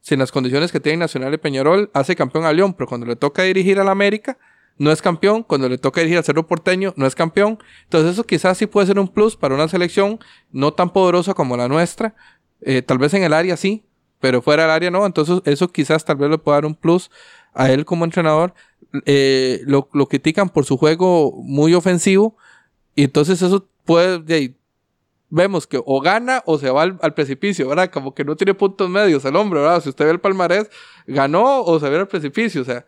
Si 0.00 0.14
en 0.14 0.20
las 0.20 0.32
condiciones 0.32 0.70
que 0.72 0.80
tiene 0.80 0.98
Nacional 0.98 1.32
y 1.34 1.38
Peñarol, 1.38 1.90
hace 1.94 2.14
campeón 2.14 2.44
a 2.44 2.52
León, 2.52 2.74
pero 2.74 2.88
cuando 2.88 3.06
le 3.06 3.16
toca 3.16 3.42
dirigir 3.42 3.80
al 3.80 3.88
América, 3.88 4.38
no 4.80 4.90
es 4.90 5.02
campeón. 5.02 5.42
Cuando 5.42 5.68
le 5.68 5.76
toca 5.76 6.00
dirigir 6.00 6.18
al 6.18 6.24
Cerro 6.24 6.46
Porteño, 6.46 6.94
no 6.96 7.06
es 7.06 7.14
campeón. 7.14 7.58
Entonces 7.84 8.12
eso 8.12 8.24
quizás 8.24 8.56
sí 8.56 8.66
puede 8.66 8.86
ser 8.86 8.98
un 8.98 9.08
plus 9.08 9.36
para 9.36 9.54
una 9.54 9.68
selección 9.68 10.18
no 10.52 10.72
tan 10.72 10.90
poderosa 10.90 11.34
como 11.34 11.56
la 11.56 11.68
nuestra. 11.68 12.14
Eh, 12.62 12.80
tal 12.80 12.96
vez 12.96 13.12
en 13.12 13.22
el 13.22 13.34
área 13.34 13.58
sí, 13.58 13.84
pero 14.20 14.40
fuera 14.40 14.62
del 14.62 14.72
área 14.72 14.90
no. 14.90 15.04
Entonces 15.04 15.42
eso 15.44 15.68
quizás 15.68 16.04
tal 16.06 16.16
vez 16.16 16.30
le 16.30 16.38
pueda 16.38 16.56
dar 16.56 16.64
un 16.64 16.74
plus 16.74 17.10
a 17.54 17.70
él 17.70 17.84
como 17.84 18.04
entrenador. 18.04 18.54
Eh, 19.06 19.60
lo, 19.66 19.88
lo 19.92 20.06
critican 20.06 20.48
por 20.48 20.64
su 20.64 20.76
juego 20.76 21.32
muy 21.44 21.74
ofensivo 21.74 22.36
y 22.96 23.04
entonces 23.04 23.40
eso 23.40 23.68
puede 23.84 24.18
vemos 25.30 25.66
que 25.66 25.80
o 25.84 26.00
gana 26.00 26.42
o 26.44 26.58
se 26.58 26.70
va 26.70 26.82
al, 26.82 26.98
al 27.00 27.14
precipicio, 27.14 27.68
¿verdad? 27.68 27.90
Como 27.90 28.14
que 28.14 28.24
no 28.24 28.36
tiene 28.36 28.52
puntos 28.52 28.90
medios 28.90 29.24
el 29.24 29.36
hombre, 29.36 29.60
¿verdad? 29.60 29.80
Si 29.82 29.88
usted 29.88 30.04
ve 30.04 30.10
el 30.10 30.20
palmarés, 30.20 30.68
ganó 31.06 31.62
o 31.62 31.80
se 31.80 31.88
ve 31.88 31.96
al 31.96 32.08
precipicio, 32.08 32.62
o 32.62 32.64
sea, 32.64 32.84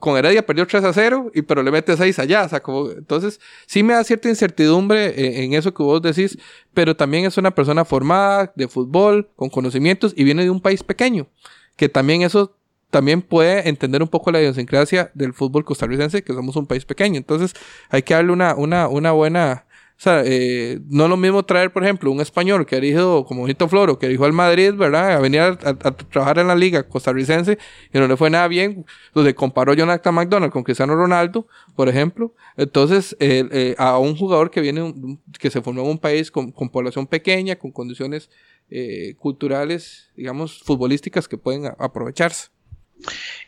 con 0.00 0.16
Heredia 0.16 0.44
perdió 0.44 0.66
3 0.66 0.84
a 0.84 0.92
0, 0.92 1.30
y, 1.34 1.42
pero 1.42 1.62
le 1.62 1.70
mete 1.70 1.96
6 1.96 2.18
allá, 2.18 2.44
o 2.44 2.48
sea, 2.48 2.60
como, 2.60 2.90
entonces 2.90 3.40
sí 3.66 3.82
me 3.82 3.94
da 3.94 4.04
cierta 4.04 4.28
incertidumbre 4.28 5.06
eh, 5.06 5.44
en 5.44 5.54
eso 5.54 5.72
que 5.72 5.82
vos 5.82 6.02
decís, 6.02 6.36
pero 6.74 6.96
también 6.96 7.24
es 7.24 7.38
una 7.38 7.54
persona 7.54 7.84
formada 7.84 8.52
de 8.54 8.68
fútbol, 8.68 9.30
con 9.36 9.48
conocimientos, 9.48 10.12
y 10.16 10.24
viene 10.24 10.42
de 10.42 10.50
un 10.50 10.60
país 10.60 10.82
pequeño, 10.82 11.28
que 11.76 11.88
también 11.88 12.22
eso 12.22 12.57
también 12.90 13.22
puede 13.22 13.68
entender 13.68 14.02
un 14.02 14.08
poco 14.08 14.30
la 14.30 14.40
idiosincrasia 14.40 15.10
del 15.14 15.34
fútbol 15.34 15.64
costarricense, 15.64 16.22
que 16.22 16.32
somos 16.32 16.56
un 16.56 16.66
país 16.66 16.84
pequeño. 16.84 17.18
Entonces, 17.18 17.52
hay 17.90 18.02
que 18.02 18.14
darle 18.14 18.32
una, 18.32 18.54
una, 18.54 18.88
una 18.88 19.12
buena. 19.12 19.64
O 19.98 20.00
sea, 20.00 20.22
eh, 20.24 20.78
no 20.88 21.04
es 21.04 21.10
lo 21.10 21.16
mismo 21.16 21.42
traer, 21.44 21.72
por 21.72 21.82
ejemplo, 21.82 22.10
un 22.12 22.20
español 22.20 22.64
que 22.64 22.76
ha 22.76 22.80
dirigido, 22.80 23.24
como 23.24 23.42
Benito 23.42 23.68
Floro, 23.68 23.98
que 23.98 24.06
dirigió 24.06 24.26
al 24.26 24.32
Madrid, 24.32 24.72
¿verdad? 24.74 25.16
A 25.16 25.18
venir 25.18 25.40
a, 25.40 25.56
trabajar 25.56 26.38
en 26.38 26.46
la 26.46 26.54
liga 26.54 26.84
costarricense 26.84 27.58
y 27.92 27.98
no 27.98 28.06
le 28.06 28.16
fue 28.16 28.30
nada 28.30 28.46
bien, 28.46 28.86
donde 29.12 29.34
comparó 29.34 29.74
Jonathan 29.74 30.14
McDonald 30.14 30.52
con 30.52 30.62
Cristiano 30.62 30.94
Ronaldo, 30.94 31.48
por 31.74 31.88
ejemplo. 31.88 32.32
Entonces, 32.56 33.16
eh, 33.18 33.48
eh, 33.50 33.74
a 33.76 33.98
un 33.98 34.16
jugador 34.16 34.52
que 34.52 34.60
viene, 34.60 34.94
que 35.38 35.50
se 35.50 35.60
formó 35.62 35.82
en 35.82 35.88
un 35.88 35.98
país 35.98 36.30
con, 36.30 36.52
con 36.52 36.68
población 36.68 37.08
pequeña, 37.08 37.56
con 37.56 37.72
condiciones 37.72 38.30
eh, 38.70 39.14
culturales, 39.18 40.10
digamos, 40.14 40.62
futbolísticas 40.62 41.26
que 41.26 41.38
pueden 41.38 41.72
aprovecharse. 41.78 42.48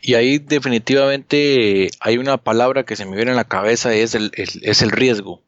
Y 0.01 0.15
ahí 0.15 0.39
definitivamente 0.39 1.91
hay 1.99 2.17
una 2.17 2.37
palabra 2.37 2.83
que 2.83 2.95
se 2.95 3.05
me 3.05 3.15
viene 3.15 3.31
en 3.31 3.37
la 3.37 3.43
cabeza, 3.43 3.93
es 3.93 4.15
el, 4.15 4.31
es 4.35 4.81
el 4.81 4.91
riesgo. 4.91 5.41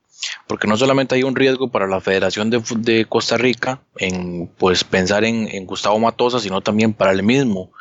Porque 0.47 0.67
no 0.67 0.77
solamente 0.77 1.15
hay 1.15 1.23
un 1.23 1.35
riesgo 1.35 1.69
para 1.69 1.87
la 1.87 2.01
Federación 2.01 2.49
de, 2.49 2.61
de 2.77 3.05
Costa 3.05 3.37
Rica 3.37 3.81
en 3.97 4.47
pues 4.47 4.83
pensar 4.83 5.25
en, 5.25 5.47
en 5.49 5.65
Gustavo 5.65 5.99
Matosas, 5.99 6.43
sino 6.43 6.61
también 6.61 6.93
para 6.93 7.11
el 7.11 7.23
mismo, 7.23 7.71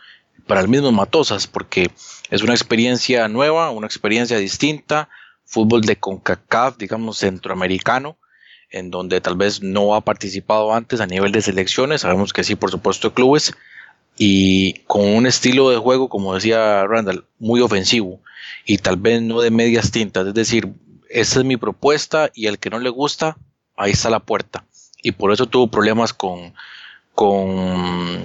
para 0.47 0.61
el 0.61 0.69
mismo 0.69 0.91
Matosas, 0.93 1.47
porque 1.47 1.91
es 2.31 2.43
una 2.43 2.55
experiencia 2.55 3.29
nueva, 3.29 3.71
una 3.71 3.87
experiencia 3.87 4.39
distinta, 4.39 5.09
fútbol 5.45 5.83
de 5.83 5.97
CONCACAF, 5.97 6.79
digamos, 6.79 7.19
centroamericano, 7.19 8.17
en 8.71 8.91
donde 8.91 9.21
tal 9.21 9.37
vez 9.37 9.63
no 9.63 9.95
ha 9.95 10.01
participado 10.01 10.75
antes 10.75 11.01
a 11.01 11.07
nivel 11.07 11.31
de 11.31 11.43
selecciones, 11.43 12.01
sabemos 12.01 12.33
que 12.33 12.43
sí, 12.43 12.57
por 12.57 12.71
supuesto, 12.71 13.13
clubes, 13.13 13.53
y 14.17 14.75
con 14.87 15.03
un 15.07 15.27
estilo 15.27 15.71
de 15.71 15.79
juego, 15.79 16.09
como 16.09 16.35
decía 16.35 16.85
Randall, 16.87 17.25
muy 17.39 17.61
ofensivo 17.61 18.21
y 18.67 18.79
tal 18.79 18.97
vez 18.97 19.23
no 19.23 19.41
de 19.41 19.51
medias 19.51 19.91
tintas. 19.91 20.27
Es 20.27 20.35
decir, 20.35 20.69
esa 21.09 21.41
es 21.41 21.45
mi 21.45 21.57
propuesta 21.57 22.31
y 22.35 22.47
el 22.47 22.59
que 22.59 22.71
no 22.71 22.79
le 22.79 22.91
gusta, 22.91 23.37
ahí 23.77 23.93
está 23.93 24.11
la 24.11 24.21
puerta. 24.21 24.65
Y 25.03 25.13
por 25.13 25.33
eso 25.33 25.47
tuvo 25.47 25.67
problemas 25.69 26.13
con, 26.13 26.55
con 27.15 28.21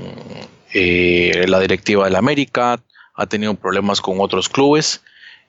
eh, 0.74 1.46
la 1.48 1.60
directiva 1.60 2.06
del 2.06 2.16
América, 2.16 2.80
ha 3.16 3.26
tenido 3.26 3.54
problemas 3.56 4.02
con 4.02 4.20
otros 4.20 4.50
clubes. 4.50 5.02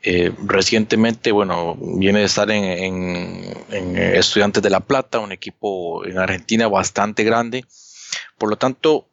Eh, 0.02 0.32
recientemente, 0.44 1.32
bueno, 1.32 1.76
viene 1.80 2.20
de 2.20 2.24
estar 2.26 2.50
en, 2.50 2.64
en- 2.64 3.54
en 3.70 3.96
Estudiantes 3.96 4.62
de 4.62 4.70
La 4.70 4.80
Plata, 4.80 5.18
un 5.18 5.32
equipo 5.32 6.04
en 6.06 6.18
Argentina 6.18 6.68
bastante 6.68 7.24
grande. 7.24 7.64
Por 8.38 8.48
lo 8.48 8.56
tanto, 8.56 9.06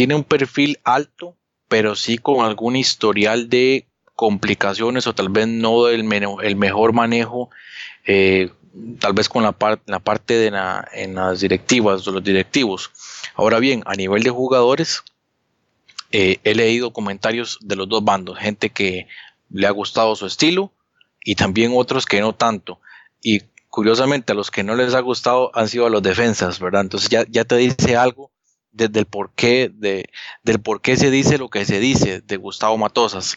tiene 0.00 0.14
un 0.14 0.24
perfil 0.24 0.78
alto, 0.82 1.36
pero 1.68 1.94
sí 1.94 2.16
con 2.16 2.42
algún 2.42 2.74
historial 2.74 3.50
de 3.50 3.86
complicaciones 4.14 5.06
o 5.06 5.14
tal 5.14 5.28
vez 5.28 5.46
no 5.46 5.84
del 5.84 6.10
el 6.42 6.56
mejor 6.56 6.94
manejo, 6.94 7.50
eh, 8.06 8.48
tal 8.98 9.12
vez 9.12 9.28
con 9.28 9.42
la, 9.42 9.52
par- 9.52 9.82
la 9.84 9.98
parte 9.98 10.38
de 10.38 10.50
en 10.94 11.14
las 11.16 11.40
directivas, 11.40 12.02
de 12.06 12.12
los 12.12 12.24
directivos. 12.24 12.90
Ahora 13.34 13.58
bien, 13.58 13.82
a 13.84 13.94
nivel 13.94 14.22
de 14.22 14.30
jugadores, 14.30 15.02
eh, 16.12 16.38
he 16.44 16.54
leído 16.54 16.94
comentarios 16.94 17.58
de 17.60 17.76
los 17.76 17.86
dos 17.86 18.02
bandos, 18.02 18.38
gente 18.38 18.70
que 18.70 19.06
le 19.50 19.66
ha 19.66 19.70
gustado 19.70 20.16
su 20.16 20.24
estilo 20.24 20.72
y 21.22 21.34
también 21.34 21.72
otros 21.74 22.06
que 22.06 22.22
no 22.22 22.34
tanto. 22.34 22.80
Y 23.22 23.42
curiosamente 23.68 24.32
a 24.32 24.34
los 24.34 24.50
que 24.50 24.64
no 24.64 24.74
les 24.76 24.94
ha 24.94 25.00
gustado 25.00 25.50
han 25.52 25.68
sido 25.68 25.90
los 25.90 26.02
defensas, 26.02 26.58
¿verdad? 26.58 26.80
Entonces 26.80 27.10
ya, 27.10 27.26
ya 27.28 27.44
te 27.44 27.56
dice 27.58 27.98
algo 27.98 28.30
desde 28.72 29.00
el 29.00 29.06
porqué 29.06 29.70
de, 29.72 30.08
del 30.42 30.60
por 30.60 30.80
qué 30.80 30.96
se 30.96 31.10
dice 31.10 31.38
lo 31.38 31.48
que 31.48 31.64
se 31.64 31.80
dice 31.80 32.20
de 32.20 32.36
Gustavo 32.36 32.76
Matosas. 32.78 33.36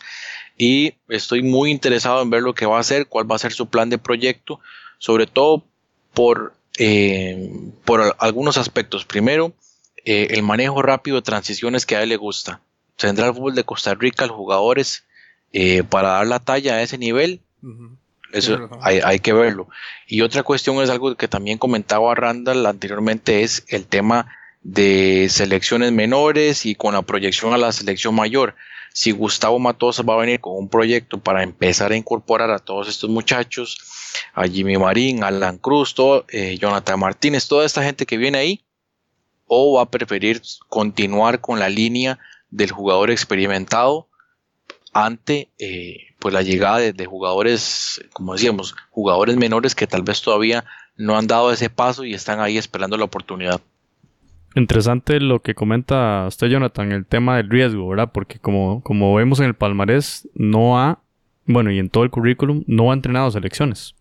Y 0.57 0.93
estoy 1.09 1.41
muy 1.41 1.71
interesado 1.71 2.21
en 2.21 2.29
ver 2.29 2.43
lo 2.43 2.53
que 2.53 2.65
va 2.65 2.77
a 2.77 2.81
hacer, 2.81 3.07
cuál 3.07 3.29
va 3.29 3.35
a 3.35 3.39
ser 3.39 3.53
su 3.53 3.67
plan 3.67 3.89
de 3.89 3.97
proyecto, 3.97 4.59
sobre 4.99 5.25
todo 5.25 5.65
por, 6.13 6.53
eh, 6.77 7.49
por 7.85 8.01
al- 8.01 8.15
algunos 8.19 8.57
aspectos. 8.57 9.05
Primero, 9.05 9.53
eh, 10.05 10.27
el 10.31 10.43
manejo 10.43 10.81
rápido 10.81 11.15
de 11.17 11.21
transiciones 11.23 11.85
que 11.85 11.95
a 11.95 12.03
él 12.03 12.09
le 12.09 12.17
gusta. 12.17 12.61
Tendrá 12.97 13.27
el 13.27 13.33
fútbol 13.33 13.55
de 13.55 13.63
Costa 13.63 13.95
Rica, 13.95 14.27
los 14.27 14.35
jugadores, 14.35 15.03
eh, 15.51 15.83
para 15.83 16.09
dar 16.09 16.27
la 16.27 16.39
talla 16.39 16.75
a 16.75 16.81
ese 16.83 16.97
nivel. 16.97 17.41
Eso 18.31 18.69
hay, 18.81 18.99
hay 19.03 19.19
que 19.19 19.33
verlo. 19.33 19.69
Y 20.07 20.21
otra 20.21 20.43
cuestión 20.43 20.81
es 20.81 20.89
algo 20.89 21.15
que 21.15 21.27
también 21.27 21.57
comentaba 21.57 22.13
Randall 22.15 22.65
anteriormente, 22.65 23.43
es 23.43 23.63
el 23.67 23.85
tema 23.85 24.27
de 24.63 25.27
selecciones 25.29 25.91
menores 25.91 26.65
y 26.65 26.75
con 26.75 26.93
la 26.93 27.01
proyección 27.01 27.53
a 27.53 27.57
la 27.57 27.71
selección 27.71 28.15
mayor. 28.15 28.55
Si 28.93 29.11
Gustavo 29.11 29.59
Matosas 29.59 30.05
va 30.07 30.13
a 30.13 30.17
venir 30.17 30.39
con 30.39 30.55
un 30.55 30.69
proyecto 30.69 31.19
para 31.19 31.43
empezar 31.43 31.91
a 31.91 31.97
incorporar 31.97 32.51
a 32.51 32.59
todos 32.59 32.87
estos 32.87 33.09
muchachos, 33.09 33.77
a 34.33 34.47
Jimmy 34.47 34.77
Marín, 34.77 35.23
Alan 35.23 35.57
Cruz, 35.57 35.95
eh, 36.29 36.57
Jonathan 36.59 36.99
Martínez, 36.99 37.47
toda 37.47 37.65
esta 37.65 37.83
gente 37.83 38.05
que 38.05 38.17
viene 38.17 38.37
ahí, 38.37 38.63
o 39.47 39.75
va 39.75 39.83
a 39.83 39.89
preferir 39.89 40.41
continuar 40.69 41.41
con 41.41 41.59
la 41.59 41.69
línea 41.69 42.19
del 42.49 42.71
jugador 42.71 43.11
experimentado 43.11 44.07
ante 44.93 45.49
eh, 45.57 46.13
pues 46.19 46.33
la 46.33 46.43
llegada 46.43 46.77
de, 46.77 46.93
de 46.93 47.05
jugadores, 47.05 47.99
como 48.13 48.33
decíamos, 48.33 48.75
jugadores 48.91 49.35
menores 49.35 49.75
que 49.75 49.87
tal 49.87 50.03
vez 50.03 50.21
todavía 50.21 50.63
no 50.95 51.17
han 51.17 51.27
dado 51.27 51.51
ese 51.51 51.69
paso 51.69 52.05
y 52.05 52.13
están 52.13 52.39
ahí 52.39 52.57
esperando 52.57 52.95
la 52.95 53.05
oportunidad. 53.05 53.59
Interesante 54.55 55.19
lo 55.19 55.41
que 55.41 55.55
comenta 55.55 56.25
usted, 56.27 56.47
Jonathan, 56.47 56.91
el 56.91 57.05
tema 57.05 57.37
del 57.37 57.49
riesgo, 57.49 57.87
¿verdad? 57.87 58.11
Porque 58.13 58.37
como, 58.39 58.81
como 58.83 59.13
vemos 59.15 59.39
en 59.39 59.47
el 59.47 59.55
palmarés, 59.55 60.29
no 60.35 60.79
ha, 60.79 60.99
bueno, 61.45 61.71
y 61.71 61.79
en 61.79 61.89
todo 61.89 62.03
el 62.03 62.11
currículum, 62.11 62.63
no 62.67 62.91
ha 62.91 62.93
entrenado 62.93 63.31
selecciones. 63.31 63.95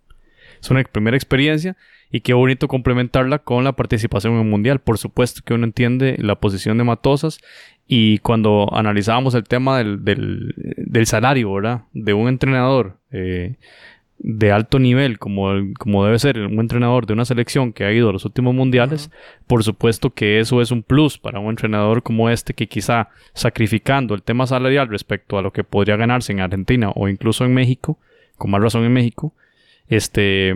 Es 0.60 0.70
una 0.70 0.84
primera 0.84 1.16
experiencia 1.16 1.76
y 2.10 2.20
qué 2.20 2.34
bonito 2.34 2.68
complementarla 2.68 3.38
con 3.38 3.64
la 3.64 3.72
participación 3.72 4.34
en 4.34 4.40
un 4.40 4.50
mundial. 4.50 4.78
Por 4.78 4.98
supuesto 4.98 5.40
que 5.44 5.54
uno 5.54 5.64
entiende 5.64 6.16
la 6.18 6.36
posición 6.36 6.76
de 6.76 6.84
Matosas 6.84 7.38
y 7.86 8.18
cuando 8.18 8.68
analizábamos 8.72 9.34
el 9.34 9.44
tema 9.44 9.78
del, 9.78 10.04
del, 10.04 10.54
del 10.76 11.06
salario, 11.06 11.52
¿verdad? 11.52 11.84
De 11.94 12.12
un 12.12 12.28
entrenador 12.28 12.98
eh, 13.10 13.56
de 14.24 14.52
alto 14.52 14.78
nivel, 14.78 15.18
como, 15.18 15.50
el- 15.50 15.74
como 15.76 16.04
debe 16.04 16.16
ser 16.20 16.38
un 16.38 16.60
entrenador 16.60 17.06
de 17.06 17.12
una 17.12 17.24
selección 17.24 17.72
que 17.72 17.84
ha 17.84 17.92
ido 17.92 18.08
a 18.08 18.12
los 18.12 18.24
últimos 18.24 18.54
mundiales, 18.54 19.10
por 19.48 19.64
supuesto 19.64 20.10
que 20.10 20.38
eso 20.38 20.62
es 20.62 20.70
un 20.70 20.84
plus 20.84 21.18
para 21.18 21.40
un 21.40 21.50
entrenador 21.50 22.04
como 22.04 22.30
este 22.30 22.54
que 22.54 22.68
quizá 22.68 23.08
sacrificando 23.34 24.14
el 24.14 24.22
tema 24.22 24.46
salarial 24.46 24.88
respecto 24.88 25.38
a 25.38 25.42
lo 25.42 25.52
que 25.52 25.64
podría 25.64 25.96
ganarse 25.96 26.30
en 26.32 26.38
Argentina 26.40 26.90
o 26.94 27.08
incluso 27.08 27.44
en 27.44 27.52
México, 27.52 27.98
con 28.38 28.52
más 28.52 28.62
razón 28.62 28.84
en 28.84 28.92
México, 28.92 29.32
este, 29.88 30.50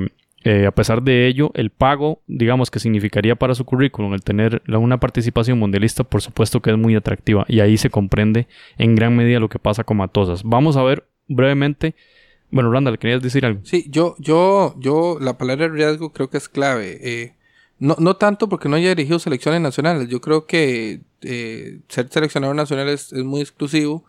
eh, 0.45 0.67
a 0.67 0.71
pesar 0.71 1.03
de 1.03 1.27
ello, 1.27 1.51
el 1.55 1.71
pago, 1.71 2.21
digamos, 2.29 2.71
que 2.71 2.79
significaría 2.79 3.35
para 3.35 3.57
su 3.57 3.65
currículum 3.65 4.15
el 4.15 4.23
tener 4.23 4.63
la- 4.67 4.79
una 4.79 5.01
participación 5.01 5.59
mundialista, 5.59 6.05
por 6.05 6.23
supuesto 6.23 6.61
que 6.63 6.71
es 6.71 6.79
muy 6.79 6.95
atractiva 6.95 7.45
y 7.49 7.59
ahí 7.61 7.77
se 7.79 7.91
comprende 7.91 8.47
en 8.79 8.95
gran 8.95 9.17
medida 9.17 9.41
lo 9.41 9.49
que 9.49 9.59
pasa 9.59 9.83
con 9.83 9.97
Matosas. 9.97 10.45
Vamos 10.45 10.77
a 10.77 10.85
ver 10.85 11.05
brevemente. 11.27 11.95
Bueno, 12.51 12.71
Randall, 12.71 12.99
¿querías 12.99 13.23
decir 13.23 13.45
algo? 13.45 13.61
Sí, 13.65 13.87
yo, 13.89 14.17
yo, 14.19 14.75
yo, 14.79 15.19
la 15.21 15.37
palabra 15.37 15.69
riesgo 15.69 16.13
creo 16.13 16.31
que 16.31 16.39
es 16.39 16.49
clave. 16.49 16.99
Eh, 17.03 17.35
no, 17.79 17.97
no 17.99 18.17
tanto 18.17 18.49
porque 18.49 18.69
no 18.69 18.77
haya 18.77 18.91
dirigido 18.91 19.19
selecciones 19.19 19.61
nacionales. 19.61 20.09
Yo 20.09 20.21
creo 20.21 20.47
que 20.47 21.01
eh, 21.23 21.81
ser 21.89 22.09
seleccionador 22.09 22.57
nacional 22.57 22.89
es, 22.89 23.13
es 23.13 23.25
muy 23.25 23.41
exclusivo 23.41 24.05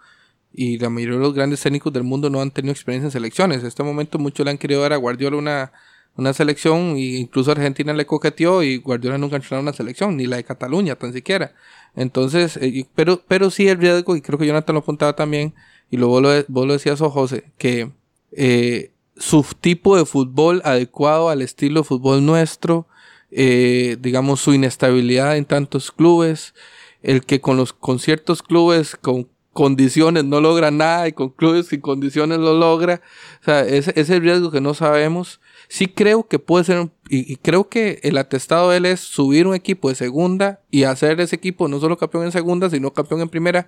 y 0.54 0.78
la 0.80 0.90
mayoría 0.90 1.16
de 1.18 1.22
los 1.22 1.34
grandes 1.34 1.62
técnicos 1.62 1.92
del 1.94 2.04
mundo 2.04 2.30
no 2.30 2.42
han 2.42 2.52
tenido 2.52 2.72
experiencia 2.72 3.08
en 3.08 3.12
selecciones. 3.12 3.62
En 3.62 3.68
este 3.68 3.84
momento 3.84 4.20
muchos 4.20 4.46
le 4.46 4.52
han 4.52 4.58
querido 4.58 4.82
dar 4.82 4.94
a 4.94 4.98
Guardiola 4.98 5.38
una, 5.38 5.72
una 6.16 6.34
selección 6.34 6.96
e 6.98 7.18
incluso 7.20 7.52
Argentina 7.52 7.94
le 7.94 8.06
coqueteó 8.06 8.64
y 8.64 8.78
Guardiola 8.78 9.18
nunca 9.18 9.36
ha 9.36 9.38
entrenado 9.38 9.62
una 9.62 9.74
selección, 9.74 10.18
ni 10.18 10.26
la 10.26 10.38
de 10.38 10.44
Cataluña 10.44 10.96
tan 10.96 11.14
siquiera. 11.14 11.54
Entonces, 11.96 12.58
eh, 12.58 12.86
pero, 12.96 13.24
pero 13.28 13.52
sí 13.52 13.68
el 13.68 13.78
riesgo, 13.78 14.16
y 14.16 14.22
creo 14.22 14.40
que 14.40 14.48
Jonathan 14.48 14.74
lo 14.74 14.80
apuntaba 14.80 15.16
también, 15.16 15.54
y 15.90 15.98
luego 15.98 16.22
lo, 16.22 16.30
vos 16.48 16.68
lo 16.68 16.74
decías, 16.74 17.02
o 17.02 17.10
José, 17.10 17.52
que 17.58 17.92
eh, 18.38 18.92
su 19.18 19.44
tipo 19.60 19.98
de 19.98 20.06
fútbol 20.06 20.62
adecuado 20.64 21.30
al 21.30 21.42
estilo 21.42 21.82
de 21.82 21.88
fútbol 21.88 22.24
nuestro, 22.24 22.88
eh, 23.32 23.98
digamos 24.00 24.40
su 24.42 24.54
inestabilidad 24.54 25.38
en 25.38 25.46
tantos 25.46 25.92
clubes, 25.92 26.54
el 27.02 27.26
que 27.26 27.42
con 27.42 27.58
los 27.58 27.74
con 27.74 27.98
ciertos 27.98 28.44
clubes 28.44 28.96
con 28.96 29.28
condiciones 29.54 30.24
no 30.24 30.40
logra 30.40 30.70
nada 30.70 31.08
y 31.08 31.14
con 31.14 31.30
clubes 31.30 31.66
sin 31.66 31.82
condiciones 31.82 32.38
lo 32.38 32.54
logra, 32.54 33.02
o 33.42 33.44
sea, 33.44 33.62
ese, 33.62 33.92
ese 33.96 34.20
riesgo 34.20 34.52
que 34.52 34.62
no 34.62 34.76
sabemos 34.76 35.42
sí 35.68 35.88
creo 35.88 36.28
que 36.28 36.40
puede 36.40 36.64
ser, 36.64 36.90
y, 37.10 37.32
y 37.32 37.36
creo 37.38 37.70
que 37.70 38.00
el 38.04 38.18
atestado 38.18 38.70
de 38.70 38.78
él 38.78 38.86
es 38.86 39.00
subir 39.00 39.48
un 39.48 39.56
equipo 39.56 39.90
de 39.90 39.96
segunda 39.96 40.62
y 40.72 40.84
hacer 40.84 41.20
ese 41.20 41.36
equipo 41.36 41.68
no 41.68 41.80
solo 41.80 41.98
campeón 41.98 42.26
en 42.26 42.32
segunda, 42.32 42.70
sino 42.70 42.94
campeón 42.94 43.22
en 43.22 43.30
primera 43.30 43.68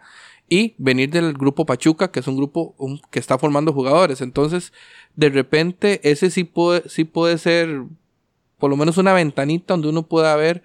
y 0.50 0.76
venir 0.78 1.12
del 1.12 1.34
grupo 1.34 1.66
Pachuca, 1.66 2.12
que 2.12 2.20
es 2.20 2.28
un 2.28 2.38
grupo 2.38 2.76
que 3.12 3.20
está 3.20 3.38
formando 3.38 3.72
jugadores. 3.72 4.22
Entonces, 4.22 4.74
de 5.16 5.30
repente, 5.30 6.02
ese 6.10 6.32
sí 6.32 6.43
puede, 6.43 6.88
sí 6.89 7.04
puede 7.04 7.38
ser 7.38 7.84
por 8.58 8.70
lo 8.70 8.78
menos 8.78 8.97
una 8.97 9.14
ventanita 9.14 9.74
donde 9.74 9.89
uno 9.89 10.08
pueda 10.08 10.36
ver 10.36 10.64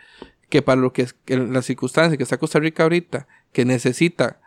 que 0.49 0.63
para 0.63 0.81
lo 0.81 0.93
que 0.93 1.03
es 1.03 1.13
que 1.13 1.37
las 1.37 1.67
circunstancias 1.67 2.17
que 2.17 2.23
está 2.23 2.39
Costa 2.39 2.59
Rica 2.59 2.83
ahorita, 2.83 3.27
que 3.53 3.65
necesita 3.65 4.41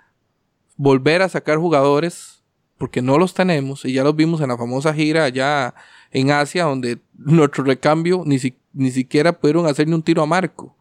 volver 0.75 1.21
a 1.21 1.29
sacar 1.29 1.57
jugadores, 1.57 2.36
porque 2.77 3.01
no 3.01 3.17
los 3.17 3.33
tenemos, 3.33 3.85
y 3.85 3.93
ya 3.93 4.03
los 4.03 4.15
vimos 4.15 4.41
en 4.41 4.49
la 4.49 4.57
famosa 4.57 4.93
gira 4.93 5.23
allá 5.25 5.73
en 6.11 6.31
Asia, 6.31 6.65
donde 6.65 6.99
nuestro 7.17 7.63
recambio 7.63 8.23
ni, 8.25 8.39
si- 8.39 8.57
ni 8.73 8.91
siquiera 8.91 9.33
pudieron 9.33 9.65
hacer 9.65 9.87
ni 9.87 9.93
un 9.93 10.03
tiro 10.03 10.21
a 10.21 10.25
marco, 10.25 10.75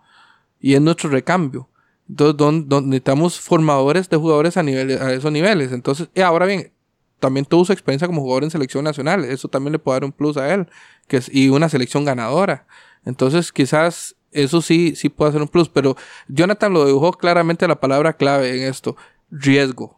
y 0.61 0.75
es 0.75 0.81
nuestro 0.81 1.11
recambio. 1.11 1.69
Entonces, 2.09 2.37
don- 2.37 2.69
don- 2.69 2.89
necesitamos 2.89 3.41
formadores 3.41 4.09
de 4.09 4.17
jugadores 4.17 4.57
a, 4.57 4.63
nivel, 4.63 5.01
a 5.03 5.13
esos 5.13 5.33
niveles. 5.33 5.73
Entonces, 5.73 6.09
y 6.15 6.21
ahora 6.21 6.47
bien, 6.47 6.73
también 7.19 7.47
tuvo 7.47 7.65
su 7.65 7.73
experiencia 7.73 8.07
como 8.07 8.21
jugador 8.21 8.45
en 8.45 8.51
selección 8.51 8.85
nacional, 8.85 9.25
eso 9.25 9.49
también 9.49 9.73
le 9.73 9.79
puede 9.79 9.97
dar 9.97 10.05
un 10.05 10.13
plus 10.13 10.37
a 10.37 10.53
él, 10.55 10.69
que 11.09 11.17
es, 11.17 11.29
y 11.35 11.49
una 11.49 11.69
selección 11.69 12.05
ganadora. 12.05 12.67
Entonces, 13.05 13.53
quizás 13.53 14.17
eso 14.33 14.61
sí, 14.61 14.95
sí 14.97 15.09
puede 15.09 15.33
ser 15.33 15.41
un 15.43 15.49
plus, 15.49 15.69
pero 15.69 15.97
Jonathan 16.29 16.73
lo 16.75 16.85
dibujó 16.87 17.13
claramente 17.13 17.67
la 17.67 17.81
palabra 17.81 18.13
clave 18.13 18.55
en 18.57 18.69
esto, 18.69 18.97
riesgo. 19.31 19.96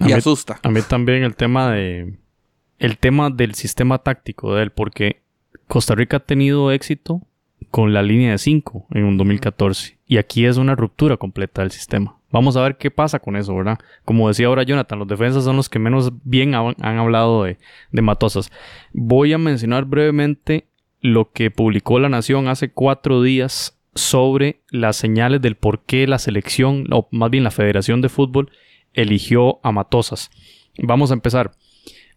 A 0.00 0.04
Y 0.04 0.06
mí- 0.08 0.12
asusta. 0.12 0.58
A 0.62 0.70
mí 0.70 0.80
también 0.82 1.22
el 1.22 1.34
tema 1.36 1.70
de. 1.72 2.14
El 2.78 2.98
tema 2.98 3.30
del 3.30 3.54
sistema 3.54 3.98
táctico 3.98 4.54
de 4.54 4.64
él, 4.64 4.70
porque 4.70 5.22
Costa 5.66 5.94
Rica 5.94 6.18
ha 6.18 6.20
tenido 6.20 6.70
éxito 6.72 7.22
con 7.70 7.94
la 7.94 8.02
línea 8.02 8.32
de 8.32 8.38
5 8.38 8.86
en 8.92 9.04
un 9.04 9.16
2014. 9.16 9.96
Y 10.06 10.18
aquí 10.18 10.44
es 10.44 10.58
una 10.58 10.74
ruptura 10.74 11.16
completa 11.16 11.62
del 11.62 11.70
sistema. 11.70 12.16
Vamos 12.30 12.56
a 12.56 12.62
ver 12.62 12.76
qué 12.76 12.90
pasa 12.90 13.18
con 13.18 13.34
eso, 13.34 13.54
¿verdad? 13.56 13.78
Como 14.04 14.28
decía 14.28 14.48
ahora 14.48 14.62
Jonathan, 14.62 14.98
los 14.98 15.08
defensas 15.08 15.44
son 15.44 15.56
los 15.56 15.70
que 15.70 15.78
menos 15.78 16.12
bien 16.22 16.54
han, 16.54 16.74
han 16.80 16.98
hablado 16.98 17.44
de, 17.44 17.56
de 17.92 18.02
Matosas. 18.02 18.50
Voy 18.92 19.32
a 19.32 19.38
mencionar 19.38 19.86
brevemente 19.86 20.66
lo 21.00 21.32
que 21.32 21.50
publicó 21.50 21.98
La 21.98 22.08
Nación 22.10 22.48
hace 22.48 22.70
cuatro 22.70 23.22
días 23.22 23.78
sobre 23.94 24.60
las 24.70 24.96
señales 24.96 25.40
del 25.40 25.56
por 25.56 25.82
qué 25.84 26.06
la 26.06 26.18
selección, 26.18 26.84
o 26.92 27.08
más 27.10 27.30
bien 27.30 27.42
la 27.44 27.50
Federación 27.50 28.02
de 28.02 28.10
Fútbol, 28.10 28.50
eligió 28.96 29.60
a 29.62 29.72
Matosas. 29.72 30.30
Vamos 30.78 31.10
a 31.10 31.14
empezar. 31.14 31.52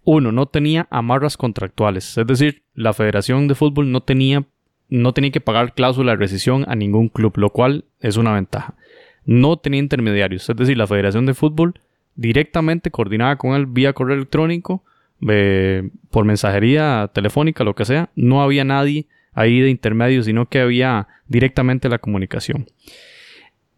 Uno, 0.03 0.31
no 0.31 0.47
tenía 0.47 0.87
amarras 0.89 1.37
contractuales, 1.37 2.17
es 2.17 2.25
decir, 2.25 2.63
la 2.73 2.93
Federación 2.93 3.47
de 3.47 3.55
Fútbol 3.55 3.91
no 3.91 4.01
tenía, 4.01 4.45
no 4.87 5.13
tenía 5.13 5.29
que 5.29 5.41
pagar 5.41 5.73
cláusula 5.75 6.13
de 6.13 6.17
rescisión 6.17 6.65
a 6.67 6.75
ningún 6.75 7.09
club, 7.09 7.37
lo 7.37 7.51
cual 7.51 7.85
es 7.99 8.17
una 8.17 8.33
ventaja. 8.33 8.75
No 9.25 9.57
tenía 9.57 9.79
intermediarios, 9.79 10.49
es 10.49 10.55
decir, 10.55 10.77
la 10.77 10.87
Federación 10.87 11.25
de 11.25 11.33
Fútbol 11.35 11.79
directamente 12.15 12.91
coordinaba 12.91 13.37
con 13.37 13.53
él 13.53 13.65
vía 13.65 13.93
correo 13.93 14.15
electrónico, 14.15 14.83
eh, 15.27 15.89
por 16.09 16.25
mensajería 16.25 17.11
telefónica, 17.13 17.63
lo 17.63 17.75
que 17.75 17.85
sea. 17.85 18.09
No 18.15 18.41
había 18.41 18.63
nadie 18.63 19.07
ahí 19.33 19.59
de 19.59 19.69
intermedio, 19.69 20.23
sino 20.23 20.47
que 20.47 20.59
había 20.59 21.07
directamente 21.27 21.89
la 21.89 21.99
comunicación. 21.99 22.67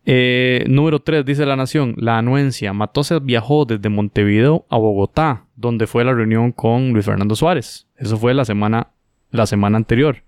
Eh, 0.06 0.66
número 0.68 1.00
3, 1.00 1.26
dice 1.26 1.46
la 1.46 1.56
Nación, 1.56 1.94
la 1.98 2.18
anuencia. 2.18 2.74
Matosas 2.74 3.24
viajó 3.24 3.66
desde 3.66 3.90
Montevideo 3.90 4.66
a 4.70 4.78
Bogotá, 4.78 5.46
donde 5.56 5.86
fue 5.88 6.04
la 6.04 6.14
reunión 6.14 6.52
con 6.52 6.92
Luis 6.94 7.06
Fernando 7.06 7.36
Suárez. 7.36 7.88
Eso 7.98 8.18
fue 8.18 8.34
la 8.34 8.46
semana, 8.46 8.88
la 9.30 9.46
semana 9.46 9.78
anterior. 9.78 10.24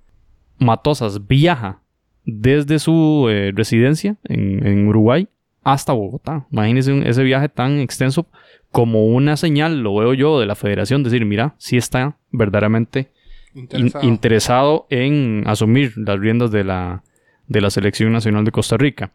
Matosas 0.59 1.27
viaja 1.27 1.81
desde 2.25 2.79
su 2.79 3.27
eh, 3.29 3.51
residencia 3.53 4.15
en, 4.25 4.65
en 4.65 4.87
Uruguay 4.87 5.27
hasta 5.63 5.91
Bogotá. 5.93 6.45
Imagínense 6.51 6.91
un- 6.93 7.03
ese 7.07 7.23
viaje 7.23 7.49
tan 7.49 7.79
extenso 7.79 8.27
como 8.71 9.07
una 9.07 9.37
señal, 9.37 9.81
lo 9.81 9.95
veo 9.95 10.13
yo, 10.13 10.39
de 10.39 10.45
la 10.45 10.55
federación, 10.55 11.03
decir, 11.03 11.25
mira, 11.25 11.55
sí 11.57 11.77
está 11.77 12.17
verdaderamente 12.31 13.11
in- 13.55 13.61
Interesado. 13.63 14.05
interesado 14.07 14.87
en 14.89 15.43
asumir 15.47 15.93
las 15.97 16.19
riendas 16.19 16.51
de 16.51 16.63
la, 16.63 17.03
de 17.47 17.61
la 17.61 17.69
Selección 17.69 18.11
Nacional 18.11 18.45
de 18.45 18.51
Costa 18.51 18.77
Rica. 18.77 19.11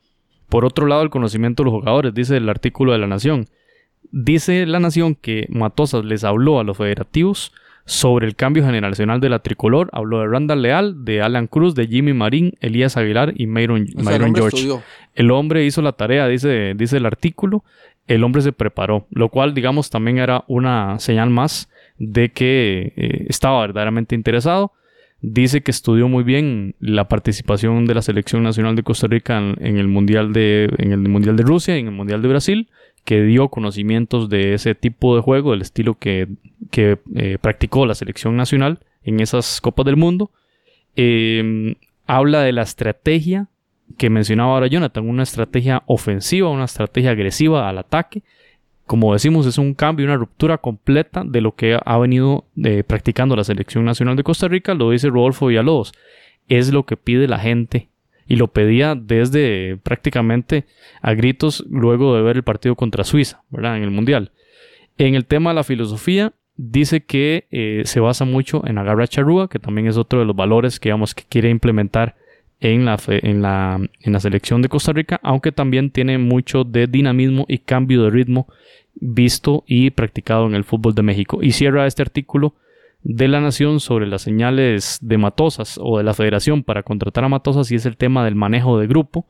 Por 0.48 0.64
otro 0.64 0.86
lado, 0.86 1.02
el 1.02 1.10
conocimiento 1.10 1.62
de 1.62 1.70
los 1.70 1.80
jugadores, 1.80 2.14
dice 2.14 2.36
el 2.36 2.48
artículo 2.48 2.92
de 2.92 2.98
La 2.98 3.06
Nación. 3.06 3.46
Dice 4.10 4.64
La 4.66 4.80
Nación 4.80 5.14
que 5.14 5.46
Matosas 5.50 6.04
les 6.04 6.24
habló 6.24 6.60
a 6.60 6.64
los 6.64 6.76
federativos 6.76 7.52
sobre 7.84 8.26
el 8.26 8.36
cambio 8.36 8.64
generacional 8.64 9.20
de 9.20 9.28
la 9.28 9.38
tricolor. 9.40 9.88
Habló 9.92 10.20
de 10.20 10.26
Randall 10.26 10.62
Leal, 10.62 11.04
de 11.04 11.22
Alan 11.22 11.46
Cruz, 11.46 11.74
de 11.74 11.86
Jimmy 11.86 12.12
Marín, 12.12 12.52
Elías 12.60 12.96
Aguilar 12.96 13.32
y 13.34 13.46
O 13.46 13.48
sea, 13.48 13.56
Myron 13.56 14.34
George. 14.34 14.56
estudió. 14.56 14.82
El 15.14 15.30
hombre 15.30 15.64
hizo 15.64 15.82
la 15.82 15.92
tarea, 15.92 16.28
dice, 16.28 16.74
dice 16.76 16.98
el 16.98 17.06
artículo. 17.06 17.64
El 18.06 18.24
hombre 18.24 18.40
se 18.40 18.52
preparó, 18.52 19.06
lo 19.10 19.28
cual, 19.28 19.52
digamos, 19.52 19.90
también 19.90 20.18
era 20.18 20.44
una 20.48 20.98
señal 20.98 21.28
más 21.28 21.68
de 21.98 22.30
que 22.30 22.92
eh, 22.96 23.26
estaba 23.28 23.60
verdaderamente 23.60 24.14
interesado. 24.14 24.72
Dice 25.20 25.62
que 25.62 25.72
estudió 25.72 26.08
muy 26.08 26.22
bien 26.22 26.76
la 26.78 27.08
participación 27.08 27.86
de 27.86 27.94
la 27.94 28.02
selección 28.02 28.44
nacional 28.44 28.76
de 28.76 28.84
Costa 28.84 29.08
Rica 29.08 29.38
en, 29.38 29.76
el 29.76 29.88
mundial 29.88 30.32
de 30.32 30.70
en 30.78 30.92
el 30.92 31.00
mundial 31.08 31.36
de 31.36 31.42
Rusia 31.42 31.76
y 31.76 31.80
en 31.80 31.86
el 31.86 31.92
mundial 31.92 32.22
de 32.22 32.28
Brasil, 32.28 32.68
que 33.04 33.22
dio 33.22 33.48
conocimientos 33.48 34.28
de 34.28 34.54
ese 34.54 34.76
tipo 34.76 35.16
de 35.16 35.22
juego, 35.22 35.50
del 35.50 35.62
estilo 35.62 35.94
que, 35.94 36.28
que 36.70 36.98
eh, 37.16 37.38
practicó 37.40 37.84
la 37.84 37.96
selección 37.96 38.36
nacional 38.36 38.78
en 39.02 39.18
esas 39.18 39.60
copas 39.60 39.86
del 39.86 39.96
mundo. 39.96 40.30
Eh, 40.94 41.74
habla 42.06 42.42
de 42.42 42.52
la 42.52 42.62
estrategia 42.62 43.48
que 43.96 44.10
mencionaba 44.10 44.54
ahora 44.54 44.66
Jonathan, 44.66 45.08
una 45.08 45.22
estrategia 45.22 45.82
ofensiva, 45.86 46.48
una 46.50 46.64
estrategia 46.64 47.10
agresiva 47.10 47.68
al 47.68 47.78
ataque. 47.78 48.22
Como 48.88 49.12
decimos, 49.12 49.44
es 49.44 49.58
un 49.58 49.74
cambio, 49.74 50.06
una 50.06 50.16
ruptura 50.16 50.56
completa 50.56 51.22
de 51.22 51.42
lo 51.42 51.54
que 51.54 51.78
ha 51.84 51.98
venido 51.98 52.46
eh, 52.64 52.82
practicando 52.84 53.36
la 53.36 53.44
Selección 53.44 53.84
Nacional 53.84 54.16
de 54.16 54.24
Costa 54.24 54.48
Rica, 54.48 54.72
lo 54.72 54.90
dice 54.90 55.10
Rodolfo 55.10 55.48
Villalobos. 55.48 55.92
Es 56.48 56.72
lo 56.72 56.86
que 56.86 56.96
pide 56.96 57.28
la 57.28 57.38
gente 57.38 57.90
y 58.26 58.36
lo 58.36 58.48
pedía 58.48 58.94
desde 58.94 59.76
prácticamente 59.82 60.64
a 61.02 61.12
gritos 61.12 61.66
luego 61.68 62.16
de 62.16 62.22
ver 62.22 62.36
el 62.36 62.44
partido 62.44 62.76
contra 62.76 63.04
Suiza, 63.04 63.42
¿verdad? 63.50 63.76
En 63.76 63.82
el 63.82 63.90
Mundial. 63.90 64.32
En 64.96 65.14
el 65.14 65.26
tema 65.26 65.50
de 65.50 65.56
la 65.56 65.64
filosofía, 65.64 66.32
dice 66.56 67.04
que 67.04 67.46
eh, 67.50 67.82
se 67.84 68.00
basa 68.00 68.24
mucho 68.24 68.66
en 68.66 68.78
agarra 68.78 69.06
charrúa, 69.06 69.50
que 69.50 69.58
también 69.58 69.86
es 69.86 69.98
otro 69.98 70.20
de 70.20 70.24
los 70.24 70.34
valores 70.34 70.80
que, 70.80 70.88
digamos, 70.88 71.14
que 71.14 71.24
quiere 71.28 71.50
implementar 71.50 72.16
en 72.60 72.84
la, 72.84 72.98
en, 73.06 73.42
la, 73.42 73.80
en 74.00 74.12
la 74.12 74.20
selección 74.20 74.62
de 74.62 74.68
Costa 74.68 74.92
Rica, 74.92 75.20
aunque 75.22 75.52
también 75.52 75.90
tiene 75.90 76.18
mucho 76.18 76.64
de 76.64 76.86
dinamismo 76.86 77.44
y 77.48 77.58
cambio 77.58 78.02
de 78.02 78.10
ritmo 78.10 78.48
visto 78.94 79.64
y 79.66 79.90
practicado 79.90 80.46
en 80.46 80.54
el 80.54 80.64
fútbol 80.64 80.94
de 80.94 81.02
México. 81.02 81.38
Y 81.42 81.52
cierra 81.52 81.86
este 81.86 82.02
artículo 82.02 82.54
de 83.02 83.28
la 83.28 83.40
Nación 83.40 83.78
sobre 83.78 84.06
las 84.06 84.22
señales 84.22 84.98
de 85.00 85.18
Matosas 85.18 85.78
o 85.80 85.98
de 85.98 86.04
la 86.04 86.14
Federación 86.14 86.64
para 86.64 86.82
contratar 86.82 87.24
a 87.24 87.28
Matosas 87.28 87.70
y 87.70 87.76
es 87.76 87.86
el 87.86 87.96
tema 87.96 88.24
del 88.24 88.34
manejo 88.34 88.78
de 88.78 88.88
grupo, 88.88 89.26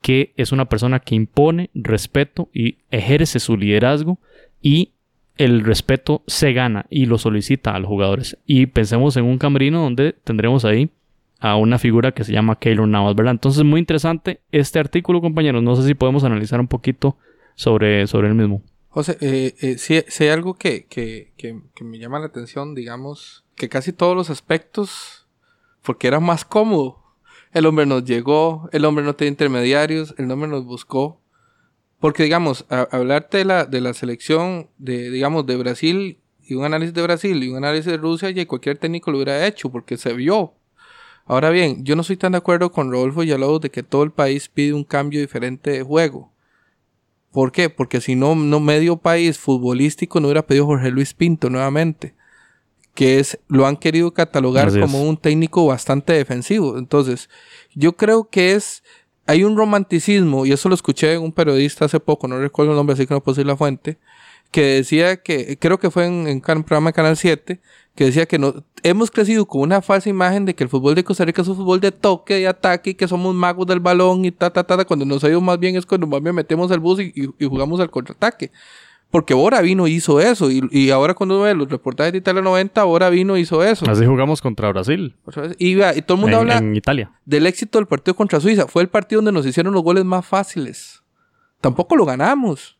que 0.00 0.32
es 0.36 0.52
una 0.52 0.64
persona 0.64 1.00
que 1.00 1.14
impone 1.14 1.70
respeto 1.74 2.48
y 2.54 2.78
ejerce 2.90 3.38
su 3.38 3.58
liderazgo 3.58 4.18
y 4.62 4.92
el 5.36 5.64
respeto 5.64 6.22
se 6.26 6.52
gana 6.52 6.86
y 6.90 7.06
lo 7.06 7.18
solicita 7.18 7.74
a 7.74 7.78
los 7.78 7.88
jugadores. 7.88 8.38
Y 8.46 8.66
pensemos 8.66 9.16
en 9.16 9.24
un 9.24 9.38
camerino 9.38 9.82
donde 9.82 10.12
tendremos 10.12 10.64
ahí 10.64 10.90
a 11.40 11.56
una 11.56 11.78
figura 11.78 12.12
que 12.12 12.22
se 12.24 12.32
llama 12.32 12.58
Keylor 12.58 12.86
Navas, 12.86 13.14
¿verdad? 13.16 13.32
Entonces, 13.32 13.64
muy 13.64 13.80
interesante 13.80 14.40
este 14.52 14.78
artículo, 14.78 15.20
compañeros. 15.20 15.62
No 15.62 15.74
sé 15.74 15.86
si 15.86 15.94
podemos 15.94 16.22
analizar 16.24 16.60
un 16.60 16.68
poquito 16.68 17.16
sobre, 17.54 18.06
sobre 18.06 18.28
el 18.28 18.34
mismo. 18.34 18.62
José, 18.88 19.16
eh, 19.20 19.54
eh, 19.60 19.78
sí, 19.78 20.02
sí 20.08 20.24
hay 20.24 20.30
algo 20.30 20.54
que, 20.54 20.84
que, 20.86 21.32
que, 21.36 21.58
que 21.74 21.84
me 21.84 21.98
llama 21.98 22.18
la 22.18 22.26
atención, 22.26 22.74
digamos, 22.74 23.44
que 23.54 23.68
casi 23.68 23.92
todos 23.92 24.16
los 24.16 24.30
aspectos, 24.30 25.26
porque 25.82 26.08
era 26.08 26.20
más 26.20 26.44
cómodo. 26.44 26.98
El 27.52 27.66
hombre 27.66 27.86
nos 27.86 28.04
llegó, 28.04 28.68
el 28.72 28.84
hombre 28.84 29.04
no 29.04 29.14
tenía 29.14 29.30
intermediarios, 29.30 30.14
el 30.18 30.30
hombre 30.30 30.48
nos 30.50 30.64
buscó. 30.64 31.20
Porque, 32.00 32.22
digamos, 32.24 32.64
a- 32.70 32.88
hablarte 32.90 33.38
de 33.38 33.44
la, 33.44 33.64
de 33.64 33.80
la 33.80 33.94
selección 33.94 34.68
de, 34.78 35.10
digamos, 35.10 35.46
de 35.46 35.56
Brasil 35.56 36.18
y 36.42 36.54
un 36.54 36.64
análisis 36.64 36.94
de 36.94 37.02
Brasil 37.02 37.42
y 37.44 37.48
un 37.48 37.56
análisis 37.58 37.86
de 37.86 37.96
Rusia, 37.96 38.30
y 38.30 38.46
cualquier 38.46 38.78
técnico 38.78 39.10
lo 39.10 39.18
hubiera 39.18 39.46
hecho 39.46 39.70
porque 39.70 39.96
se 39.96 40.12
vio. 40.14 40.54
Ahora 41.26 41.50
bien, 41.50 41.84
yo 41.84 41.94
no 41.94 42.02
estoy 42.02 42.16
tan 42.16 42.32
de 42.32 42.38
acuerdo 42.38 42.72
con 42.72 42.90
Rodolfo 42.90 43.20
Villalobos 43.20 43.60
de 43.60 43.70
que 43.70 43.82
todo 43.82 44.02
el 44.02 44.10
país 44.10 44.48
pide 44.48 44.72
un 44.72 44.84
cambio 44.84 45.20
diferente 45.20 45.70
de 45.70 45.82
juego. 45.82 46.32
¿Por 47.30 47.52
qué? 47.52 47.70
Porque 47.70 48.00
si 48.00 48.16
no, 48.16 48.34
no 48.34 48.58
medio 48.58 48.96
país 48.96 49.38
futbolístico 49.38 50.18
no 50.18 50.26
hubiera 50.26 50.46
pedido 50.46 50.66
Jorge 50.66 50.90
Luis 50.90 51.14
Pinto 51.14 51.48
nuevamente. 51.48 52.14
Que 52.94 53.20
es, 53.20 53.38
lo 53.46 53.66
han 53.66 53.76
querido 53.76 54.12
catalogar 54.12 54.68
Así 54.68 54.78
es. 54.78 54.84
como 54.84 55.04
un 55.04 55.16
técnico 55.16 55.64
bastante 55.66 56.12
defensivo. 56.12 56.76
Entonces, 56.76 57.30
yo 57.74 57.96
creo 57.96 58.28
que 58.28 58.54
es, 58.54 58.82
hay 59.26 59.44
un 59.44 59.56
romanticismo, 59.56 60.44
y 60.44 60.52
eso 60.52 60.68
lo 60.68 60.74
escuché 60.74 61.14
en 61.14 61.22
un 61.22 61.32
periodista 61.32 61.84
hace 61.84 62.00
poco, 62.00 62.26
no 62.26 62.38
recuerdo 62.40 62.72
el 62.72 62.76
nombre, 62.76 62.94
así 62.94 63.06
que 63.06 63.14
no 63.14 63.22
puedo 63.22 63.36
decir 63.36 63.46
la 63.46 63.56
fuente, 63.56 63.98
que 64.50 64.62
decía 64.62 65.16
que, 65.18 65.56
creo 65.60 65.78
que 65.78 65.90
fue 65.90 66.06
en, 66.06 66.26
en 66.26 66.36
un 66.56 66.64
programa 66.64 66.90
de 66.90 66.94
Canal 66.94 67.16
7, 67.16 67.60
que 67.94 68.04
decía 68.04 68.26
que 68.26 68.38
no, 68.38 68.64
hemos 68.82 69.10
crecido 69.10 69.46
con 69.46 69.62
una 69.62 69.80
falsa 69.82 70.08
imagen 70.08 70.44
de 70.44 70.54
que 70.54 70.64
el 70.64 70.70
fútbol 70.70 70.94
de 70.94 71.04
Costa 71.04 71.24
Rica 71.24 71.42
es 71.42 71.48
un 71.48 71.56
fútbol 71.56 71.80
de 71.80 71.92
toque, 71.92 72.34
de 72.34 72.48
ataque, 72.48 72.90
y 72.90 72.94
que 72.94 73.06
somos 73.08 73.34
magos 73.34 73.66
del 73.66 73.80
balón 73.80 74.24
y 74.24 74.32
ta, 74.32 74.50
ta, 74.50 74.64
ta, 74.64 74.76
ta, 74.76 74.84
cuando 74.84 75.04
nos 75.04 75.22
ha 75.24 75.28
ido 75.28 75.40
más 75.40 75.58
bien 75.58 75.76
es 75.76 75.86
cuando 75.86 76.06
más 76.06 76.22
bien 76.22 76.34
metemos 76.34 76.70
el 76.70 76.80
bus 76.80 77.00
y, 77.00 77.12
y- 77.14 77.44
y 77.44 77.46
jugamos 77.48 77.78
al 77.80 77.90
contraataque. 77.90 78.50
Porque 79.12 79.34
Bora 79.34 79.60
vino 79.60 79.88
y 79.88 79.94
hizo 79.94 80.20
eso, 80.20 80.50
y, 80.52 80.62
y 80.70 80.90
ahora 80.90 81.14
cuando 81.14 81.40
ve 81.40 81.52
los 81.52 81.68
reportajes 81.68 82.12
de 82.12 82.18
Italia 82.18 82.42
90, 82.42 82.84
Bora 82.84 83.10
vino 83.10 83.36
y 83.36 83.40
hizo 83.40 83.62
eso. 83.64 83.84
Así 83.90 84.06
jugamos 84.06 84.40
contra 84.40 84.68
Brasil. 84.70 85.16
Y, 85.58 85.74
vea, 85.74 85.96
y 85.96 86.02
todo 86.02 86.14
el 86.16 86.20
mundo 86.22 86.36
en, 86.36 86.40
habla 86.42 86.58
en 86.58 86.76
Italia. 86.76 87.10
del 87.24 87.46
éxito 87.46 87.78
del 87.78 87.86
partido 87.88 88.14
contra 88.14 88.38
Suiza. 88.38 88.68
Fue 88.68 88.82
el 88.82 88.88
partido 88.88 89.18
donde 89.20 89.32
nos 89.32 89.44
hicieron 89.46 89.74
los 89.74 89.82
goles 89.82 90.04
más 90.04 90.24
fáciles. 90.24 91.02
Tampoco 91.60 91.96
lo 91.96 92.04
ganamos. 92.06 92.78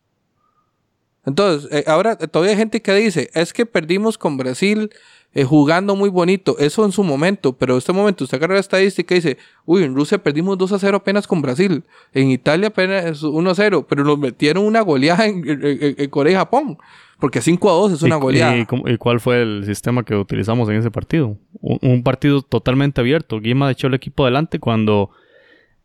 Entonces, 1.25 1.71
eh, 1.71 1.83
ahora 1.87 2.17
eh, 2.19 2.27
todavía 2.27 2.51
hay 2.53 2.57
gente 2.57 2.81
que 2.81 2.93
dice, 2.95 3.29
es 3.33 3.53
que 3.53 3.65
perdimos 3.65 4.17
con 4.17 4.37
Brasil 4.37 4.89
eh, 5.33 5.43
jugando 5.43 5.95
muy 5.95 6.09
bonito. 6.09 6.57
Eso 6.59 6.83
en 6.83 6.91
su 6.91 7.03
momento, 7.03 7.53
pero 7.53 7.73
en 7.73 7.77
este 7.77 7.93
momento 7.93 8.23
usted 8.23 8.37
agarra 8.37 8.55
la 8.55 8.59
estadística 8.59 9.13
y 9.13 9.19
dice, 9.19 9.37
uy, 9.65 9.83
en 9.83 9.95
Rusia 9.95 10.17
perdimos 10.17 10.57
2 10.57 10.73
a 10.73 10.79
0 10.79 10.97
apenas 10.97 11.27
con 11.27 11.41
Brasil. 11.41 11.83
En 12.13 12.31
Italia 12.31 12.67
apenas 12.69 13.21
1 13.23 13.49
a 13.49 13.55
0, 13.55 13.85
pero 13.87 14.03
nos 14.03 14.17
metieron 14.17 14.65
una 14.65 14.81
goleada 14.81 15.25
en, 15.27 15.47
en- 15.47 15.63
en- 15.65 15.95
en 15.97 16.09
Corea 16.09 16.33
y 16.33 16.35
Japón. 16.35 16.77
Porque 17.19 17.39
5 17.39 17.69
a 17.69 17.73
2 17.73 17.91
es 17.93 18.01
una 18.01 18.17
¿Y- 18.17 18.19
goleada. 18.19 18.57
¿Y, 18.57 18.65
cómo- 18.65 18.89
y 18.89 18.97
cuál 18.97 19.19
fue 19.19 19.43
el 19.43 19.63
sistema 19.65 20.03
que 20.03 20.15
utilizamos 20.15 20.67
en 20.69 20.77
ese 20.77 20.89
partido? 20.89 21.37
Un, 21.61 21.77
un 21.83 22.03
partido 22.03 22.41
totalmente 22.41 22.99
abierto. 22.99 23.39
Guima 23.39 23.69
echó 23.69 23.85
el 23.87 23.93
equipo 23.93 24.23
adelante 24.23 24.57
cuando 24.59 25.11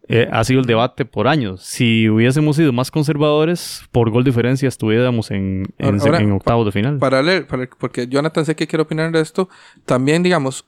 eh, 0.08 0.28
ha 0.30 0.44
sido 0.44 0.60
el 0.60 0.66
debate 0.66 1.04
por 1.04 1.26
años. 1.28 1.62
Si 1.62 2.08
hubiésemos 2.08 2.56
sido 2.56 2.72
más 2.72 2.90
conservadores, 2.90 3.82
por 3.92 4.10
gol 4.10 4.24
diferencia 4.24 4.68
estuviéramos 4.68 5.30
en, 5.30 5.64
en, 5.78 6.00
Ahora- 6.00 6.20
en 6.20 6.32
octavos 6.32 6.64
de 6.66 6.72
final. 6.72 6.98
para 6.98 7.22
leer, 7.22 7.46
para- 7.46 7.68
porque 7.78 8.06
Jonathan 8.06 8.44
sé 8.44 8.54
que 8.54 8.66
quiere 8.66 8.82
opinar 8.82 9.10
de 9.12 9.20
esto, 9.20 9.48
también 9.84 10.22
digamos, 10.22 10.64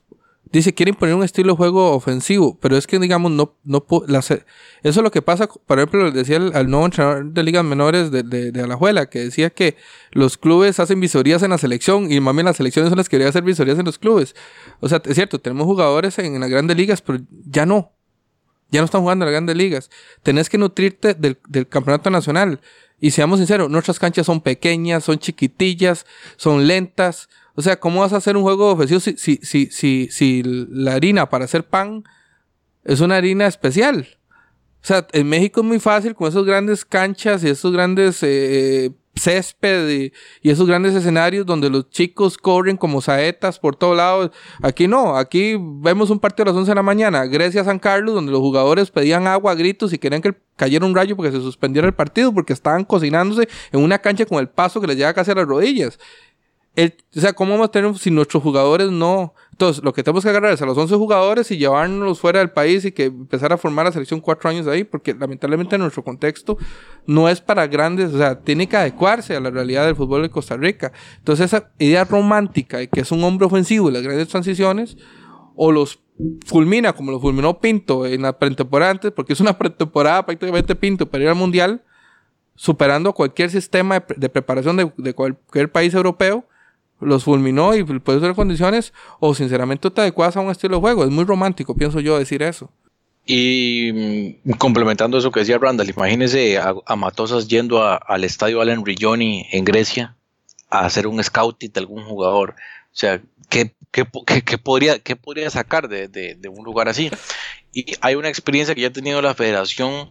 dice 0.51 0.73
quiere 0.73 0.89
imponer 0.89 1.13
un 1.13 1.23
estilo 1.23 1.53
de 1.53 1.57
juego 1.57 1.91
ofensivo, 1.91 2.57
pero 2.59 2.75
es 2.75 2.87
que 2.87 2.97
digamos, 2.97 3.31
no, 3.31 3.55
no 3.63 3.85
eso 4.07 4.43
es 4.81 4.97
lo 4.97 5.11
que 5.11 5.21
pasa, 5.21 5.47
por 5.67 5.77
ejemplo, 5.77 6.03
le 6.05 6.11
decía 6.11 6.37
al, 6.37 6.51
al 6.55 6.69
nuevo 6.69 6.85
entrenador 6.85 7.25
de 7.31 7.43
ligas 7.43 7.63
menores 7.63 8.09
de, 8.11 8.23
de, 8.23 8.51
de 8.51 8.61
Alajuela, 8.63 9.09
que 9.09 9.19
decía 9.19 9.51
que 9.51 9.75
los 10.11 10.37
clubes 10.37 10.79
hacen 10.79 10.99
visorías 10.99 11.43
en 11.43 11.51
la 11.51 11.57
selección 11.59 12.11
y 12.11 12.19
más 12.19 12.33
bien 12.33 12.45
las 12.45 12.57
selecciones 12.57 12.89
son 12.89 12.97
las 12.97 13.07
que 13.09 13.17
deberían 13.17 13.29
hacer 13.29 13.43
visorías 13.43 13.77
en 13.77 13.85
los 13.85 13.99
clubes. 13.99 14.35
O 14.79 14.89
sea, 14.89 15.01
es 15.05 15.13
cierto, 15.15 15.39
tenemos 15.39 15.65
jugadores 15.65 16.17
en, 16.19 16.33
en 16.35 16.41
las 16.41 16.49
grandes 16.49 16.75
ligas, 16.75 17.01
pero 17.01 17.19
ya 17.45 17.65
no. 17.67 17.91
Ya 18.71 18.81
no 18.81 18.85
están 18.85 19.01
jugando 19.01 19.25
las 19.25 19.31
grandes 19.31 19.55
ligas. 19.55 19.89
Tenés 20.23 20.49
que 20.49 20.57
nutrirte 20.57 21.13
del, 21.13 21.39
del 21.47 21.67
campeonato 21.67 22.09
nacional. 22.09 22.61
Y 22.99 23.11
seamos 23.11 23.39
sinceros, 23.39 23.69
nuestras 23.69 23.97
canchas 23.97 24.25
son 24.25 24.41
pequeñas, 24.41 25.03
son 25.03 25.19
chiquitillas, 25.19 26.05
son 26.35 26.67
lentas. 26.67 27.29
O 27.55 27.61
sea, 27.61 27.79
¿cómo 27.79 28.01
vas 28.01 28.13
a 28.13 28.17
hacer 28.17 28.35
un 28.35 28.43
juego 28.43 28.71
ofensivo 28.71 28.99
si, 28.99 29.17
si, 29.17 29.39
si, 29.41 29.67
si, 29.67 30.09
si 30.11 30.43
la 30.43 30.95
harina 30.95 31.29
para 31.29 31.45
hacer 31.45 31.65
pan 31.67 32.03
es 32.83 32.99
una 32.99 33.15
harina 33.15 33.47
especial? 33.47 34.19
O 34.81 34.85
sea, 34.85 35.07
en 35.11 35.27
México 35.27 35.61
es 35.61 35.67
muy 35.67 35.79
fácil 35.79 36.15
con 36.15 36.27
esos 36.27 36.45
grandes 36.45 36.85
canchas 36.85 37.43
y 37.43 37.49
esos 37.49 37.71
grandes 37.71 38.23
eh, 38.23 38.91
césped 39.19 39.89
y, 39.89 40.13
esos 40.49 40.67
grandes 40.67 40.95
escenarios 40.95 41.45
donde 41.45 41.69
los 41.69 41.89
chicos 41.89 42.37
corren 42.37 42.77
como 42.77 43.01
saetas 43.01 43.59
por 43.59 43.75
todos 43.75 43.95
lados. 43.95 44.31
Aquí 44.61 44.87
no, 44.87 45.15
aquí 45.15 45.55
vemos 45.59 46.09
un 46.09 46.19
partido 46.19 46.43
a 46.43 46.47
las 46.47 46.57
11 46.57 46.71
de 46.71 46.75
la 46.75 46.83
mañana, 46.83 47.25
Grecia-San 47.25 47.79
Carlos, 47.79 48.15
donde 48.15 48.31
los 48.31 48.41
jugadores 48.41 48.89
pedían 48.91 49.27
agua 49.27 49.51
a 49.51 49.55
gritos 49.55 49.93
y 49.93 49.97
querían 49.97 50.21
que 50.21 50.33
cayera 50.55 50.85
un 50.85 50.95
rayo 50.95 51.15
porque 51.15 51.31
se 51.31 51.39
suspendiera 51.39 51.87
el 51.87 51.93
partido, 51.93 52.33
porque 52.33 52.53
estaban 52.53 52.83
cocinándose 52.83 53.47
en 53.71 53.81
una 53.81 53.99
cancha 53.99 54.25
con 54.25 54.39
el 54.39 54.49
paso 54.49 54.81
que 54.81 54.87
les 54.87 54.97
llega 54.97 55.13
casi 55.13 55.31
a 55.31 55.35
las 55.35 55.47
rodillas. 55.47 55.99
O 56.77 57.19
sea, 57.19 57.33
¿cómo 57.33 57.51
vamos 57.51 57.67
a 57.67 57.71
tener 57.71 57.93
si 57.97 58.09
nuestros 58.09 58.41
jugadores 58.41 58.89
no? 58.89 59.33
Entonces, 59.51 59.83
lo 59.83 59.91
que 59.91 60.01
tenemos 60.01 60.23
que 60.23 60.29
agarrar 60.29 60.53
es 60.53 60.61
a 60.61 60.65
los 60.65 60.77
11 60.77 60.95
jugadores 60.95 61.51
y 61.51 61.57
llevarnos 61.57 62.19
fuera 62.21 62.39
del 62.39 62.51
país 62.51 62.85
y 62.85 62.93
que 62.93 63.05
empezar 63.05 63.51
a 63.51 63.57
formar 63.57 63.85
la 63.85 63.91
selección 63.91 64.21
cuatro 64.21 64.49
años 64.49 64.65
ahí, 64.67 64.85
porque 64.85 65.13
lamentablemente 65.13 65.77
nuestro 65.77 66.03
contexto 66.05 66.57
no 67.05 67.27
es 67.27 67.41
para 67.41 67.67
grandes, 67.67 68.13
o 68.13 68.17
sea, 68.17 68.39
tiene 68.39 68.69
que 68.69 68.77
adecuarse 68.77 69.35
a 69.35 69.41
la 69.41 69.49
realidad 69.49 69.85
del 69.87 69.95
fútbol 69.97 70.21
de 70.21 70.29
Costa 70.29 70.55
Rica. 70.55 70.93
Entonces, 71.17 71.47
esa 71.47 71.69
idea 71.79 72.05
romántica 72.05 72.77
de 72.77 72.87
que 72.87 73.01
es 73.01 73.11
un 73.11 73.23
hombre 73.25 73.47
ofensivo 73.47 73.89
y 73.89 73.93
las 73.93 74.03
grandes 74.03 74.29
transiciones, 74.29 74.95
o 75.55 75.73
los 75.73 75.99
fulmina 76.45 76.93
como 76.93 77.11
lo 77.11 77.19
fulminó 77.19 77.59
Pinto 77.59 78.05
en 78.05 78.21
la 78.21 78.37
pretemporada 78.39 78.91
antes, 78.91 79.11
porque 79.11 79.33
es 79.33 79.41
una 79.41 79.57
pretemporada 79.57 80.25
prácticamente 80.25 80.75
Pinto 80.75 81.09
para 81.09 81.23
ir 81.25 81.29
al 81.29 81.35
Mundial, 81.35 81.83
superando 82.55 83.11
cualquier 83.13 83.49
sistema 83.49 83.95
de, 83.95 84.01
pre- 84.01 84.17
de 84.17 84.29
preparación 84.29 84.93
de 84.95 85.13
cualquier 85.13 85.69
país 85.71 85.93
europeo, 85.93 86.45
los 86.99 87.23
fulminó 87.23 87.75
y 87.75 87.83
puede 87.83 88.19
ser 88.19 88.33
condiciones 88.35 88.93
o 89.19 89.33
sinceramente 89.33 89.89
te 89.91 90.01
adecuadas 90.01 90.37
a 90.37 90.41
un 90.41 90.51
estilo 90.51 90.75
de 90.75 90.81
juego. 90.81 91.03
Es 91.03 91.09
muy 91.09 91.23
romántico, 91.23 91.75
pienso 91.75 91.99
yo, 91.99 92.17
decir 92.19 92.41
eso. 92.43 92.69
Y 93.25 94.37
mm, 94.43 94.51
complementando 94.53 95.17
eso 95.17 95.31
que 95.31 95.41
decía 95.41 95.57
Randall, 95.59 95.89
imagínese 95.89 96.57
a, 96.57 96.73
Matosas 96.95 97.47
yendo 97.47 97.83
al 97.83 98.23
estadio 98.23 98.61
Allen 98.61 98.85
Rigioni 98.85 99.45
en 99.51 99.65
Grecia 99.65 100.15
a 100.69 100.81
hacer 100.85 101.07
un 101.07 101.23
scouting 101.23 101.71
de 101.71 101.79
algún 101.79 102.03
jugador. 102.05 102.55
O 102.91 102.95
sea, 102.95 103.21
¿qué, 103.49 103.73
qué- 103.91 104.07
qué 104.43 104.57
podría, 104.57 104.99
qué 104.99 105.15
podría 105.15 105.49
sacar 105.49 105.87
de, 105.89 106.07
de- 106.07 106.35
de 106.35 106.49
un 106.49 106.63
lugar 106.65 106.89
así? 106.89 107.11
Y 107.71 107.85
hay 108.01 108.15
una 108.15 108.29
experiencia 108.29 108.73
que 108.73 108.81
ya 108.81 108.87
ha 108.87 108.93
tenido 108.93 109.21
la 109.21 109.35
federación, 109.35 110.09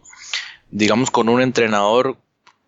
digamos, 0.71 1.11
con 1.11 1.27
un 1.27 1.41
entrenador 1.41 2.17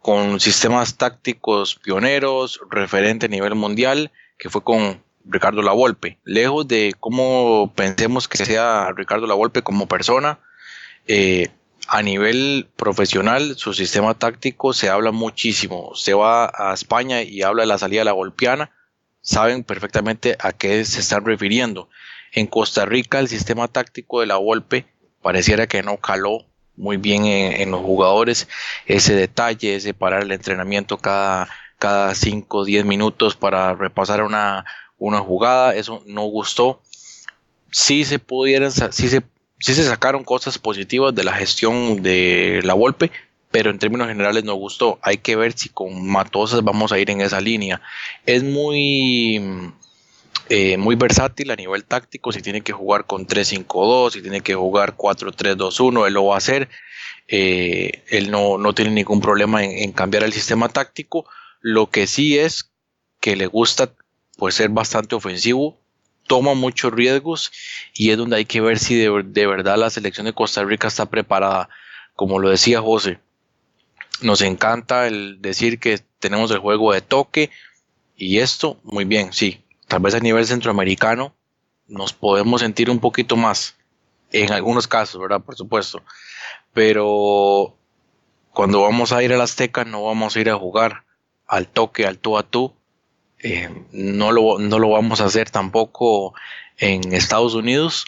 con 0.02 0.39
sistemas 0.39 0.97
tácticos 0.97 1.76
pioneros, 1.76 2.60
referente 2.70 3.28
a 3.28 3.30
nivel 3.30 3.56
mundial, 3.56 4.12
que 4.38 4.49
fue 4.49 4.64
con 4.64 5.04
Ricardo 5.26 5.62
Lavolpe. 5.62 6.18
Lejos 6.24 6.68
de 6.68 6.93
cómo 6.99 7.72
pensemos 7.76 8.28
que 8.28 8.43
sea 8.43 8.91
Ricardo 8.95 9.28
Lavolpe 9.28 9.62
como 9.62 9.88
persona, 9.88 10.39
eh, 11.08 11.49
a 11.88 12.02
nivel 12.02 12.68
profesional, 12.76 13.56
su 13.58 13.74
sistema 13.74 14.14
táctico 14.14 14.74
se 14.74 14.89
habla 14.89 15.12
muchísimo. 15.12 15.91
Se 15.93 16.14
va 16.14 16.52
a 16.54 16.74
España 16.74 17.22
y 17.22 17.43
habla 17.43 17.64
de 17.64 17.68
la 17.68 17.78
salida 17.78 18.02
de 18.02 18.06
la 18.06 18.12
golpeana, 18.12 18.72
saben 19.22 19.64
perfectamente 19.64 20.36
a 20.39 20.52
qué 20.52 20.84
se 20.86 21.02
están 21.02 21.26
refiriendo. 21.26 21.89
En 22.32 22.47
Costa 22.47 22.86
Rica, 22.86 23.20
el 23.20 23.28
sistema 23.28 23.68
táctico 23.68 24.22
de 24.22 24.28
la 24.28 24.38
Volpe 24.38 24.86
pareciera 25.22 25.68
que 25.68 25.84
no 25.84 25.97
caló 25.97 26.45
muy 26.82 26.98
bien 26.98 27.26
en, 27.26 27.70
los 27.70 27.82
jugadores 27.82 28.48
ese 28.88 29.14
detalle, 29.14 29.76
ese 29.76 29.94
parar 29.94 30.24
el 30.24 30.32
entrenamiento 30.32 30.98
cada, 30.98 31.48
cada 31.78 32.16
5 32.16 32.58
o 32.58 32.66
10 32.66 32.86
minutos 32.86 33.36
para 33.36 33.76
repasar 33.76 34.24
una, 34.24 34.66
una 34.98 35.20
jugada, 35.20 35.76
eso 35.76 36.04
no 36.08 36.24
gustó. 36.24 36.82
Sí 37.70 38.04
se 38.04 38.18
pudieran, 38.18 38.72
sí 38.72 39.10
se, 39.10 39.22
sí 39.60 39.74
se 39.76 39.84
sacaron 39.84 40.24
cosas 40.24 40.58
positivas 40.58 41.14
de 41.14 41.24
la 41.24 41.34
gestión 41.34 42.02
de 42.02 42.62
la 42.64 42.74
Volpe, 42.74 43.12
pero 43.52 43.70
en 43.70 43.78
términos 43.78 44.08
generales 44.08 44.44
no 44.44 44.56
gustó. 44.56 44.98
Hay 45.04 45.18
que 45.18 45.36
ver 45.36 45.54
si 45.54 45.70
con 45.70 46.08
Matosas 46.08 46.64
vamos 46.64 46.92
a 46.92 46.98
ir 46.98 47.12
en 47.12 47.22
esa 47.22 47.40
línea. 47.40 47.80
Es 48.26 48.44
muy, 48.44 49.72
eh, 50.50 50.78
muy 50.78 50.96
versátil 50.96 51.52
a 51.52 51.56
nivel 51.56 51.84
táctico. 51.86 52.32
Si 52.32 52.42
tiene 52.42 52.62
que 52.62 52.74
jugar 52.74 53.06
con 53.06 53.28
3-5-2, 53.28 54.12
si 54.12 54.22
tiene 54.22 54.42
que 54.42 54.56
jugar 54.56 54.96
4-3-2-1, 54.98 56.08
él 56.08 56.14
lo 56.14 56.26
va 56.26 56.36
a 56.36 56.38
hacer. 56.38 56.70
Eh, 57.28 58.04
él 58.08 58.32
no, 58.32 58.58
no 58.58 58.74
tiene 58.74 58.92
ningún 58.92 59.22
problema 59.22 59.64
en, 59.64 59.72
en 59.72 59.92
cambiar 59.92 60.24
el 60.24 60.34
sistema 60.34 60.70
táctico. 60.70 61.26
Lo 61.62 61.89
que 61.89 62.08
sí 62.08 62.38
es 62.38 62.72
que 63.20 63.36
le 63.36 63.48
gusta 63.48 63.94
pues, 64.38 64.56
ser 64.56 64.70
bastante 64.70 65.16
ofensivo, 65.16 65.80
toma 66.28 66.54
muchos 66.54 66.92
riesgos 66.92 67.52
y 67.94 68.10
es 68.10 68.18
donde 68.18 68.38
hay 68.38 68.46
que 68.46 68.62
ver 68.62 68.80
si 68.80 68.96
de, 68.96 69.24
de 69.24 69.48
verdad 69.48 69.78
la 69.78 69.89
selección 69.89 70.26
de 70.26 70.34
Costa 70.34 70.64
Rica 70.64 70.88
está 70.88 71.06
preparada. 71.06 71.70
Como 72.16 72.39
lo 72.39 72.50
decía 72.50 72.82
José, 72.82 73.20
nos 74.22 74.42
encanta 74.42 75.08
el 75.08 75.42
decir 75.42 75.80
que 75.80 76.00
tenemos 76.20 76.52
el 76.52 76.60
juego 76.60 76.94
de 76.94 77.02
toque 77.02 77.50
y 78.16 78.39
esto, 78.39 78.80
muy 78.84 79.06
bien, 79.06 79.34
sí. 79.34 79.62
Tal 79.92 80.00
vez 80.00 80.16
a 80.16 80.22
nivel 80.22 80.46
centroamericano 80.46 81.36
nos 81.89 82.14
podemos 82.14 82.62
sentir 82.62 82.89
un 82.89 83.00
poquito 83.00 83.36
más, 83.36 83.76
en 84.32 84.54
algunos 84.54 84.88
casos, 84.88 85.20
¿verdad? 85.20 85.42
Por 85.42 85.58
supuesto. 85.58 86.02
Pero 86.72 87.76
cuando 88.54 88.84
vamos 88.84 89.12
a 89.12 89.22
ir 89.22 89.34
al 89.34 89.42
Azteca 89.42 89.84
no 89.84 90.06
vamos 90.06 90.34
a 90.34 90.39
ir 90.39 90.50
a 90.50 90.56
jugar 90.56 91.04
al 91.46 91.68
toque, 91.68 92.06
al 92.06 92.20
tú 92.20 92.38
a 92.38 92.44
tú. 92.44 92.74
Eh, 93.39 93.68
no, 93.92 94.32
lo, 94.32 94.60
no 94.60 94.80
lo 94.80 94.92
vamos 94.92 95.20
a 95.20 95.26
hacer 95.26 95.50
tampoco 95.50 96.36
en 96.78 97.12
Estados 97.12 97.54
Unidos. 97.54 98.06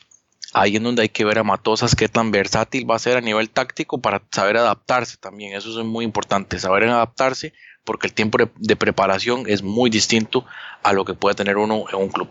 Ahí 0.53 0.75
en 0.75 0.83
donde 0.83 1.01
hay 1.01 1.09
que 1.09 1.25
ver 1.25 1.39
a 1.39 1.43
Matosas 1.43 1.95
qué 1.95 2.07
tan 2.07 2.31
versátil 2.31 2.89
va 2.89 2.95
a 2.95 2.99
ser 2.99 3.17
a 3.17 3.21
nivel 3.21 3.49
táctico 3.49 3.99
para 3.99 4.21
saber 4.31 4.57
adaptarse 4.57 5.17
también. 5.17 5.55
Eso 5.55 5.79
es 5.79 5.85
muy 5.85 6.05
importante, 6.05 6.59
saber 6.59 6.83
adaptarse 6.83 7.53
porque 7.83 8.07
el 8.07 8.13
tiempo 8.13 8.37
de, 8.37 8.49
de 8.55 8.75
preparación 8.75 9.43
es 9.47 9.63
muy 9.63 9.89
distinto 9.89 10.45
a 10.83 10.93
lo 10.93 11.05
que 11.05 11.13
puede 11.13 11.35
tener 11.35 11.57
uno 11.57 11.85
en 11.91 11.99
un 11.99 12.09
club. 12.09 12.29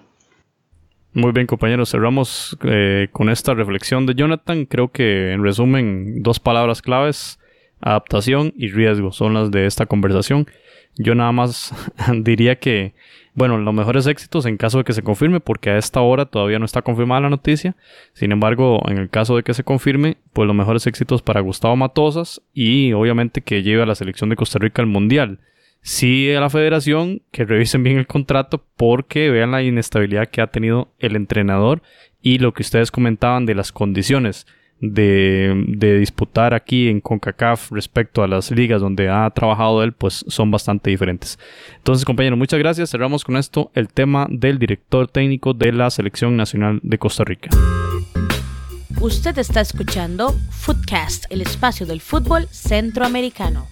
Muy 1.14 1.32
bien, 1.32 1.46
compañeros. 1.46 1.90
Cerramos 1.90 2.56
eh, 2.64 3.08
con 3.12 3.28
esta 3.28 3.52
reflexión 3.52 4.06
de 4.06 4.14
Jonathan. 4.14 4.64
Creo 4.64 4.90
que, 4.90 5.32
en 5.32 5.42
resumen, 5.42 6.22
dos 6.22 6.40
palabras 6.40 6.80
claves. 6.80 7.38
adaptación 7.80 8.54
y 8.56 8.68
riesgo 8.68 9.12
son 9.12 9.34
las 9.34 9.50
de 9.50 9.66
esta 9.66 9.84
conversación. 9.84 10.46
Yo 10.96 11.14
nada 11.14 11.32
más 11.32 11.74
diría 12.22 12.58
que, 12.58 12.94
bueno, 13.34 13.56
los 13.56 13.74
mejores 13.74 14.06
éxitos 14.06 14.44
en 14.44 14.58
caso 14.58 14.78
de 14.78 14.84
que 14.84 14.92
se 14.92 15.02
confirme, 15.02 15.40
porque 15.40 15.70
a 15.70 15.78
esta 15.78 16.00
hora 16.00 16.26
todavía 16.26 16.58
no 16.58 16.66
está 16.66 16.82
confirmada 16.82 17.22
la 17.22 17.30
noticia. 17.30 17.76
Sin 18.12 18.30
embargo, 18.30 18.80
en 18.88 18.98
el 18.98 19.08
caso 19.08 19.36
de 19.36 19.42
que 19.42 19.54
se 19.54 19.64
confirme, 19.64 20.18
pues 20.32 20.46
los 20.46 20.56
mejores 20.56 20.86
éxitos 20.86 21.22
para 21.22 21.40
Gustavo 21.40 21.74
Matosas 21.76 22.42
y 22.52 22.92
obviamente 22.92 23.40
que 23.40 23.62
lleve 23.62 23.82
a 23.82 23.86
la 23.86 23.94
selección 23.94 24.28
de 24.28 24.36
Costa 24.36 24.58
Rica 24.58 24.82
al 24.82 24.88
Mundial. 24.88 25.38
Sí 25.80 26.30
a 26.32 26.40
la 26.40 26.50
federación 26.50 27.22
que 27.32 27.44
revisen 27.44 27.82
bien 27.82 27.98
el 27.98 28.06
contrato 28.06 28.62
porque 28.76 29.30
vean 29.30 29.50
la 29.50 29.62
inestabilidad 29.62 30.28
que 30.28 30.40
ha 30.40 30.46
tenido 30.48 30.92
el 30.98 31.16
entrenador 31.16 31.82
y 32.20 32.38
lo 32.38 32.52
que 32.52 32.62
ustedes 32.62 32.92
comentaban 32.92 33.46
de 33.46 33.56
las 33.56 33.72
condiciones 33.72 34.46
de, 34.82 35.96
disputar 36.00 36.54
aquí 36.54 36.88
en 36.88 37.00
CONCACAF 37.00 37.70
respecto 37.70 38.22
a 38.22 38.28
las 38.28 38.50
ligas 38.50 38.80
donde 38.80 39.08
ha 39.08 39.30
trabajado 39.30 39.82
él, 39.82 39.92
pues 39.92 40.24
son 40.28 40.50
bastante 40.50 40.90
diferentes. 40.90 41.38
Entonces, 41.78 42.04
compañeros, 42.04 42.38
muchas 42.38 42.58
gracias. 42.58 42.90
Cerramos 42.90 43.24
con 43.24 43.36
esto 43.36 43.70
el 43.74 43.88
tema 43.88 44.26
del 44.28 44.58
director 44.58 45.08
técnico 45.08 45.54
de 45.54 45.72
la 45.72 45.88
Selección 45.90 46.36
Nacional 46.36 46.80
de 46.82 46.98
Costa 46.98 47.24
Rica. 47.24 47.50
Usted 49.00 49.38
está 49.38 49.60
escuchando 49.60 50.34
Footcast, 50.50 51.24
el 51.30 51.40
espacio 51.40 51.86
del 51.86 52.00
fútbol 52.00 52.46
centroamericano. 52.48 53.66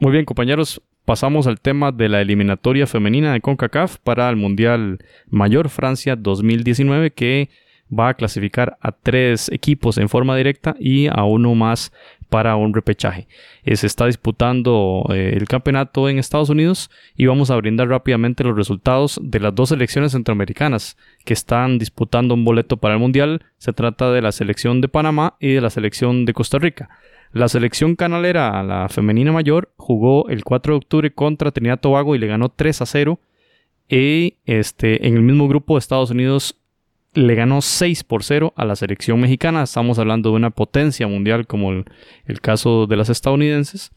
Muy 0.00 0.12
bien, 0.12 0.26
compañeros, 0.26 0.82
pasamos 1.06 1.46
al 1.46 1.60
tema 1.60 1.92
de 1.92 2.10
la 2.10 2.20
eliminatoria 2.20 2.86
femenina 2.86 3.32
de 3.32 3.40
CONCACAF 3.40 3.96
para 3.98 4.28
el 4.28 4.36
Mundial 4.36 4.98
Mayor 5.30 5.70
Francia 5.70 6.16
2019 6.16 7.12
que 7.12 7.48
va 7.96 8.08
a 8.08 8.14
clasificar 8.14 8.76
a 8.80 8.90
tres 8.90 9.48
equipos 9.52 9.98
en 9.98 10.08
forma 10.08 10.36
directa 10.36 10.74
y 10.80 11.06
a 11.06 11.22
uno 11.22 11.54
más 11.54 11.92
para 12.28 12.56
un 12.56 12.74
repechaje. 12.74 13.28
Eh, 13.62 13.76
se 13.76 13.86
está 13.86 14.06
disputando 14.06 15.06
eh, 15.14 15.34
el 15.36 15.46
campeonato 15.46 16.08
en 16.08 16.18
Estados 16.18 16.50
Unidos 16.50 16.90
y 17.16 17.26
vamos 17.26 17.52
a 17.52 17.56
brindar 17.56 17.88
rápidamente 17.88 18.42
los 18.42 18.56
resultados 18.56 19.20
de 19.22 19.38
las 19.38 19.54
dos 19.54 19.68
selecciones 19.68 20.10
centroamericanas 20.10 20.96
que 21.24 21.34
están 21.34 21.78
disputando 21.78 22.34
un 22.34 22.44
boleto 22.44 22.78
para 22.78 22.94
el 22.94 23.00
Mundial. 23.00 23.44
Se 23.58 23.72
trata 23.72 24.10
de 24.10 24.22
la 24.22 24.32
selección 24.32 24.80
de 24.80 24.88
Panamá 24.88 25.36
y 25.38 25.52
de 25.52 25.60
la 25.60 25.70
selección 25.70 26.24
de 26.24 26.32
Costa 26.32 26.58
Rica. 26.58 26.90
La 27.32 27.48
selección 27.48 27.96
canalera, 27.96 28.62
la 28.62 28.88
femenina 28.88 29.32
mayor, 29.32 29.72
jugó 29.76 30.28
el 30.28 30.44
4 30.44 30.74
de 30.74 30.76
octubre 30.78 31.12
contra 31.12 31.50
Trinidad 31.50 31.80
Tobago 31.80 32.14
y 32.14 32.18
le 32.18 32.26
ganó 32.26 32.48
3 32.48 32.82
a 32.82 32.86
0. 32.86 33.20
Y 33.88 34.34
este, 34.46 35.06
en 35.06 35.16
el 35.16 35.22
mismo 35.22 35.48
grupo 35.48 35.78
Estados 35.78 36.10
Unidos 36.10 36.56
le 37.14 37.34
ganó 37.34 37.62
6 37.62 38.04
por 38.04 38.24
0 38.24 38.52
a 38.56 38.64
la 38.64 38.76
selección 38.76 39.20
mexicana. 39.20 39.62
Estamos 39.62 39.98
hablando 39.98 40.30
de 40.30 40.36
una 40.36 40.50
potencia 40.50 41.06
mundial 41.06 41.46
como 41.46 41.72
el, 41.72 41.84
el 42.26 42.40
caso 42.40 42.86
de 42.86 42.96
las 42.96 43.08
estadounidenses. 43.08 43.90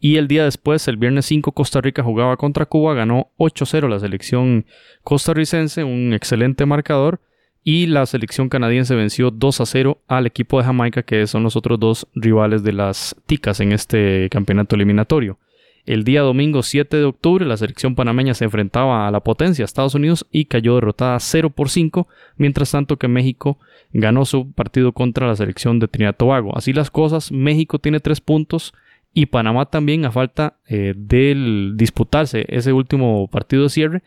Y 0.00 0.16
el 0.16 0.28
día 0.28 0.44
después, 0.44 0.86
el 0.88 0.98
viernes 0.98 1.26
5, 1.26 1.52
Costa 1.52 1.80
Rica 1.80 2.02
jugaba 2.02 2.36
contra 2.36 2.66
Cuba, 2.66 2.94
ganó 2.94 3.30
8-0 3.38 3.88
la 3.88 4.00
selección 4.00 4.66
costarricense, 5.02 5.82
un 5.84 6.12
excelente 6.12 6.66
marcador 6.66 7.20
y 7.64 7.86
la 7.86 8.04
selección 8.04 8.50
canadiense 8.50 8.94
venció 8.94 9.30
2 9.30 9.60
a 9.62 9.66
0 9.66 9.98
al 10.06 10.26
equipo 10.26 10.58
de 10.58 10.64
Jamaica, 10.64 11.02
que 11.02 11.26
son 11.26 11.42
los 11.42 11.56
otros 11.56 11.80
dos 11.80 12.06
rivales 12.14 12.62
de 12.62 12.74
las 12.74 13.16
Ticas 13.24 13.58
en 13.60 13.72
este 13.72 14.28
campeonato 14.30 14.76
eliminatorio. 14.76 15.38
El 15.86 16.04
día 16.04 16.20
domingo 16.20 16.62
7 16.62 16.96
de 16.96 17.04
octubre, 17.04 17.46
la 17.46 17.56
selección 17.56 17.94
panameña 17.94 18.34
se 18.34 18.44
enfrentaba 18.44 19.08
a 19.08 19.10
la 19.10 19.20
potencia 19.20 19.64
Estados 19.64 19.94
Unidos 19.94 20.26
y 20.30 20.44
cayó 20.44 20.74
derrotada 20.74 21.18
0 21.18 21.50
por 21.50 21.70
5, 21.70 22.06
mientras 22.36 22.70
tanto 22.70 22.98
que 22.98 23.08
México 23.08 23.58
ganó 23.92 24.26
su 24.26 24.52
partido 24.52 24.92
contra 24.92 25.26
la 25.26 25.36
selección 25.36 25.78
de 25.78 25.88
Trinidad 25.88 26.16
Tobago. 26.16 26.56
Así 26.56 26.74
las 26.74 26.90
cosas, 26.90 27.32
México 27.32 27.78
tiene 27.78 28.00
3 28.00 28.20
puntos 28.20 28.74
y 29.14 29.26
Panamá 29.26 29.66
también 29.66 30.04
a 30.04 30.10
falta 30.10 30.58
eh, 30.66 30.92
del 30.96 31.74
disputarse 31.76 32.44
ese 32.48 32.72
último 32.72 33.28
partido 33.28 33.62
de 33.62 33.68
cierre 33.70 34.02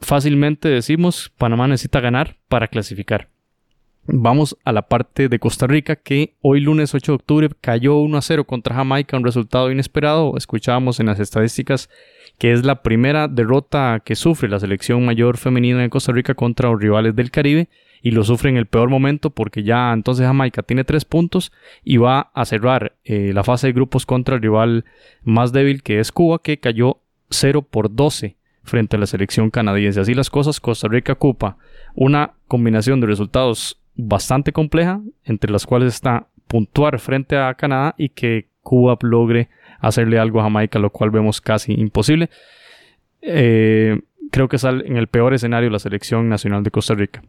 fácilmente 0.00 0.68
decimos 0.68 1.32
Panamá 1.36 1.68
necesita 1.68 2.00
ganar 2.00 2.36
para 2.48 2.68
clasificar. 2.68 3.28
Vamos 4.06 4.56
a 4.64 4.72
la 4.72 4.88
parte 4.88 5.28
de 5.28 5.38
Costa 5.38 5.66
Rica 5.66 5.94
que 5.94 6.34
hoy 6.40 6.60
lunes 6.60 6.94
8 6.94 7.12
de 7.12 7.16
octubre 7.16 7.48
cayó 7.60 7.98
1 7.98 8.16
a 8.16 8.22
0 8.22 8.44
contra 8.44 8.74
Jamaica, 8.74 9.16
un 9.16 9.24
resultado 9.24 9.70
inesperado. 9.70 10.36
Escuchábamos 10.36 10.98
en 11.00 11.06
las 11.06 11.20
estadísticas 11.20 11.90
que 12.38 12.52
es 12.52 12.64
la 12.64 12.82
primera 12.82 13.28
derrota 13.28 14.00
que 14.04 14.16
sufre 14.16 14.48
la 14.48 14.58
selección 14.58 15.04
mayor 15.04 15.36
femenina 15.36 15.80
de 15.80 15.90
Costa 15.90 16.12
Rica 16.12 16.34
contra 16.34 16.70
los 16.70 16.80
rivales 16.80 17.14
del 17.14 17.30
Caribe 17.30 17.68
y 18.02 18.12
lo 18.12 18.24
sufre 18.24 18.48
en 18.48 18.56
el 18.56 18.66
peor 18.66 18.88
momento 18.88 19.30
porque 19.30 19.62
ya 19.62 19.92
entonces 19.92 20.26
Jamaica 20.26 20.62
tiene 20.62 20.84
3 20.84 21.04
puntos 21.04 21.52
y 21.84 21.98
va 21.98 22.30
a 22.34 22.44
cerrar 22.46 22.96
eh, 23.04 23.32
la 23.34 23.44
fase 23.44 23.66
de 23.66 23.74
grupos 23.74 24.06
contra 24.06 24.36
el 24.36 24.42
rival 24.42 24.86
más 25.22 25.52
débil 25.52 25.82
que 25.82 26.00
es 26.00 26.10
Cuba 26.10 26.40
que 26.42 26.58
cayó 26.58 27.02
0 27.28 27.62
por 27.62 27.94
12 27.94 28.39
frente 28.70 28.96
a 28.96 28.98
la 28.98 29.06
selección 29.06 29.50
canadiense. 29.50 30.00
Así 30.00 30.14
las 30.14 30.30
cosas, 30.30 30.60
Costa 30.60 30.88
Rica 30.88 31.12
ocupa 31.12 31.58
una 31.94 32.32
combinación 32.46 33.00
de 33.00 33.08
resultados 33.08 33.78
bastante 33.96 34.52
compleja, 34.52 35.00
entre 35.24 35.50
las 35.50 35.66
cuales 35.66 35.94
está 35.94 36.28
puntuar 36.46 36.98
frente 36.98 37.36
a 37.36 37.54
Canadá 37.54 37.94
y 37.98 38.08
que 38.08 38.48
Cuba 38.62 38.96
logre 39.02 39.48
hacerle 39.80 40.18
algo 40.18 40.40
a 40.40 40.44
Jamaica, 40.44 40.78
lo 40.78 40.90
cual 40.90 41.10
vemos 41.10 41.40
casi 41.40 41.72
imposible. 41.72 42.30
Eh, 43.22 44.00
creo 44.30 44.48
que 44.48 44.58
sale 44.58 44.86
en 44.86 44.96
el 44.96 45.08
peor 45.08 45.34
escenario 45.34 45.70
la 45.70 45.78
selección 45.78 46.28
nacional 46.28 46.62
de 46.62 46.70
Costa 46.70 46.94
Rica. 46.94 47.22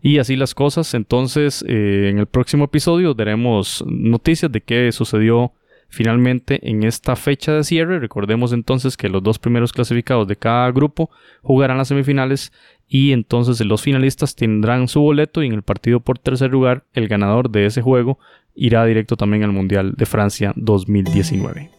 Y 0.00 0.18
así 0.18 0.36
las 0.36 0.54
cosas, 0.54 0.94
entonces 0.94 1.64
eh, 1.66 2.08
en 2.10 2.18
el 2.18 2.26
próximo 2.26 2.64
episodio 2.64 3.14
daremos 3.14 3.84
noticias 3.86 4.50
de 4.50 4.60
qué 4.60 4.92
sucedió 4.92 5.52
Finalmente, 5.90 6.60
en 6.68 6.82
esta 6.82 7.16
fecha 7.16 7.52
de 7.52 7.64
cierre, 7.64 7.98
recordemos 7.98 8.52
entonces 8.52 8.96
que 8.96 9.08
los 9.08 9.22
dos 9.22 9.38
primeros 9.38 9.72
clasificados 9.72 10.28
de 10.28 10.36
cada 10.36 10.70
grupo 10.70 11.10
jugarán 11.42 11.78
las 11.78 11.88
semifinales 11.88 12.52
y 12.86 13.12
entonces 13.12 13.60
los 13.64 13.82
finalistas 13.82 14.34
tendrán 14.34 14.88
su 14.88 15.00
boleto 15.00 15.42
y 15.42 15.46
en 15.46 15.54
el 15.54 15.62
partido 15.62 16.00
por 16.00 16.18
tercer 16.18 16.50
lugar, 16.50 16.84
el 16.92 17.08
ganador 17.08 17.50
de 17.50 17.66
ese 17.66 17.80
juego 17.80 18.18
irá 18.54 18.84
directo 18.84 19.16
también 19.16 19.44
al 19.44 19.52
Mundial 19.52 19.94
de 19.96 20.06
Francia 20.06 20.52
2019. 20.56 21.70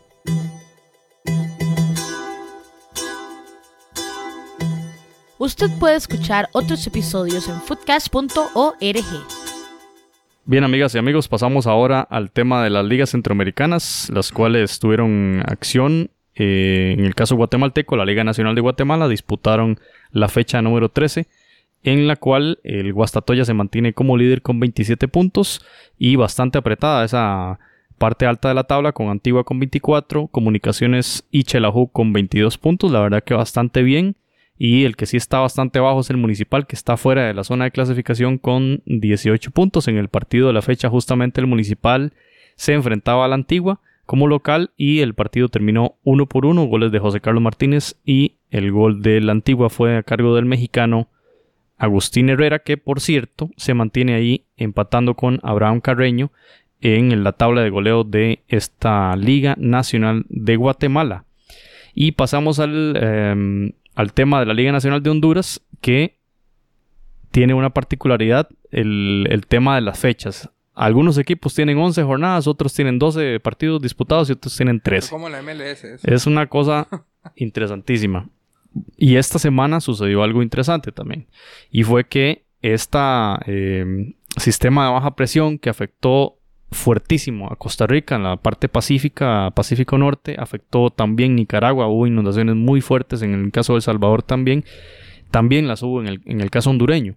Usted 5.37 5.69
puede 5.79 5.95
escuchar 5.95 6.49
otros 6.51 6.85
episodios 6.85 7.47
en 7.47 7.61
foodcast.org. 7.61 9.38
Bien, 10.49 10.63
amigas 10.63 10.95
y 10.95 10.97
amigos, 10.97 11.27
pasamos 11.27 11.67
ahora 11.67 12.01
al 12.01 12.31
tema 12.31 12.63
de 12.63 12.71
las 12.71 12.83
ligas 12.83 13.11
centroamericanas, 13.11 14.09
las 14.11 14.31
cuales 14.31 14.79
tuvieron 14.79 15.43
acción. 15.45 16.09
Eh, 16.33 16.95
en 16.97 17.05
el 17.05 17.13
caso 17.13 17.35
guatemalteco, 17.35 17.95
la 17.95 18.03
Liga 18.03 18.23
Nacional 18.23 18.55
de 18.55 18.61
Guatemala 18.61 19.07
disputaron 19.07 19.79
la 20.09 20.27
fecha 20.27 20.59
número 20.63 20.89
13, 20.89 21.27
en 21.83 22.07
la 22.07 22.15
cual 22.15 22.57
el 22.63 22.91
Guastatoya 22.93 23.45
se 23.45 23.53
mantiene 23.53 23.93
como 23.93 24.17
líder 24.17 24.41
con 24.41 24.59
27 24.59 25.07
puntos 25.07 25.63
y 25.99 26.15
bastante 26.15 26.57
apretada 26.57 27.05
esa 27.05 27.59
parte 27.99 28.25
alta 28.25 28.47
de 28.47 28.55
la 28.55 28.63
tabla 28.63 28.91
con 28.91 29.09
Antigua 29.09 29.43
con 29.43 29.59
24, 29.59 30.29
Comunicaciones 30.29 31.27
y 31.29 31.43
Chelajú 31.43 31.91
con 31.91 32.11
22 32.11 32.57
puntos, 32.57 32.91
la 32.91 33.01
verdad 33.01 33.23
que 33.23 33.35
bastante 33.35 33.83
bien. 33.83 34.15
Y 34.61 34.83
el 34.83 34.97
que 34.97 35.05
sí 35.05 35.15
está 35.15 35.39
bastante 35.39 35.79
bajo 35.79 36.01
es 36.01 36.09
el 36.09 36.17
Municipal, 36.17 36.67
que 36.67 36.75
está 36.75 36.97
fuera 36.97 37.25
de 37.25 37.33
la 37.33 37.45
zona 37.45 37.63
de 37.63 37.71
clasificación 37.71 38.37
con 38.37 38.83
18 38.85 39.51
puntos. 39.51 39.87
En 39.87 39.97
el 39.97 40.09
partido 40.09 40.47
de 40.47 40.53
la 40.53 40.61
fecha, 40.61 40.89
justamente 40.89 41.39
el 41.39 41.47
Municipal 41.47 42.11
se 42.57 42.73
enfrentaba 42.73 43.23
a 43.23 43.29
la 43.29 43.35
Antigua 43.35 43.79
como 44.05 44.27
local 44.27 44.71
y 44.75 44.99
el 44.99 45.13
partido 45.13 45.47
terminó 45.47 45.95
uno 46.03 46.25
por 46.25 46.45
uno. 46.45 46.65
Goles 46.65 46.91
de 46.91 46.99
José 46.99 47.21
Carlos 47.21 47.41
Martínez 47.41 47.95
y 48.03 48.35
el 48.51 48.69
gol 48.71 49.01
de 49.01 49.21
la 49.21 49.31
Antigua 49.31 49.69
fue 49.69 49.95
a 49.95 50.03
cargo 50.03 50.35
del 50.35 50.45
mexicano 50.45 51.07
Agustín 51.77 52.27
Herrera, 52.29 52.59
que 52.59 52.75
por 52.75 52.99
cierto 52.99 53.51
se 53.55 53.73
mantiene 53.73 54.15
ahí 54.15 54.43
empatando 54.57 55.13
con 55.13 55.39
Abraham 55.41 55.79
Carreño 55.79 56.31
en 56.81 57.23
la 57.23 57.31
tabla 57.31 57.61
de 57.61 57.69
goleo 57.69 58.03
de 58.03 58.43
esta 58.49 59.15
Liga 59.15 59.55
Nacional 59.57 60.25
de 60.27 60.57
Guatemala. 60.57 61.23
Y 61.93 62.11
pasamos 62.11 62.59
al 62.59 62.97
em, 63.01 63.71
al 63.95 64.13
tema 64.13 64.39
de 64.39 64.45
la 64.45 64.53
Liga 64.53 64.71
Nacional 64.71 65.03
de 65.03 65.09
Honduras 65.09 65.61
que 65.81 66.19
tiene 67.31 67.53
una 67.53 67.71
particularidad, 67.71 68.49
el, 68.71 69.45
tema 69.47 69.75
de 69.75 69.81
las 69.81 69.99
fechas. 69.99 70.49
Algunos 70.73 71.17
equipos 71.17 71.53
tienen 71.53 71.77
11 71.77 72.03
jornadas, 72.03 72.47
otros 72.47 72.73
tienen 72.73 72.99
12 72.99 73.39
partidos 73.39 73.81
disputados 73.81 74.29
y 74.29 74.33
otros 74.33 74.55
tienen 74.55 74.79
13. 74.79 75.09
Como 75.09 75.29
la 75.29 75.41
MLS. 75.41 75.83
Es 76.03 76.25
una 76.25 76.47
cosa 76.47 76.87
interesantísima. 77.35 78.29
Y 78.97 79.17
esta 79.17 79.39
semana 79.39 79.81
sucedió 79.81 80.23
algo 80.23 80.41
interesante 80.41 80.91
también. 80.91 81.27
Y 81.69 81.83
fue 81.83 82.07
que 82.07 82.45
este 82.61 83.09
sistema 84.37 84.85
de 84.85 84.93
baja 84.93 85.15
presión 85.15 85.59
que 85.59 85.69
afectó 85.69 86.38
fuertísimo 86.71 87.51
a 87.51 87.55
Costa 87.55 87.87
Rica 87.87 88.15
en 88.15 88.23
la 88.23 88.37
parte 88.37 88.69
pacífica, 88.69 89.51
Pacífico 89.55 89.97
Norte, 89.97 90.35
afectó 90.37 90.89
también 90.89 91.35
Nicaragua, 91.35 91.87
hubo 91.87 92.07
inundaciones 92.07 92.55
muy 92.55 92.81
fuertes 92.81 93.21
en 93.21 93.33
el 93.33 93.51
caso 93.51 93.73
de 93.73 93.77
El 93.77 93.83
Salvador 93.83 94.23
también, 94.23 94.63
también 95.31 95.67
las 95.67 95.83
hubo 95.83 96.01
en 96.01 96.07
el, 96.07 96.21
en 96.25 96.41
el 96.41 96.49
caso 96.49 96.69
hondureño. 96.69 97.15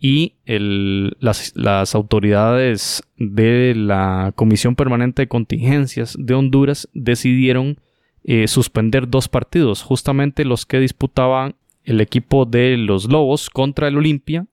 y 0.00 0.34
las, 0.46 1.52
las, 1.54 1.94
autoridades 1.94 3.02
de 3.16 3.74
la 3.76 4.32
Comisión 4.34 4.74
Permanente 4.74 5.22
de 5.22 5.28
Contingencias 5.28 6.16
de 6.18 6.34
Honduras 6.34 6.88
decidieron 6.92 7.78
eh, 8.24 8.48
suspender 8.48 9.08
dos 9.08 9.28
partidos, 9.28 9.82
justamente 9.82 10.44
los 10.44 10.66
que 10.66 10.80
disputaban 10.80 11.56
el 11.84 12.00
equipo 12.00 12.44
de 12.44 12.76
los 12.76 13.10
Lobos 13.10 13.50
contra 13.50 13.88
el 13.88 13.96
Olimpia 13.96 14.46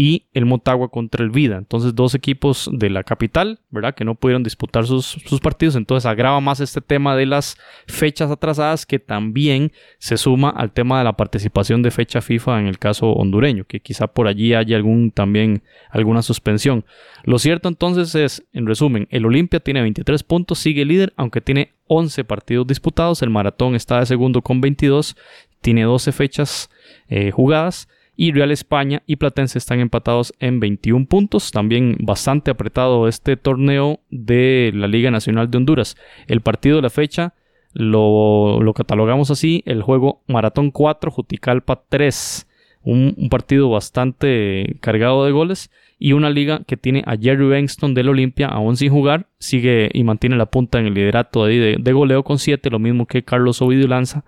y 0.00 0.24
el 0.32 0.46
Motagua 0.46 0.88
contra 0.88 1.22
el 1.22 1.28
Vida. 1.28 1.58
Entonces, 1.58 1.94
dos 1.94 2.14
equipos 2.14 2.70
de 2.72 2.88
la 2.88 3.04
capital, 3.04 3.60
¿verdad? 3.68 3.94
Que 3.94 4.06
no 4.06 4.14
pudieron 4.14 4.42
disputar 4.42 4.86
sus, 4.86 5.04
sus, 5.04 5.40
partidos. 5.40 5.76
Entonces, 5.76 6.06
agrava 6.06 6.40
más 6.40 6.60
este 6.60 6.80
tema 6.80 7.14
de 7.16 7.26
las 7.26 7.58
fechas 7.86 8.30
atrasadas 8.30 8.86
que 8.86 8.98
también 8.98 9.72
se 9.98 10.16
suma 10.16 10.48
al 10.48 10.72
tema 10.72 10.96
de 10.96 11.04
la 11.04 11.18
participación 11.18 11.82
de 11.82 11.90
fecha 11.90 12.22
FIFA 12.22 12.60
en 12.60 12.66
el 12.66 12.78
caso 12.78 13.10
hondureño, 13.12 13.66
que 13.66 13.80
quizá 13.80 14.06
por 14.06 14.26
allí 14.26 14.54
haya 14.54 14.74
algún 14.74 15.10
también 15.10 15.64
alguna 15.90 16.22
suspensión. 16.22 16.86
Lo 17.24 17.38
cierto 17.38 17.68
entonces 17.68 18.14
es, 18.14 18.46
en 18.54 18.66
resumen, 18.66 19.06
el 19.10 19.26
Olimpia 19.26 19.60
tiene 19.60 19.82
23 19.82 20.22
puntos, 20.22 20.60
sigue 20.60 20.86
líder, 20.86 21.12
aunque 21.18 21.42
tiene 21.42 21.74
11 21.88 22.24
partidos 22.24 22.66
disputados. 22.66 23.20
El 23.20 23.28
Maratón 23.28 23.74
está 23.74 24.00
de 24.00 24.06
segundo 24.06 24.40
con 24.40 24.62
22, 24.62 25.14
tiene 25.60 25.82
12 25.82 26.12
fechas 26.12 26.70
eh, 27.10 27.32
jugadas 27.32 27.86
y 28.20 28.32
Real 28.32 28.50
España 28.50 29.02
y 29.06 29.16
Platense 29.16 29.56
están 29.56 29.80
empatados 29.80 30.34
en 30.40 30.60
21 30.60 31.06
puntos. 31.06 31.52
También 31.52 31.96
bastante 32.00 32.50
apretado 32.50 33.08
este 33.08 33.38
torneo 33.38 34.00
de 34.10 34.72
la 34.74 34.88
Liga 34.88 35.10
Nacional 35.10 35.50
de 35.50 35.56
Honduras. 35.56 35.96
El 36.26 36.42
partido 36.42 36.76
de 36.76 36.82
la 36.82 36.90
fecha 36.90 37.32
lo, 37.72 38.60
lo 38.60 38.74
catalogamos 38.74 39.30
así, 39.30 39.62
el 39.64 39.80
juego 39.80 40.20
Maratón 40.26 40.70
4, 40.70 41.10
Juticalpa 41.10 41.82
3. 41.88 42.46
Un, 42.82 43.14
un, 43.16 43.30
partido 43.30 43.70
bastante 43.70 44.76
cargado 44.80 45.24
de 45.24 45.32
goles 45.32 45.70
y 45.98 46.12
una 46.12 46.28
liga 46.28 46.60
que 46.66 46.76
tiene 46.76 47.02
a 47.06 47.16
Jerry 47.16 47.46
Bengston 47.46 47.94
del 47.94 48.10
Olimpia 48.10 48.48
aún 48.48 48.76
sin 48.76 48.90
jugar, 48.90 49.28
sigue 49.38 49.90
y 49.94 50.04
mantiene 50.04 50.36
la 50.36 50.46
punta 50.46 50.78
en 50.78 50.86
el 50.86 50.94
liderato 50.94 51.46
de, 51.46 51.76
de 51.78 51.92
goleo 51.92 52.22
con 52.22 52.38
7, 52.38 52.68
lo 52.68 52.78
mismo 52.78 53.06
que 53.06 53.22
Carlos 53.22 53.62
Ovidio 53.62 53.86
Lanza 53.86 54.24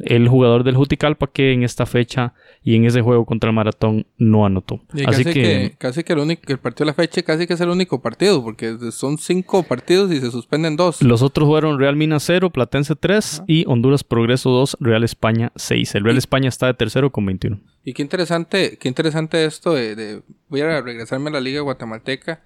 el 0.00 0.28
jugador 0.28 0.64
del 0.64 0.76
Juticalpa 0.76 1.30
que 1.30 1.52
en 1.52 1.62
esta 1.62 1.86
fecha 1.86 2.34
y 2.62 2.76
en 2.76 2.84
ese 2.84 3.02
juego 3.02 3.26
contra 3.26 3.50
el 3.50 3.56
Maratón 3.56 4.06
no 4.16 4.46
anotó. 4.46 4.80
Así 5.06 5.24
que, 5.24 5.74
casi 5.78 6.02
que 6.02 6.12
el 6.12 6.20
único 6.20 6.42
el 6.52 6.58
partido 6.58 6.86
de 6.86 6.90
la 6.90 6.94
fecha 6.94 7.22
casi 7.22 7.46
que 7.46 7.54
es 7.54 7.60
el 7.60 7.68
único 7.68 8.00
partido 8.00 8.42
porque 8.42 8.76
son 8.90 9.18
cinco 9.18 9.62
partidos 9.62 10.10
y 10.12 10.20
se 10.20 10.30
suspenden 10.30 10.76
dos. 10.76 11.02
Los 11.02 11.22
otros 11.22 11.48
fueron 11.48 11.78
Real 11.78 11.96
Minas 11.96 12.24
0, 12.26 12.50
Platense 12.50 12.96
3 12.96 13.44
y 13.46 13.64
Honduras 13.66 14.04
Progreso 14.04 14.50
2, 14.50 14.78
Real 14.80 15.04
España 15.04 15.52
6. 15.56 15.94
El 15.96 16.04
Real 16.04 16.18
España 16.18 16.48
está 16.48 16.66
de 16.66 16.74
tercero 16.74 17.10
con 17.10 17.26
21. 17.26 17.60
Y 17.84 17.92
qué 17.94 18.02
interesante, 18.02 18.78
qué 18.78 18.88
interesante 18.88 19.44
esto 19.44 19.74
de, 19.74 20.22
voy 20.48 20.60
a 20.60 20.80
regresarme 20.80 21.30
a 21.30 21.34
la 21.34 21.40
Liga 21.40 21.60
Guatemalteca 21.60 22.42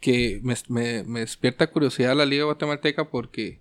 que 0.00 0.40
me, 0.42 0.54
me, 0.68 1.04
me 1.04 1.20
despierta 1.20 1.66
curiosidad 1.66 2.16
la 2.16 2.24
Liga 2.24 2.44
Guatemalteca 2.44 3.10
porque 3.10 3.60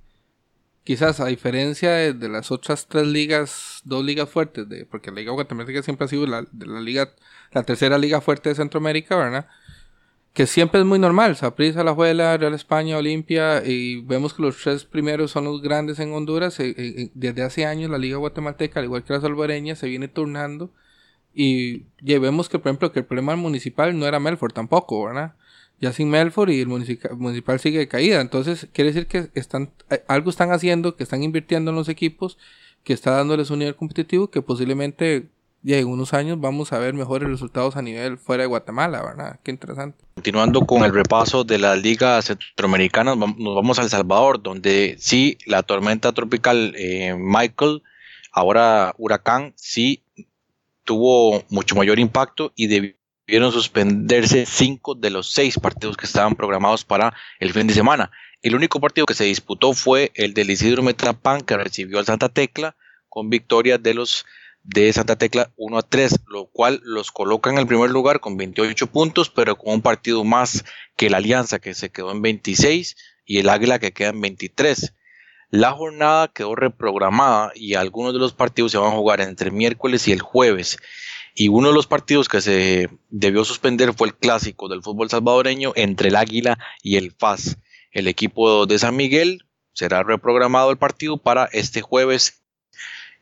quizás 0.89 1.19
a 1.19 1.27
diferencia 1.27 1.91
de, 1.91 2.29
las 2.29 2.49
otras 2.49 2.87
tres 2.87 3.05
ligas, 3.05 3.81
dos 3.83 4.03
ligas 4.03 4.27
fuertes, 4.27 4.65
porque 4.89 5.11
la 5.11 5.17
Liga 5.17 5.33
Guatemalteca 5.33 5.83
siempre 5.83 6.05
ha 6.05 6.07
sido 6.07 6.25
la, 6.25 6.47
liga, 6.81 7.11
la 7.51 7.61
tercera 7.61 7.99
liga 7.99 8.21
fuerte 8.21 8.49
de 8.49 8.55
Centroamérica, 8.55 9.15
¿verdad? 9.15 9.47
Que 10.33 10.47
siempre 10.47 10.79
es 10.79 10.87
muy 10.87 10.97
normal, 10.97 11.35
Saprissa, 11.35 11.83
La 11.83 11.93
Juela, 11.93 12.35
Real 12.37 12.55
España, 12.55 12.97
Olimpia, 12.97 13.63
y 13.63 14.01
vemos 14.01 14.33
que 14.33 14.41
los 14.41 14.57
tres 14.57 14.83
primeros 14.83 15.29
son 15.29 15.43
los 15.43 15.61
grandes 15.61 15.99
en 15.99 16.11
Honduras. 16.11 16.59
Eh, 16.59 16.69
eh, 16.69 16.75
eh, 16.79 17.11
desde 17.13 17.43
hace 17.43 17.67
años 17.67 17.91
la 17.91 17.99
Liga 17.99 18.17
Guatemalteca, 18.17 18.79
al 18.79 18.87
igual 18.87 19.03
que 19.03 19.13
la 19.13 19.21
salvadoreña, 19.21 19.75
se 19.75 19.87
viene 19.87 20.07
turnando. 20.07 20.71
Y 21.35 21.83
ya 22.01 22.17
vemos 22.17 22.49
que, 22.49 22.57
por 22.57 22.71
ejemplo, 22.71 22.91
que 22.91 23.01
el 23.01 23.05
problema 23.05 23.35
municipal 23.35 23.95
no 23.95 24.07
era 24.07 24.19
Melford 24.19 24.53
tampoco, 24.53 25.05
¿verdad? 25.05 25.35
Ya 25.81 25.93
sin 25.93 26.09
Melford 26.09 26.49
y 26.49 26.61
el 26.61 26.67
municipal, 26.67 27.59
sigue 27.59 27.79
de 27.79 27.87
caída. 27.87 28.21
Entonces, 28.21 28.67
quiere 28.73 28.91
decir 28.91 29.07
que 29.07 29.29
están, 29.33 29.71
eh, 29.89 30.03
algo 30.07 30.29
están 30.29 30.51
haciendo, 30.51 30.95
que 30.95 31.03
están 31.03 31.23
invirtiendo 31.23 31.71
en 31.71 31.77
los 31.77 31.89
equipos, 31.89 32.37
que 32.83 32.93
está 32.93 33.11
dándoles 33.11 33.49
un 33.49 33.59
nivel 33.59 33.75
competitivo, 33.75 34.29
que 34.29 34.41
posiblemente 34.41 35.27
ya 35.61 35.77
en 35.77 35.87
unos 35.87 36.13
años 36.13 36.39
vamos 36.39 36.71
a 36.71 36.79
ver 36.79 36.93
mejores 36.93 37.29
resultados 37.29 37.75
a 37.75 37.81
nivel 37.81 38.17
fuera 38.17 38.43
de 38.43 38.47
Guatemala, 38.47 39.01
¿verdad? 39.03 39.39
Qué 39.43 39.51
interesante. 39.51 39.97
Continuando 40.15 40.65
con 40.65 40.83
el 40.83 40.93
repaso 40.93 41.43
de 41.43 41.59
las 41.59 41.81
ligas 41.81 42.25
centroamericanas, 42.25 43.17
nos 43.17 43.55
vamos 43.55 43.79
a 43.79 43.83
El 43.83 43.89
Salvador, 43.89 44.41
donde 44.41 44.95
sí, 44.99 45.37
la 45.45 45.63
tormenta 45.63 46.13
tropical 46.13 46.73
eh, 46.77 47.15
Michael, 47.17 47.83
ahora 48.31 48.93
huracán, 48.97 49.53
sí 49.55 50.03
tuvo 50.83 51.43
mucho 51.49 51.75
mayor 51.75 51.99
impacto 51.99 52.51
y 52.55 52.67
debido 52.67 52.98
Debieron 53.29 53.51
suspenderse 53.51 54.47
cinco 54.47 54.95
de 54.95 55.11
los 55.11 55.29
seis 55.29 55.59
partidos 55.59 55.95
que 55.95 56.07
estaban 56.07 56.33
programados 56.33 56.83
para 56.83 57.13
el 57.39 57.53
fin 57.53 57.67
de 57.67 57.75
semana. 57.75 58.09
El 58.41 58.55
único 58.55 58.79
partido 58.79 59.05
que 59.05 59.13
se 59.13 59.25
disputó 59.25 59.73
fue 59.73 60.11
el 60.15 60.33
del 60.33 60.49
Isidro 60.49 60.81
Metrapan, 60.81 61.41
que 61.41 61.55
recibió 61.55 61.99
al 61.99 62.07
Santa 62.07 62.29
Tecla, 62.29 62.75
con 63.07 63.29
victoria 63.29 63.77
de 63.77 63.93
los 63.93 64.25
de 64.63 64.91
Santa 64.91 65.15
Tecla 65.15 65.51
1 65.57 65.77
a 65.77 65.83
3, 65.83 66.21
lo 66.25 66.47
cual 66.47 66.81
los 66.83 67.11
coloca 67.11 67.51
en 67.51 67.59
el 67.59 67.67
primer 67.67 67.91
lugar 67.91 68.19
con 68.19 68.35
28 68.35 68.87
puntos, 68.87 69.29
pero 69.29 69.55
con 69.55 69.75
un 69.75 69.83
partido 69.83 70.23
más 70.23 70.65
que 70.95 71.11
la 71.11 71.17
Alianza, 71.17 71.59
que 71.59 71.75
se 71.75 71.91
quedó 71.91 72.11
en 72.11 72.23
26, 72.23 72.97
y 73.27 73.37
el 73.37 73.49
Águila, 73.49 73.77
que 73.77 73.91
queda 73.91 74.09
en 74.09 74.21
23. 74.21 74.95
La 75.51 75.73
jornada 75.73 76.29
quedó 76.29 76.55
reprogramada 76.55 77.51
y 77.53 77.75
algunos 77.75 78.13
de 78.13 78.19
los 78.19 78.33
partidos 78.33 78.71
se 78.71 78.79
van 78.79 78.91
a 78.91 78.95
jugar 78.97 79.21
entre 79.21 79.51
miércoles 79.51 80.07
y 80.07 80.13
el 80.13 80.21
jueves. 80.21 80.79
Y 81.39 81.47
uno 81.47 81.69
de 81.69 81.73
los 81.73 81.87
partidos 81.87 82.27
que 82.27 82.41
se 82.41 82.89
debió 83.09 83.45
suspender 83.45 83.93
fue 83.93 84.09
el 84.09 84.13
clásico 84.13 84.67
del 84.67 84.83
fútbol 84.83 85.09
salvadoreño 85.09 85.71
entre 85.77 86.09
el 86.09 86.17
Águila 86.17 86.59
y 86.83 86.97
el 86.97 87.13
FAS. 87.13 87.55
El 87.93 88.09
equipo 88.09 88.65
de 88.65 88.77
San 88.77 88.97
Miguel 88.97 89.45
será 89.71 90.03
reprogramado 90.03 90.69
el 90.69 90.77
partido 90.77 91.15
para 91.15 91.45
este 91.45 91.81
jueves 91.81 92.43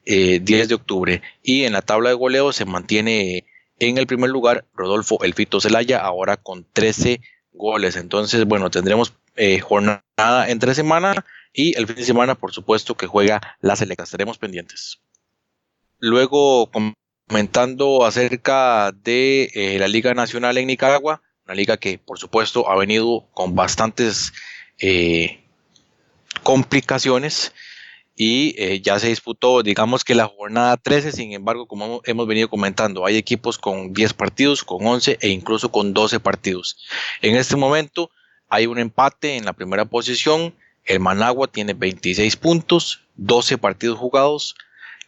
10 0.05 0.41
eh, 0.41 0.67
de 0.67 0.73
octubre. 0.73 1.21
Y 1.43 1.65
en 1.65 1.73
la 1.73 1.83
tabla 1.83 2.09
de 2.09 2.15
goleo 2.15 2.53
se 2.53 2.65
mantiene 2.65 3.45
en 3.77 3.99
el 3.99 4.07
primer 4.07 4.31
lugar 4.31 4.65
Rodolfo 4.73 5.23
Elfito 5.23 5.61
Zelaya, 5.61 5.99
ahora 5.99 6.37
con 6.37 6.65
13 6.73 7.21
goles. 7.53 7.97
Entonces, 7.97 8.45
bueno, 8.45 8.71
tendremos 8.71 9.13
eh, 9.35 9.59
jornada 9.59 10.01
entre 10.47 10.73
semana 10.73 11.23
y 11.53 11.77
el 11.77 11.85
fin 11.85 11.97
de 11.97 12.03
semana, 12.03 12.33
por 12.33 12.51
supuesto, 12.51 12.97
que 12.97 13.05
juega 13.05 13.57
la 13.61 13.75
selecta. 13.75 14.05
Estaremos 14.05 14.39
pendientes. 14.39 15.01
Luego, 15.99 16.71
comentando 17.27 18.05
acerca 18.05 18.91
de 18.91 19.51
eh, 19.53 19.77
la 19.79 19.87
Liga 19.87 20.13
Nacional 20.13 20.57
en 20.57 20.67
Nicaragua, 20.67 21.21
una 21.45 21.55
liga 21.55 21.77
que 21.77 21.97
por 21.97 22.17
supuesto 22.19 22.69
ha 22.69 22.75
venido 22.77 23.27
con 23.33 23.53
bastantes 23.53 24.33
eh, 24.79 25.43
complicaciones 26.43 27.53
y 28.15 28.55
eh, 28.57 28.81
ya 28.81 28.97
se 28.97 29.09
disputó, 29.09 29.61
digamos 29.61 30.03
que 30.03 30.15
la 30.15 30.27
jornada 30.27 30.77
13, 30.77 31.11
sin 31.11 31.33
embargo, 31.33 31.67
como 31.67 32.01
hemos 32.05 32.27
venido 32.27 32.49
comentando, 32.49 33.05
hay 33.05 33.17
equipos 33.17 33.57
con 33.57 33.93
10 33.93 34.13
partidos, 34.13 34.63
con 34.63 34.85
11 34.87 35.19
e 35.21 35.29
incluso 35.29 35.69
con 35.71 35.93
12 35.93 36.19
partidos. 36.19 36.77
En 37.21 37.35
este 37.35 37.57
momento 37.57 38.09
hay 38.49 38.65
un 38.65 38.79
empate 38.79 39.35
en 39.35 39.45
la 39.45 39.53
primera 39.53 39.85
posición, 39.85 40.55
el 40.85 41.01
Managua 41.01 41.47
tiene 41.47 41.73
26 41.73 42.37
puntos, 42.37 43.01
12 43.17 43.57
partidos 43.57 43.99
jugados 43.99 44.55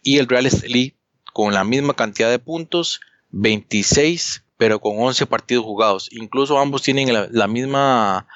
y 0.04 0.18
el 0.18 0.28
Real 0.28 0.46
Estelí 0.46 0.99
con 1.34 1.54
la 1.54 1.64
misma 1.64 1.94
cantidad 1.94 2.30
de 2.30 2.40
puntos, 2.40 3.02
26, 3.32 4.44
pero 4.58 4.80
con 4.80 4.98
11 4.98 5.26
partidos 5.26 5.66
jugados. 5.66 6.10
Incluso 6.12 6.60
ambos 6.60 6.82
tienen 6.82 7.10
la, 7.32 7.48
misma, 7.48 8.28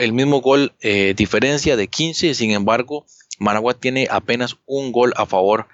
el 0.00 0.12
mismo 0.12 0.40
gol 0.40 0.72
eh, 0.80 1.14
diferencia 1.16 1.76
de 1.76 1.88
15, 1.88 2.34
sin 2.34 2.50
embargo, 2.50 3.06
Managua 3.38 3.74
tiene 3.74 4.06
apenas 4.10 4.56
un 4.66 4.92
gol 4.92 5.12
a 5.16 5.26
favor 5.26 5.66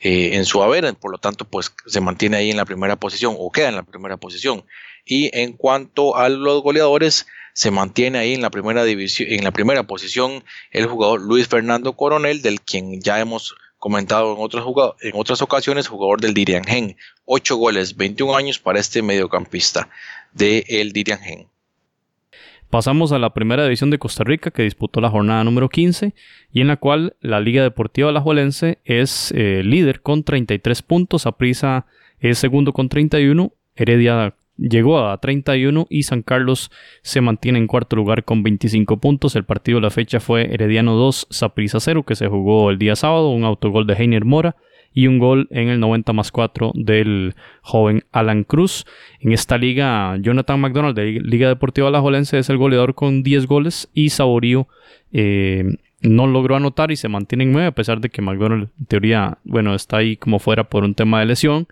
eh, 0.00 0.36
en 0.36 0.44
su 0.44 0.62
haber, 0.62 0.92
por 0.94 1.10
lo 1.10 1.18
tanto, 1.18 1.44
pues 1.44 1.72
se 1.86 2.00
mantiene 2.00 2.36
ahí 2.36 2.50
en 2.50 2.56
la 2.56 2.64
primera 2.64 2.96
posición 2.96 3.36
o 3.38 3.50
queda 3.50 3.68
en 3.68 3.76
la 3.76 3.82
primera 3.82 4.16
posición. 4.16 4.64
Y 5.04 5.30
en 5.38 5.52
cuanto 5.52 6.16
a 6.16 6.28
los 6.28 6.62
goleadores, 6.62 7.26
se 7.54 7.70
mantiene 7.70 8.18
ahí 8.18 8.34
en 8.34 8.42
la 8.42 8.50
primera 8.50 8.84
división, 8.84 9.28
en 9.30 9.44
la 9.44 9.52
primera 9.52 9.84
posición 9.84 10.44
el 10.72 10.86
jugador 10.86 11.22
Luis 11.22 11.48
Fernando 11.48 11.94
Coronel, 11.94 12.42
del 12.42 12.60
quien 12.60 13.00
ya 13.00 13.20
hemos 13.20 13.54
comentado 13.84 14.34
en, 14.34 14.42
otras 14.42 14.64
en 15.02 15.12
otras 15.12 15.42
ocasiones, 15.42 15.88
jugador 15.88 16.18
del 16.18 16.32
Dirian 16.32 16.64
Gen. 16.64 16.96
8 17.26 17.56
goles, 17.56 17.98
21 17.98 18.34
años 18.34 18.58
para 18.58 18.80
este 18.80 19.02
mediocampista 19.02 19.90
del 20.32 20.64
de 20.64 20.90
Dirian 20.94 21.18
Gen. 21.18 21.48
Pasamos 22.70 23.12
a 23.12 23.18
la 23.18 23.34
primera 23.34 23.62
división 23.64 23.90
de 23.90 23.98
Costa 23.98 24.24
Rica 24.24 24.50
que 24.50 24.62
disputó 24.62 25.02
la 25.02 25.10
jornada 25.10 25.44
número 25.44 25.68
15 25.68 26.14
y 26.50 26.62
en 26.62 26.68
la 26.68 26.78
cual 26.78 27.16
la 27.20 27.40
Liga 27.40 27.62
Deportiva 27.62 28.08
Alajuelense 28.08 28.78
es 28.86 29.32
eh, 29.32 29.60
líder 29.62 30.00
con 30.00 30.24
33 30.24 30.80
puntos, 30.80 31.26
Aprisa 31.26 31.84
es 32.20 32.38
segundo 32.38 32.72
con 32.72 32.88
31, 32.88 33.52
Heredia 33.76 34.34
llegó 34.56 35.06
a 35.06 35.18
31 35.18 35.86
y 35.90 36.04
San 36.04 36.22
Carlos 36.22 36.70
se 37.02 37.20
mantiene 37.20 37.58
en 37.58 37.66
cuarto 37.66 37.96
lugar 37.96 38.24
con 38.24 38.42
25 38.42 38.98
puntos. 38.98 39.36
El 39.36 39.44
partido 39.44 39.78
de 39.78 39.82
la 39.82 39.90
fecha 39.90 40.20
fue 40.20 40.52
Herediano 40.52 40.94
2, 40.94 41.28
Saprissa 41.30 41.80
0, 41.80 42.04
que 42.04 42.16
se 42.16 42.28
jugó 42.28 42.70
el 42.70 42.78
día 42.78 42.96
sábado, 42.96 43.30
un 43.30 43.44
autogol 43.44 43.86
de 43.86 43.94
Heiner 43.94 44.24
Mora 44.24 44.56
y 44.94 45.08
un 45.08 45.18
gol 45.18 45.48
en 45.50 45.68
el 45.68 45.80
90 45.80 46.12
más 46.12 46.30
4 46.30 46.72
del 46.74 47.34
joven 47.62 48.04
Alan 48.12 48.44
Cruz. 48.44 48.86
En 49.20 49.32
esta 49.32 49.58
liga, 49.58 50.16
Jonathan 50.20 50.60
McDonald 50.60 50.96
de 50.96 51.20
Liga 51.20 51.48
Deportiva 51.48 51.88
Alajuelense 51.88 52.38
es 52.38 52.48
el 52.48 52.56
goleador 52.56 52.94
con 52.94 53.24
10 53.24 53.46
goles 53.46 53.90
y 53.92 54.10
Saborío 54.10 54.68
eh, 55.12 55.76
no 56.00 56.26
logró 56.26 56.54
anotar 56.54 56.92
y 56.92 56.96
se 56.96 57.08
mantiene 57.08 57.44
en 57.44 57.52
9 57.52 57.66
a 57.68 57.72
pesar 57.72 58.00
de 58.00 58.10
que 58.10 58.22
McDonald 58.22 58.68
en 58.78 58.86
teoría, 58.86 59.38
bueno, 59.42 59.74
está 59.74 59.96
ahí 59.96 60.16
como 60.16 60.38
fuera 60.38 60.64
por 60.64 60.84
un 60.84 60.94
tema 60.94 61.20
de 61.20 61.26
lesión. 61.26 61.66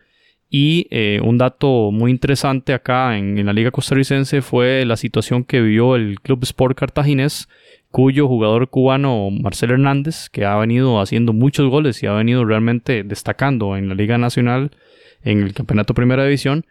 Y 0.54 0.86
eh, 0.90 1.18
un 1.24 1.38
dato 1.38 1.90
muy 1.90 2.10
interesante 2.10 2.74
acá 2.74 3.16
en, 3.16 3.42
la 3.46 3.54
Liga 3.54 3.70
Costarricense 3.70 4.42
fue 4.42 4.84
la 4.84 4.98
situación 4.98 5.44
que 5.44 5.62
vivió 5.62 5.96
el 5.96 6.20
Club 6.20 6.42
Sport 6.42 6.76
Cartaginés 6.78 7.48
cuyo 7.90 8.28
jugador 8.28 8.68
cubano 8.68 9.30
Marcelo 9.30 9.72
Hernández, 9.72 10.28
que 10.28 10.44
ha 10.44 10.54
venido 10.56 11.00
haciendo 11.00 11.32
muchos 11.32 11.70
goles 11.70 12.02
y 12.02 12.06
ha 12.06 12.12
venido 12.12 12.44
realmente 12.44 13.02
destacando 13.02 13.78
en 13.78 13.88
la 13.88 13.94
Liga 13.94 14.18
Nacional, 14.18 14.72
en 15.22 15.42
el 15.42 15.54
Campeonato 15.54 15.94
Primera 15.94 16.24
División, 16.24 16.66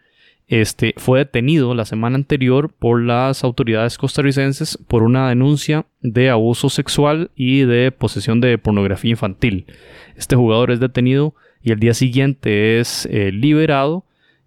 este, 0.46 0.94
fue 0.96 1.18
detenido 1.18 1.74
la 1.74 1.84
semana 1.84 2.14
anterior 2.14 2.72
por 2.72 3.02
las 3.02 3.42
autoridades 3.42 3.98
costarricenses 3.98 4.78
por 4.86 5.02
una 5.02 5.28
denuncia 5.28 5.86
de 6.02 6.30
abuso 6.30 6.68
sexual 6.68 7.32
y 7.34 7.62
de 7.62 7.90
posesión 7.90 8.40
de 8.40 8.58
pornografía 8.58 9.10
infantil. 9.10 9.66
Este 10.16 10.36
jugador 10.36 10.70
es 10.70 10.78
detenido 10.78 11.34
y 11.62 11.72
el 11.72 11.78
día 11.78 11.94
siguiente 11.94 12.80
es 12.80 13.06
eh, 13.10 13.30
liberado 13.32 14.04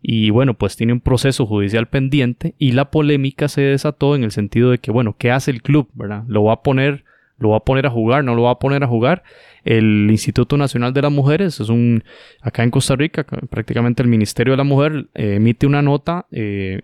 y 0.08 0.30
bueno, 0.30 0.54
pues 0.54 0.76
tiene 0.76 0.94
un 0.94 1.02
proceso 1.02 1.48
judicial 1.48 1.88
pendiente 1.88 2.54
y 2.60 2.74
la 2.74 2.92
polémica 2.92 3.48
se 3.48 3.62
desató 3.62 4.16
en 4.16 4.24
el 4.24 4.32
sentido 4.32 4.70
de 4.70 4.78
que, 4.78 4.92
bueno, 4.92 5.16
¿qué 5.18 5.32
hace 5.32 5.50
el 5.50 5.64
club? 5.64 5.90
¿Verdad? 5.96 6.24
¿Lo 6.28 6.44
va 6.44 6.54
a 6.54 6.62
poner, 6.62 7.04
lo 7.40 7.50
va 7.50 7.58
a 7.58 7.62
poner 7.62 7.88
a 7.88 7.90
jugar, 7.90 8.24
no 8.24 8.36
lo 8.36 8.44
va 8.44 8.52
a 8.52 8.60
poner 8.60 8.84
a 8.84 8.88
jugar? 8.88 9.24
El 9.64 10.08
Instituto 10.12 10.58
Nacional 10.58 10.94
de 10.94 11.02
las 11.02 11.12
Mujeres, 11.12 11.60
es 11.60 11.70
un, 11.70 12.04
acá 12.40 12.64
en 12.64 12.70
Costa 12.70 12.96
Rica, 12.96 13.24
prácticamente 13.24 14.04
el 14.04 14.10
Ministerio 14.10 14.54
de 14.54 14.58
la 14.58 14.64
Mujer 14.64 15.08
eh, 15.16 15.38
emite 15.38 15.66
una 15.66 15.82
nota, 15.82 16.28
eh, 16.32 16.82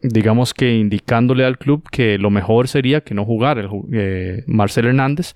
digamos 0.00 0.54
que 0.54 0.76
indicándole 0.76 1.44
al 1.44 1.58
club 1.58 1.82
que 1.90 2.16
lo 2.16 2.30
mejor 2.30 2.68
sería 2.68 3.00
que 3.00 3.14
no 3.14 3.24
jugara 3.24 3.60
el, 3.60 4.44
Marcel 4.46 4.86
Hernández, 4.86 5.34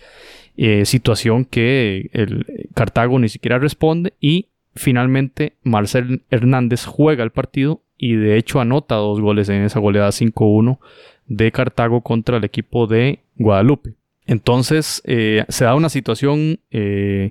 situación 0.84 1.44
que 1.44 2.10
el 2.12 2.68
Cartago 2.74 3.18
ni 3.18 3.28
siquiera 3.28 3.58
responde 3.58 4.12
y 4.20 4.48
Finalmente, 4.76 5.54
Marcel 5.62 6.22
Hernández 6.30 6.84
juega 6.84 7.22
el 7.22 7.30
partido 7.30 7.82
y 7.96 8.16
de 8.16 8.36
hecho 8.36 8.60
anota 8.60 8.96
dos 8.96 9.20
goles 9.20 9.48
en 9.48 9.62
esa 9.62 9.78
goleada 9.78 10.08
5-1 10.08 10.78
de 11.26 11.52
Cartago 11.52 12.00
contra 12.00 12.38
el 12.38 12.44
equipo 12.44 12.86
de 12.86 13.20
Guadalupe. 13.36 13.94
Entonces 14.26 15.00
eh, 15.04 15.44
se 15.48 15.64
da 15.64 15.76
una 15.76 15.90
situación 15.90 16.58
eh, 16.70 17.30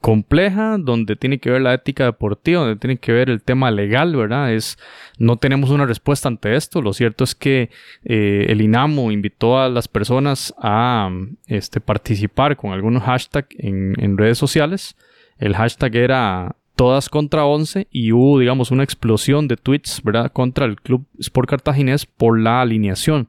compleja 0.00 0.78
donde 0.78 1.14
tiene 1.14 1.38
que 1.38 1.50
ver 1.50 1.60
la 1.60 1.74
ética 1.74 2.04
deportiva, 2.04 2.62
donde 2.62 2.76
tiene 2.76 2.96
que 2.96 3.12
ver 3.12 3.28
el 3.28 3.42
tema 3.42 3.70
legal, 3.70 4.16
¿verdad? 4.16 4.52
Es, 4.52 4.78
no 5.18 5.36
tenemos 5.36 5.70
una 5.70 5.86
respuesta 5.86 6.28
ante 6.28 6.56
esto. 6.56 6.80
Lo 6.80 6.92
cierto 6.92 7.24
es 7.24 7.34
que 7.34 7.70
eh, 8.04 8.46
el 8.48 8.62
INAMO 8.62 9.12
invitó 9.12 9.58
a 9.58 9.68
las 9.68 9.88
personas 9.88 10.54
a 10.58 11.10
este, 11.46 11.80
participar 11.80 12.56
con 12.56 12.72
algunos 12.72 13.02
hashtags 13.02 13.54
en, 13.58 14.16
redes 14.16 14.38
sociales. 14.38 14.96
El 15.38 15.54
hashtag 15.54 15.94
era 15.96 16.56
todas 16.76 17.08
contra 17.08 17.44
11 17.44 17.88
y 17.90 18.12
hubo, 18.12 18.38
digamos, 18.38 18.70
una 18.70 18.84
explosión 18.84 19.48
de 19.48 19.56
tweets, 19.56 20.02
¿verdad?, 20.02 20.32
contra 20.32 20.64
el 20.64 20.80
Club 20.80 21.06
Sport 21.18 21.48
Cartaginés 21.50 22.06
por 22.06 22.38
la 22.38 22.62
alineación 22.62 23.28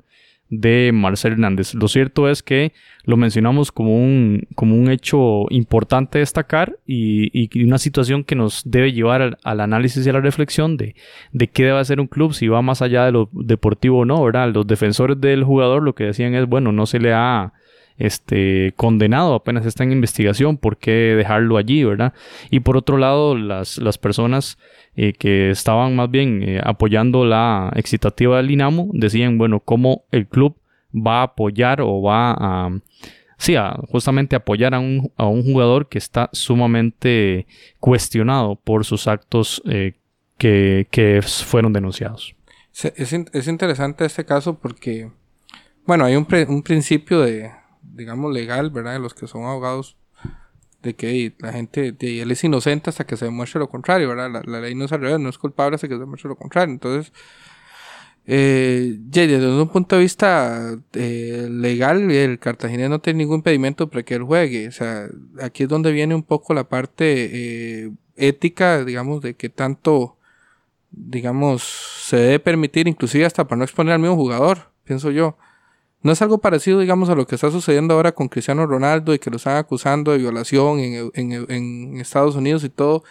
de 0.52 0.92
Marcel 0.94 1.32
Hernández. 1.32 1.74
Lo 1.74 1.88
cierto 1.88 2.30
es 2.30 2.44
que 2.44 2.74
lo 3.06 3.18
mencionamos 3.18 3.72
como 3.72 3.96
un, 3.96 4.48
como 4.54 4.76
un 4.76 4.92
hecho 4.92 5.46
importante 5.50 6.20
destacar 6.20 6.78
y, 6.86 7.64
una 7.64 7.78
situación 7.78 8.24
que 8.26 8.36
nos 8.36 8.62
debe 8.66 8.92
llevar 8.92 9.22
al, 9.22 9.38
al, 9.44 9.62
análisis 9.62 10.06
y 10.06 10.10
a 10.10 10.14
la 10.14 10.20
reflexión 10.20 10.76
de, 10.76 10.96
de 11.32 11.48
qué 11.48 11.64
debe 11.64 11.80
hacer 11.80 12.02
un 12.02 12.08
club, 12.08 12.34
si 12.34 12.50
va 12.50 12.62
más 12.62 12.82
allá 12.82 13.06
de 13.06 13.14
lo 13.14 13.30
deportivo 13.32 14.00
o 14.00 14.06
no, 14.06 14.24
¿verdad? 14.24 14.54
Los 14.54 14.68
defensores 14.68 15.20
del 15.20 15.46
jugador 15.46 15.82
lo 15.84 15.96
que 15.96 16.04
decían 16.04 16.36
es, 16.36 16.46
bueno, 16.46 16.74
no 16.74 16.86
se 16.86 17.00
le 17.00 17.14
ha 17.14 17.54
este, 18.02 18.74
condenado, 18.76 19.36
apenas 19.36 19.66
está 19.66 19.84
en 19.84 19.92
investigación, 19.92 20.58
¿por 20.58 20.78
qué 20.78 20.92
dejarlo 20.92 21.58
allí, 21.58 21.84
verdad? 21.84 22.14
Y 22.50 22.62
por 22.62 22.78
otro 22.78 22.98
lado, 22.98 23.36
las, 23.36 23.78
las 23.78 23.98
personas 23.98 24.58
eh, 24.96 25.14
que 25.14 25.52
estaban 25.52 25.96
más 25.96 26.10
bien 26.10 26.42
eh, 26.44 26.62
apoyando 26.64 27.26
la 27.26 27.72
excitativa 27.76 28.38
del 28.38 28.48
Dinamo 28.48 28.90
decían, 28.94 29.38
bueno, 29.38 29.60
¿cómo 29.60 30.06
el 30.12 30.28
club 30.28 30.58
va 30.94 31.20
a 31.20 31.24
apoyar 31.24 31.82
o 31.82 32.02
va 32.02 32.36
a... 32.38 32.70
Sí, 33.38 33.56
justamente 33.88 34.36
apoyar 34.36 34.76
a 34.76 34.80
un, 34.80 35.12
a 35.18 35.26
un 35.26 35.44
jugador 35.44 35.90
que 35.90 35.98
está 35.98 36.30
sumamente 36.32 37.48
cuestionado 37.80 38.56
por 38.56 38.86
sus 38.86 39.08
actos 39.08 39.64
eh, 39.66 39.94
que, 40.38 40.88
que, 40.92 41.22
fueron 41.24 41.74
denunciados. 41.74 42.36
Es, 42.74 43.14
es, 43.14 43.48
interesante 43.48 44.06
este 44.06 44.26
caso 44.26 44.60
porque, 44.60 45.10
bueno, 45.88 46.06
hay 46.06 46.16
un, 46.16 46.28
un 46.50 46.62
principio 46.62 47.22
de, 47.22 47.52
digamos, 47.94 48.34
legal, 48.34 48.70
¿verdad? 48.70 48.94
De 48.94 49.00
los 49.00 49.14
que 49.14 49.28
son 49.28 49.44
abogados, 49.44 49.98
de 50.82 50.96
que 50.96 51.34
la 51.40 51.54
gente, 51.54 51.96
él 52.00 52.32
es 52.32 52.44
inocente 52.44 52.90
hasta 52.90 53.06
que 53.06 53.18
se 53.18 53.26
demuestre 53.26 53.60
lo 53.60 53.70
contrario, 53.70 54.10
¿verdad? 54.10 54.44
La, 54.46 54.62
ley 54.62 54.76
no 54.76 54.86
es 54.86 54.92
al 54.92 55.02
revés, 55.02 55.20
no 55.20 55.30
es 55.30 55.38
culpable 55.38 55.76
hasta 55.76 55.88
que 55.88 55.96
se 55.96 56.00
demuestre 56.00 56.30
lo 56.30 56.36
contrario. 56.36 56.74
Entonces, 56.74 57.14
eh, 58.26 58.96
desde 58.98 59.48
un 59.48 59.70
punto 59.70 59.96
de 59.96 60.02
vista 60.02 60.76
eh, 60.94 61.48
legal, 61.50 62.10
el 62.10 62.40
cartaginés 62.40 62.90
no 62.90 63.00
tiene 63.00 63.20
ningún 63.20 63.38
impedimento 63.38 63.90
para 63.90 64.04
que 64.04 64.16
él 64.16 64.24
juegue. 64.24 64.68
O 64.68 64.72
sea, 64.72 65.08
aquí 65.42 65.64
es 65.64 65.70
donde 65.70 65.92
viene 65.92 66.16
un 66.16 66.24
poco 66.24 66.54
la 66.54 66.68
parte 66.68 67.86
eh, 67.86 67.92
ética, 68.16 68.84
digamos, 68.84 69.22
de 69.22 69.36
que 69.36 69.50
tanto, 69.50 70.18
digamos, 70.92 71.64
se 72.08 72.18
debe 72.18 72.40
permitir, 72.40 72.88
inclusive 72.88 73.26
hasta 73.26 73.48
para 73.48 73.58
no 73.58 73.64
exponer 73.64 73.94
al 73.94 74.00
mismo 74.00 74.16
jugador, 74.16 74.72
pienso 74.84 75.12
yo. 75.12 75.38
No 76.04 76.12
es 76.12 76.22
algo 76.22 76.40
parecido, 76.40 76.80
digamos, 76.80 77.10
a 77.10 77.16
lo 77.16 77.28
que 77.28 77.36
está 77.36 77.52
sucediendo 77.52 77.94
ahora 77.94 78.12
con 78.12 78.28
Cristiano 78.28 78.66
Ronaldo 78.66 79.14
y 79.14 79.20
que 79.20 79.30
lo 79.30 79.38
están 79.38 79.58
acusando 79.58 80.12
de 80.12 80.18
violación 80.18 80.80
en, 80.80 81.12
en, 81.14 81.98
Estados 81.98 82.36
Unidos 82.36 82.64
y 82.64 82.70
todo. 82.70 83.04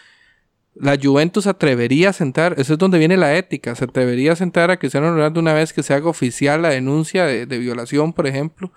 La 0.74 0.98
Juventus 1.00 1.44
se 1.44 1.50
atrevería 1.50 2.10
a 2.10 2.12
sentar, 2.12 2.54
eso 2.58 2.72
es 2.72 2.78
donde 2.78 2.98
viene 2.98 3.16
la 3.16 3.36
ética, 3.36 3.74
se 3.74 3.84
atrevería 3.84 4.32
a 4.32 4.36
sentar 4.36 4.70
a 4.70 4.78
Cristiano 4.78 5.12
Ronaldo 5.12 5.40
una 5.40 5.52
vez 5.52 5.72
que 5.72 5.82
se 5.82 5.94
haga 5.94 6.08
oficial 6.08 6.62
la 6.62 6.70
denuncia 6.70 7.26
de, 7.26 7.58
violación, 7.58 8.12
por 8.12 8.26
ejemplo. 8.26 8.72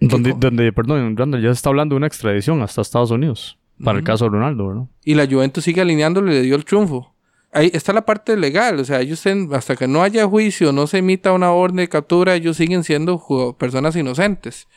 Donde, 0.00 0.34
donde, 0.36 0.72
perdón, 0.72 1.16
Randall, 1.16 1.42
ya 1.42 1.48
se 1.48 1.54
está 1.54 1.70
hablando 1.70 1.94
de 1.94 1.98
una 1.98 2.06
extradición 2.06 2.62
hasta 2.62 2.82
Estados 2.82 3.10
Unidos, 3.10 3.58
para 3.82 3.98
el 3.98 4.04
caso 4.04 4.26
de 4.26 4.30
Ronaldo, 4.30 4.72
¿no? 4.72 4.88
Y 5.04 5.14
la 5.14 5.26
Juventus 5.26 5.64
sigue 5.64 5.80
alineándole 5.80 6.32
y 6.32 6.34
le 6.36 6.42
dio 6.42 6.54
el 6.54 6.64
triunfo 6.64 7.12
ahí 7.52 7.70
está 7.72 7.92
la 7.92 8.04
parte 8.04 8.36
legal, 8.36 8.78
o 8.80 8.84
sea, 8.84 9.00
ellos 9.00 9.24
hasta 9.52 9.76
que 9.76 9.88
no 9.88 10.02
haya 10.02 10.26
juicio, 10.26 10.72
no 10.72 10.86
se 10.86 10.98
emita 10.98 11.32
una 11.32 11.52
orden 11.52 11.76
de 11.76 11.88
captura, 11.88 12.34
ellos 12.34 12.56
siguen 12.56 12.84
siendo 12.84 13.56
personas 13.58 13.96
inocentes. 13.96 14.68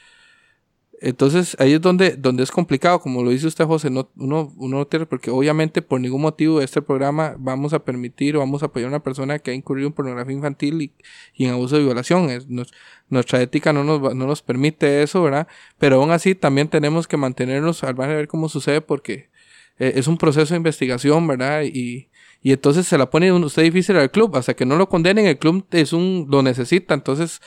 Entonces 1.04 1.58
ahí 1.60 1.74
es 1.74 1.82
donde, 1.82 2.16
donde 2.16 2.44
es 2.44 2.52
complicado, 2.52 3.00
como 3.00 3.24
lo 3.24 3.32
dice 3.32 3.48
usted 3.48 3.66
José, 3.66 3.90
no, 3.90 4.12
uno, 4.18 4.54
uno 4.56 4.86
tiene, 4.86 5.08
porque 5.08 5.32
obviamente 5.32 5.82
por 5.82 6.00
ningún 6.00 6.22
motivo 6.22 6.60
de 6.60 6.66
este 6.66 6.80
programa 6.84 7.36
vamos 7.40 7.74
a 7.74 7.84
permitir 7.84 8.36
o 8.36 8.40
vamos 8.40 8.62
a 8.62 8.68
apoyar 8.68 8.86
a 8.86 8.90
una 8.90 9.04
persona 9.04 9.40
que 9.40 9.50
ha 9.50 9.54
incurrido 9.56 9.88
en 9.88 9.94
pornografía 9.94 10.36
infantil 10.36 10.94
y, 11.34 11.44
en 11.44 11.52
abuso 11.54 11.78
de 11.78 11.84
violación. 11.84 12.30
Es, 12.30 12.48
nuestra 13.10 13.42
ética 13.42 13.74
no 13.74 13.84
nos, 13.84 14.16
no 14.16 14.28
nos 14.28 14.44
permite 14.44 15.02
eso, 15.02 15.24
¿verdad? 15.24 15.48
Pero 15.80 15.96
aún 15.96 16.12
así 16.12 16.36
también 16.36 16.68
tenemos 16.68 17.08
que 17.08 17.18
mantenernos 17.18 17.84
al 17.84 17.96
margen 17.96 18.12
de 18.12 18.18
ver 18.18 18.28
cómo 18.28 18.48
sucede 18.48 18.82
porque 18.82 19.32
eh, 19.80 19.94
es 19.96 20.08
un 20.08 20.20
proceso 20.20 20.54
de 20.54 20.58
investigación, 20.58 21.26
¿verdad? 21.26 21.64
Y, 21.64 22.11
y 22.42 22.54
entonces 22.54 22.88
se 22.88 22.98
la 22.98 23.10
pone 23.10 23.32
usted 23.32 23.64
difícil 23.64 23.98
al 23.98 24.12
club. 24.12 24.36
Hasta 24.36 24.56
que 24.56 24.66
no 24.66 24.76
lo 24.76 24.90
condenen, 24.90 25.28
el 25.28 25.38
club 25.38 25.66
es 25.72 25.94
un, 25.94 26.28
lo 26.30 26.42
necesita. 26.42 26.94
Entonces, 26.94 27.40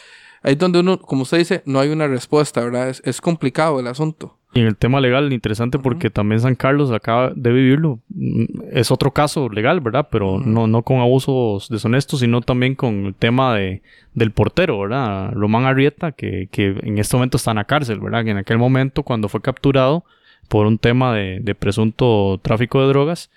ahí 0.42 0.52
es 0.52 0.58
donde 0.58 0.80
uno, 0.80 1.00
como 1.00 1.22
usted 1.22 1.38
dice, 1.38 1.62
no 1.66 1.80
hay 1.80 1.90
una 1.90 2.06
respuesta, 2.06 2.62
¿verdad? 2.62 2.88
Es, 2.88 3.02
es 3.04 3.20
complicado 3.20 3.80
el 3.80 3.88
asunto. 3.88 4.38
Y 4.54 4.60
en 4.60 4.66
el 4.66 4.76
tema 4.76 5.00
legal, 5.00 5.32
interesante 5.32 5.80
porque 5.80 6.10
también 6.10 6.40
San 6.40 6.54
Carlos 6.54 6.92
acaba 6.92 7.32
de 7.34 7.52
vivirlo. 7.52 7.98
Mm, 8.08 8.44
es 8.70 8.92
otro 8.92 9.10
caso 9.10 9.48
legal, 9.48 9.80
¿verdad? 9.80 10.06
Pero 10.12 10.38
no, 10.38 10.68
no 10.68 10.82
con 10.82 11.00
abusos 11.00 11.68
deshonestos, 11.68 12.20
sino 12.20 12.40
también 12.40 12.76
con 12.76 13.06
el 13.06 13.14
tema 13.16 13.56
de, 13.56 13.82
del 14.14 14.30
portero, 14.30 14.78
¿verdad? 14.78 15.32
Román 15.32 15.64
Arrieta, 15.64 16.12
que, 16.12 16.48
que 16.52 16.76
en 16.82 16.98
este 16.98 17.16
momento 17.16 17.36
está 17.36 17.50
en 17.50 17.56
la 17.56 17.64
cárcel, 17.64 17.98
¿verdad? 17.98 18.22
Que 18.22 18.30
en 18.30 18.36
aquel 18.36 18.58
momento, 18.58 19.02
cuando 19.02 19.28
fue 19.28 19.40
capturado 19.42 20.04
por 20.46 20.66
un 20.66 20.78
tema 20.78 21.12
de, 21.12 21.40
de 21.40 21.54
presunto 21.56 22.38
tráfico 22.40 22.80
de 22.80 22.86
drogas, 22.86 23.32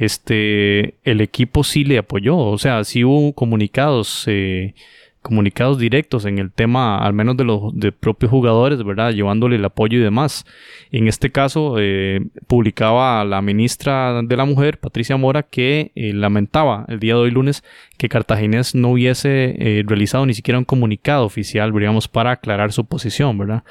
este, 0.00 0.94
el 1.04 1.20
equipo 1.20 1.62
sí 1.62 1.84
le 1.84 1.98
apoyó, 1.98 2.38
o 2.38 2.56
sea, 2.56 2.84
sí 2.84 3.04
hubo 3.04 3.34
comunicados, 3.34 4.24
eh, 4.28 4.72
comunicados 5.20 5.78
directos 5.78 6.24
en 6.24 6.38
el 6.38 6.50
tema, 6.50 6.96
al 7.04 7.12
menos 7.12 7.36
de 7.36 7.44
los 7.44 7.78
de 7.78 7.92
propios 7.92 8.30
jugadores, 8.30 8.82
¿verdad? 8.82 9.12
Llevándole 9.12 9.56
el 9.56 9.64
apoyo 9.66 9.98
y 9.98 10.00
demás. 10.00 10.46
En 10.90 11.06
este 11.06 11.30
caso, 11.30 11.74
eh, 11.78 12.22
publicaba 12.46 13.22
la 13.26 13.42
ministra 13.42 14.22
de 14.22 14.36
la 14.38 14.46
Mujer, 14.46 14.80
Patricia 14.80 15.18
Mora, 15.18 15.42
que 15.42 15.92
eh, 15.94 16.14
lamentaba 16.14 16.86
el 16.88 16.98
día 16.98 17.12
de 17.12 17.20
hoy 17.20 17.30
lunes 17.30 17.62
que 17.98 18.08
Cartaginés 18.08 18.74
no 18.74 18.92
hubiese 18.92 19.84
realizado 19.86 20.24
ni 20.24 20.32
siquiera 20.32 20.58
un 20.58 20.64
comunicado 20.64 21.26
oficial, 21.26 21.74
digamos, 21.74 22.08
para 22.08 22.30
aclarar 22.30 22.72
su 22.72 22.86
posición, 22.86 23.36
¿verdad? 23.36 23.64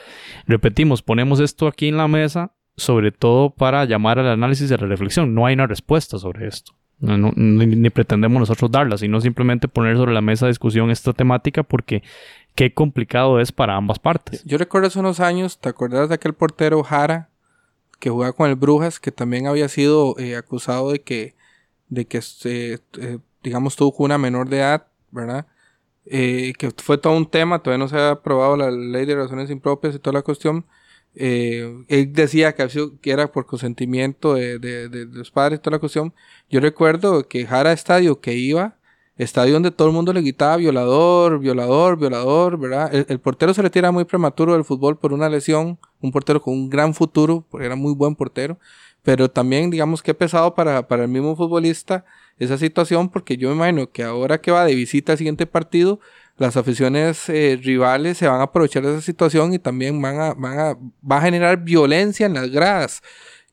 Repetimos, 0.46 1.02
ponemos 1.02 1.40
esto 1.40 1.66
aquí 1.66 1.88
en 1.88 1.98
la 1.98 2.08
mesa 2.08 2.52
sobre 2.80 3.12
todo 3.12 3.52
para 3.52 3.86
llamar 3.86 4.20
al 4.20 4.28
análisis 4.28 4.70
y 4.70 4.74
a 4.74 4.78
la 4.78 4.88
reflexión. 4.88 5.34
No 5.34 5.46
hay 5.46 5.54
una 5.54 5.68
respuesta 5.68 6.18
sobre 6.18 6.48
esto. 6.48 6.74
No, 7.00 7.32
ni, 7.36 7.90
pretendemos 7.92 8.40
nosotros 8.42 8.72
darla, 8.72 8.98
sino 8.98 9.22
simplemente 9.22 9.70
poner 9.70 9.96
sobre 9.96 10.14
la 10.14 10.22
mesa 10.22 10.46
de 10.46 10.52
discusión 10.52 10.92
esta 10.92 11.14
temática 11.14 11.64
porque 11.64 12.04
qué 12.56 12.74
complicado 12.74 13.40
es 13.40 13.54
para 13.54 13.78
ambas 13.78 14.00
partes. 14.00 14.44
Yo 14.44 14.58
recuerdo 14.58 14.88
hace 14.88 15.00
unos 15.00 15.22
años, 15.22 15.60
¿te 15.60 15.70
acuerdas 15.70 16.10
de 16.10 16.16
aquel 16.16 16.34
portero 16.34 16.84
Jara 16.84 17.30
que 18.00 18.10
jugaba 18.10 18.34
con 18.34 18.50
el 18.50 18.56
Brujas, 18.56 19.00
que 19.00 19.12
también 19.12 19.48
había 19.48 19.70
sido 19.70 20.18
eh, 20.20 20.36
acusado 20.36 20.92
de 20.92 21.02
que, 21.02 21.36
de 21.88 22.06
que 22.06 22.22
eh, 22.46 22.80
eh, 22.98 23.20
digamos, 23.44 23.76
tuvo 23.76 23.94
una 24.00 24.18
menor 24.18 24.50
de 24.50 24.58
edad, 24.58 24.88
¿verdad? 25.12 25.48
Eh, 26.06 26.54
que 26.58 26.72
fue 26.72 26.98
todo 26.98 27.16
un 27.16 27.30
tema, 27.30 27.62
todavía 27.62 27.84
no 27.84 27.88
se 27.88 27.98
ha 27.98 28.12
aprobado 28.12 28.58
la 28.58 28.72
ley 28.72 29.06
de 29.06 29.16
relaciones 29.16 29.50
impropias 29.50 29.96
y 29.96 30.00
toda 30.00 30.14
la 30.14 30.22
cuestión. 30.22 30.66
Eh, 31.16 31.84
él 31.88 32.14
decía 32.14 32.54
que, 32.56 32.90
era 33.04 33.32
por 33.32 33.46
consentimiento 33.46 34.36
de, 34.36 35.08
los 35.12 35.32
padres 35.32 35.62
toda 35.62 35.76
la 35.76 35.80
cuestión. 35.80 36.14
Yo 36.50 36.60
recuerdo 36.60 37.28
que 37.28 37.46
Jara 37.46 37.72
Estadio 37.72 38.20
que 38.22 38.36
iba, 38.36 38.76
estadio 39.18 39.54
donde 39.54 39.72
todo 39.72 39.90
el 39.90 39.94
mundo 39.94 40.14
le 40.14 40.22
gritaba 40.22 40.58
violador, 40.58 41.40
violador, 41.40 41.98
violador, 41.98 42.58
¿verdad? 42.58 42.94
El, 42.96 43.06
el 43.10 43.20
portero 43.20 43.54
se 43.54 43.62
retira 43.62 43.92
muy 43.92 44.06
prematuro 44.06 44.54
del 44.54 44.64
fútbol 44.64 44.98
por 44.98 45.12
una 45.12 45.28
lesión, 45.30 45.78
un 46.00 46.12
portero 46.12 46.42
con 46.42 46.54
un 46.54 46.70
gran 46.70 46.94
futuro, 46.94 47.46
porque 47.50 47.66
era 47.66 47.76
muy 47.76 47.94
buen 47.94 48.16
portero, 48.16 48.58
pero 49.04 49.30
también 49.30 49.70
digamos 49.70 50.02
que 50.02 50.14
pesado 50.14 50.56
para, 50.56 50.88
para 50.88 51.04
el 51.04 51.10
mismo 51.10 51.36
futbolista 51.36 52.06
esa 52.38 52.58
situación, 52.58 53.10
porque 53.10 53.38
yo 53.38 53.50
me 53.50 53.56
imagino 53.56 53.92
que 53.92 54.04
ahora 54.04 54.40
que 54.40 54.52
va 54.52 54.66
de 54.66 54.76
visita 54.76 55.12
al 55.12 55.18
siguiente 55.18 55.46
partido, 55.46 56.00
las 56.40 56.56
aficiones 56.56 57.28
eh, 57.28 57.60
rivales 57.62 58.18
se 58.18 58.28
van 58.28 58.40
a 58.40 58.46
aprovechar 58.46 58.82
de 58.84 58.94
esa 58.94 59.02
situación 59.02 59.54
y 59.54 59.60
también 59.60 60.02
van 60.02 60.20
a, 60.22 60.34
van 60.34 60.58
a, 60.58 60.78
va 61.06 61.18
a 61.18 61.22
generar 61.22 61.62
violencia 61.64 62.26
en 62.26 62.34
las 62.34 62.50
gradas, 62.50 63.04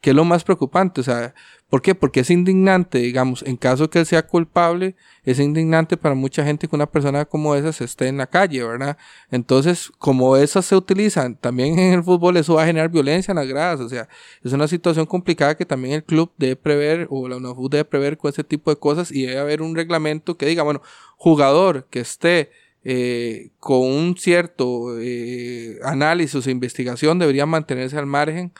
que 0.00 0.10
es 0.10 0.16
lo 0.16 0.24
más 0.24 0.44
preocupante. 0.44 1.00
O 1.00 1.04
sea, 1.04 1.34
¿por 1.68 1.82
qué? 1.82 1.96
Porque 1.96 2.20
es 2.20 2.30
indignante, 2.30 2.98
digamos, 2.98 3.42
en 3.42 3.56
caso 3.56 3.90
que 3.90 3.98
él 3.98 4.06
sea 4.06 4.24
culpable, 4.24 4.94
es 5.24 5.40
indignante 5.40 5.96
para 5.96 6.14
mucha 6.14 6.44
gente 6.44 6.68
que 6.68 6.76
una 6.76 6.86
persona 6.86 7.24
como 7.24 7.56
esa 7.56 7.72
se 7.72 7.84
esté 7.84 8.06
en 8.06 8.18
la 8.18 8.28
calle, 8.28 8.62
¿verdad? 8.62 8.96
Entonces, 9.32 9.90
como 9.98 10.36
esas 10.36 10.64
se 10.64 10.76
utilizan 10.76 11.34
también 11.34 11.76
en 11.80 11.92
el 11.92 12.04
fútbol, 12.04 12.36
eso 12.36 12.54
va 12.54 12.62
a 12.62 12.66
generar 12.66 12.88
violencia 12.88 13.32
en 13.32 13.38
las 13.38 13.48
gradas. 13.48 13.80
O 13.80 13.88
sea, 13.88 14.08
es 14.44 14.52
una 14.52 14.68
situación 14.68 15.06
complicada 15.06 15.56
que 15.56 15.66
también 15.66 15.94
el 15.94 16.04
club 16.04 16.30
debe 16.36 16.54
prever 16.54 17.08
o 17.10 17.26
la 17.26 17.38
UNAFUT 17.38 17.72
debe 17.72 17.84
prever 17.84 18.16
con 18.16 18.28
ese 18.28 18.44
tipo 18.44 18.70
de 18.70 18.76
cosas 18.76 19.10
y 19.10 19.26
debe 19.26 19.40
haber 19.40 19.60
un 19.60 19.74
reglamento 19.74 20.36
que 20.36 20.46
diga, 20.46 20.62
bueno, 20.62 20.82
jugador 21.16 21.88
que 21.90 21.98
esté 21.98 22.52
eh, 22.88 23.50
con 23.58 23.80
un 23.80 24.16
cierto 24.16 24.96
eh, 25.00 25.80
análisis 25.82 26.46
o 26.46 26.50
investigación 26.50 27.18
debería 27.18 27.44
mantenerse 27.44 27.98
al 27.98 28.06
margen 28.06 28.52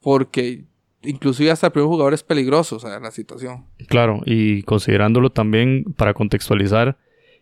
porque 0.00 0.64
inclusive 1.02 1.50
hasta 1.50 1.66
el 1.66 1.72
primer 1.74 1.88
jugador 1.88 2.14
es 2.14 2.22
peligroso, 2.22 2.76
o 2.76 2.78
sea, 2.78 2.98
la 2.98 3.10
situación. 3.10 3.66
Claro, 3.86 4.22
y 4.24 4.62
considerándolo 4.62 5.30
también 5.30 5.84
para 5.94 6.14
contextualizar 6.14 6.96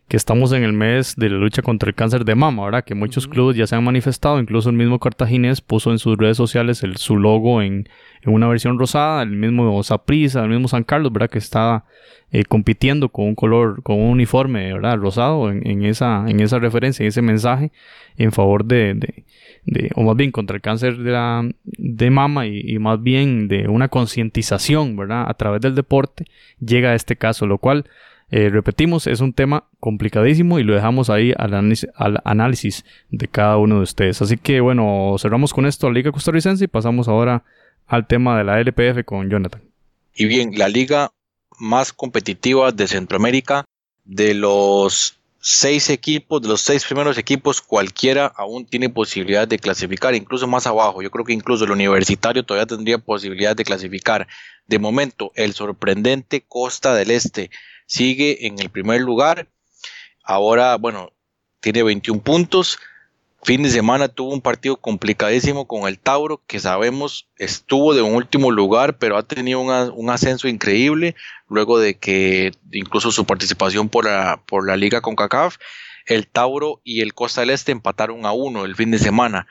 que 0.07 0.17
estamos 0.17 0.51
en 0.51 0.63
el 0.63 0.73
mes 0.73 1.15
de 1.15 1.29
la 1.29 1.37
lucha 1.37 1.61
contra 1.61 1.89
el 1.89 1.95
cáncer 1.95 2.25
de 2.25 2.35
mama, 2.35 2.65
¿verdad? 2.65 2.83
Que 2.83 2.93
muchos 2.93 3.27
clubes 3.27 3.55
ya 3.57 3.65
se 3.65 3.75
han 3.75 3.83
manifestado, 3.83 4.39
incluso 4.39 4.69
el 4.69 4.75
mismo 4.75 4.99
Cartaginés 4.99 5.61
puso 5.61 5.91
en 5.91 5.97
sus 5.97 6.17
redes 6.17 6.37
sociales 6.37 6.83
el, 6.83 6.97
su 6.97 7.17
logo 7.17 7.61
en, 7.61 7.87
en 8.21 8.33
una 8.33 8.47
versión 8.47 8.77
rosada, 8.77 9.23
el 9.23 9.31
mismo 9.31 9.81
Saprissa, 9.81 10.43
el 10.43 10.49
mismo 10.49 10.67
San 10.67 10.83
Carlos, 10.83 11.11
¿verdad? 11.11 11.29
Que 11.29 11.39
está 11.39 11.85
eh, 12.31 12.43
compitiendo 12.43 13.09
con 13.09 13.25
un 13.27 13.35
color, 13.35 13.81
con 13.81 13.97
un 13.99 14.09
uniforme, 14.09 14.73
¿verdad? 14.73 14.97
Rosado 14.97 15.49
en, 15.49 15.65
en 15.65 15.83
esa, 15.85 16.25
en 16.27 16.41
esa 16.41 16.59
referencia, 16.59 17.03
en 17.03 17.07
ese 17.07 17.21
mensaje 17.21 17.71
en 18.17 18.31
favor 18.31 18.65
de, 18.65 18.93
de, 18.95 19.23
de- 19.65 19.89
o 19.95 20.03
más 20.03 20.15
bien 20.15 20.31
contra 20.31 20.55
el 20.57 20.61
cáncer 20.61 20.97
de, 20.97 21.11
la, 21.11 21.49
de 21.63 22.09
mama 22.11 22.45
y, 22.45 22.59
y 22.65 22.77
más 22.77 23.01
bien 23.01 23.47
de 23.47 23.67
una 23.67 23.87
concientización, 23.87 24.95
¿verdad? 24.95 25.25
A 25.27 25.33
través 25.35 25.61
del 25.61 25.75
deporte 25.75 26.25
llega 26.59 26.89
a 26.91 26.95
este 26.95 27.15
caso, 27.15 27.47
lo 27.47 27.57
cual, 27.57 27.85
eh, 28.35 28.49
repetimos, 28.49 29.05
es 29.05 29.19
un 29.21 29.31
tema 29.31 29.65
complicadísimo 29.79 30.57
y 30.57 30.63
lo 30.63 30.73
dejamos 30.73 31.11
ahí 31.11 31.33
al, 31.37 31.53
al 31.53 32.19
análisis 32.23 32.83
de 33.11 33.27
cada 33.27 33.57
uno 33.57 33.75
de 33.75 33.83
ustedes. 33.83 34.23
Así 34.23 34.37
que 34.37 34.59
bueno, 34.59 35.15
cerramos 35.19 35.53
con 35.53 35.67
esto 35.67 35.87
la 35.87 35.93
Liga 35.93 36.11
Costarricense 36.11 36.65
y 36.65 36.67
pasamos 36.67 37.07
ahora 37.07 37.43
al 37.85 38.07
tema 38.07 38.35
de 38.35 38.43
la 38.43 38.59
LPF 38.59 39.05
con 39.05 39.29
Jonathan. 39.29 39.61
Y 40.15 40.25
bien, 40.25 40.53
la 40.57 40.67
liga 40.67 41.11
más 41.59 41.93
competitiva 41.93 42.71
de 42.71 42.87
Centroamérica, 42.87 43.65
de 44.03 44.33
los 44.33 45.19
seis 45.39 45.91
equipos, 45.91 46.41
de 46.41 46.47
los 46.47 46.61
seis 46.61 46.85
primeros 46.85 47.19
equipos, 47.19 47.61
cualquiera 47.61 48.25
aún 48.25 48.65
tiene 48.65 48.89
posibilidad 48.89 49.47
de 49.47 49.59
clasificar, 49.59 50.15
incluso 50.15 50.47
más 50.47 50.65
abajo. 50.65 51.03
Yo 51.03 51.11
creo 51.11 51.23
que 51.23 51.33
incluso 51.33 51.65
el 51.65 51.71
universitario 51.71 52.43
todavía 52.43 52.65
tendría 52.65 52.97
posibilidad 52.97 53.55
de 53.55 53.63
clasificar. 53.63 54.27
De 54.65 54.79
momento, 54.79 55.31
el 55.35 55.53
sorprendente 55.53 56.43
Costa 56.47 56.95
del 56.95 57.11
Este 57.11 57.51
sigue 57.85 58.47
en 58.47 58.59
el 58.59 58.69
primer 58.69 59.01
lugar. 59.01 59.47
Ahora, 60.23 60.77
bueno, 60.77 61.11
tiene 61.59 61.83
21 61.83 62.21
puntos. 62.21 62.79
Fin 63.43 63.61
de 63.63 63.69
semana 63.69 64.07
tuvo 64.07 64.33
un 64.33 64.41
partido 64.41 64.77
complicadísimo 64.77 65.67
con 65.67 65.87
el 65.87 65.99
Tauro, 65.99 66.41
que 66.47 66.61
sabemos 66.61 67.27
estuvo 67.37 67.93
de 67.93 68.01
un 68.01 68.15
último 68.15 68.51
lugar, 68.51 68.97
pero 68.97 69.17
ha 69.17 69.23
tenido 69.23 69.59
un, 69.59 70.09
ascenso 70.09 70.47
increíble 70.47 71.15
luego 71.49 71.77
de 71.77 71.95
que 71.95 72.51
incluso 72.71 73.11
su 73.11 73.25
participación 73.25 73.89
por 73.89 74.05
la, 74.05 74.41
por 74.45 74.65
la 74.65 74.77
liga 74.77 75.01
con 75.01 75.17
CACAF, 75.17 75.57
el 76.05 76.27
Tauro 76.27 76.79
y 76.85 77.01
el 77.01 77.13
Costa 77.13 77.41
del 77.41 77.49
Este 77.49 77.73
empataron 77.73 78.25
a 78.25 78.31
uno 78.31 78.63
el 78.63 78.75
fin 78.75 78.91
de 78.91 78.99
semana. 78.99 79.45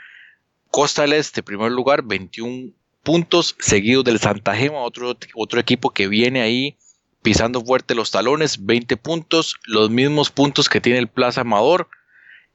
Costa 0.70 1.02
del 1.02 1.12
Este, 1.12 1.42
primer 1.42 1.70
lugar, 1.70 2.02
21 2.02 2.72
puntos, 3.02 3.56
seguido 3.58 4.02
del 4.02 4.18
Santa 4.20 4.54
Gema, 4.54 4.78
otro, 4.78 5.16
otro 5.34 5.60
equipo 5.60 5.90
que 5.90 6.08
viene 6.08 6.40
ahí 6.40 6.78
pisando 7.22 7.64
fuerte 7.64 7.94
los 7.94 8.10
talones, 8.10 8.66
20 8.66 8.96
puntos, 8.96 9.56
los 9.64 9.90
mismos 9.90 10.30
puntos 10.30 10.68
que 10.68 10.80
tiene 10.80 10.98
el 10.98 11.08
Plaza 11.08 11.42
Amador. 11.42 11.88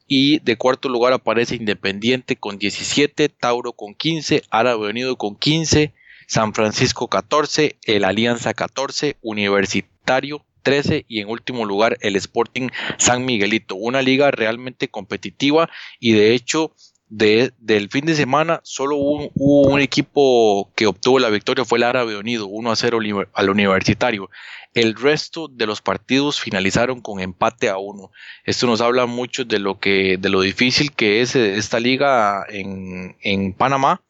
Y 0.09 0.39
de 0.39 0.55
cuarto 0.55 0.87
lugar 0.87 1.11
aparece 1.11 1.55
Independiente 1.55 2.37
con 2.37 2.57
17, 2.57 3.27
Tauro 3.27 3.73
con 3.73 3.93
15, 3.93 4.43
Árabe 4.49 4.89
Unido 4.89 5.17
con 5.17 5.35
15, 5.35 5.93
San 6.27 6.53
Francisco 6.53 7.09
14, 7.09 7.77
el 7.83 8.05
Alianza 8.05 8.53
14, 8.53 9.17
Universitario 9.21 10.45
13 10.63 11.05
y 11.07 11.21
en 11.21 11.29
último 11.29 11.65
lugar 11.65 11.97
el 12.01 12.17
Sporting 12.17 12.69
San 12.97 13.25
Miguelito. 13.25 13.75
Una 13.75 14.01
liga 14.01 14.31
realmente 14.31 14.89
competitiva 14.89 15.69
y 15.99 16.11
de 16.11 16.33
hecho 16.33 16.73
de, 17.09 17.53
del 17.59 17.89
fin 17.89 18.05
de 18.05 18.15
semana 18.15 18.59
solo 18.63 18.97
hubo, 18.97 19.31
hubo 19.35 19.69
un 19.73 19.79
equipo 19.79 20.71
que 20.75 20.87
obtuvo 20.87 21.19
la 21.19 21.29
victoria, 21.29 21.65
fue 21.65 21.77
el 21.77 21.83
Árabe 21.83 22.17
Unido, 22.17 22.47
1 22.47 22.71
a 22.71 22.75
0 22.75 22.99
liber- 22.99 23.29
al 23.33 23.49
Universitario. 23.49 24.29
El 24.73 24.95
resto 24.95 25.47
de 25.47 25.65
los 25.65 25.81
partidos 25.81 26.39
finalizaron 26.39 27.01
con 27.01 27.19
empate 27.19 27.69
a 27.69 27.77
uno. 27.77 28.11
Esto 28.43 28.67
nos 28.67 28.81
habla 28.81 29.05
mucho 29.05 29.45
de 29.45 29.59
lo 29.59 29.79
que, 29.79 30.17
de 30.17 30.29
lo 30.29 30.41
difícil 30.41 30.91
que 30.91 31.21
es 31.21 31.35
eh, 31.35 31.55
esta 31.55 31.79
liga 31.79 32.45
en, 32.49 33.15
en 33.21 33.53
Panamá. 33.53 34.01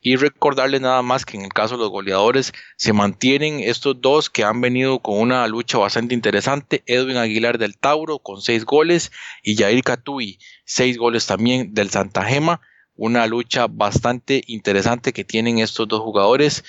Y 0.00 0.16
recordarles 0.16 0.80
nada 0.80 1.02
más 1.02 1.26
que 1.26 1.36
en 1.36 1.44
el 1.44 1.52
caso 1.52 1.76
de 1.76 1.82
los 1.82 1.90
goleadores 1.90 2.52
se 2.76 2.92
mantienen 2.92 3.60
estos 3.60 4.00
dos 4.00 4.30
que 4.30 4.44
han 4.44 4.60
venido 4.60 5.00
con 5.00 5.18
una 5.18 5.46
lucha 5.46 5.76
bastante 5.76 6.14
interesante. 6.14 6.82
Edwin 6.86 7.18
Aguilar 7.18 7.58
del 7.58 7.76
Tauro 7.76 8.18
con 8.18 8.40
seis 8.40 8.64
goles 8.64 9.12
y 9.42 9.56
Jair 9.56 9.82
Catui 9.82 10.38
seis 10.64 10.96
goles 10.96 11.26
también 11.26 11.74
del 11.74 11.90
Santa 11.90 12.24
Gema. 12.24 12.60
Una 12.94 13.26
lucha 13.26 13.66
bastante 13.68 14.42
interesante 14.46 15.12
que 15.12 15.24
tienen 15.24 15.58
estos 15.58 15.88
dos 15.88 16.00
jugadores. 16.00 16.64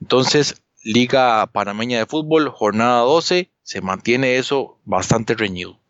Entonces, 0.00 0.62
Liga 0.82 1.44
Panameña 1.52 1.98
de 1.98 2.06
Fútbol, 2.06 2.48
jornada 2.50 3.00
12, 3.00 3.50
se 3.62 3.80
mantiene 3.80 4.36
eso 4.36 4.80
bastante 4.84 5.34
reñido. 5.34 5.80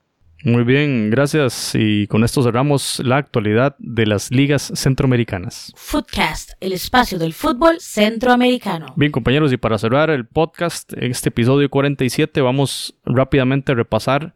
Muy 0.46 0.62
bien, 0.62 1.10
gracias. 1.10 1.72
Y 1.74 2.06
con 2.06 2.22
esto 2.22 2.40
cerramos 2.40 3.02
la 3.04 3.16
actualidad 3.16 3.74
de 3.80 4.06
las 4.06 4.30
ligas 4.30 4.70
centroamericanas. 4.76 5.72
Footcast, 5.74 6.52
el 6.60 6.72
espacio 6.72 7.18
del 7.18 7.32
fútbol 7.32 7.80
centroamericano. 7.80 8.94
Bien, 8.94 9.10
compañeros, 9.10 9.52
y 9.52 9.56
para 9.56 9.76
cerrar 9.76 10.08
el 10.08 10.24
podcast, 10.24 10.92
este 10.98 11.30
episodio 11.30 11.68
47, 11.68 12.40
vamos 12.42 12.96
rápidamente 13.04 13.72
a 13.72 13.74
repasar 13.74 14.34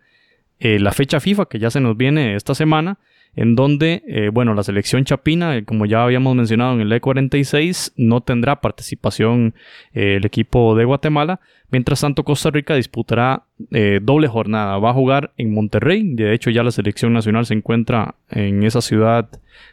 eh, 0.58 0.80
la 0.80 0.90
fecha 0.90 1.20
FIFA 1.20 1.46
que 1.46 1.60
ya 1.60 1.70
se 1.70 1.78
nos 1.78 1.96
viene 1.96 2.34
esta 2.34 2.56
semana, 2.56 2.98
en 3.36 3.54
donde, 3.54 4.02
eh, 4.08 4.30
bueno, 4.32 4.54
la 4.54 4.62
selección 4.62 5.04
chapina, 5.04 5.56
eh, 5.56 5.64
como 5.64 5.86
ya 5.86 6.02
habíamos 6.02 6.34
mencionado 6.34 6.74
en 6.74 6.80
el 6.80 6.92
E46, 6.92 7.92
no 7.96 8.20
tendrá 8.22 8.60
participación 8.60 9.54
eh, 9.92 10.16
el 10.16 10.26
equipo 10.26 10.74
de 10.74 10.84
Guatemala. 10.84 11.40
Mientras 11.70 12.00
tanto, 12.00 12.24
Costa 12.24 12.50
Rica 12.50 12.74
disputará 12.74 13.44
eh, 13.70 14.00
doble 14.02 14.26
jornada. 14.26 14.78
Va 14.78 14.90
a 14.90 14.94
jugar 14.94 15.32
en 15.36 15.54
Monterrey. 15.54 16.02
De 16.14 16.34
hecho, 16.34 16.50
ya 16.50 16.64
la 16.64 16.72
selección 16.72 17.12
nacional 17.12 17.46
se 17.46 17.54
encuentra 17.54 18.16
en 18.28 18.64
esa 18.64 18.80
ciudad 18.80 19.28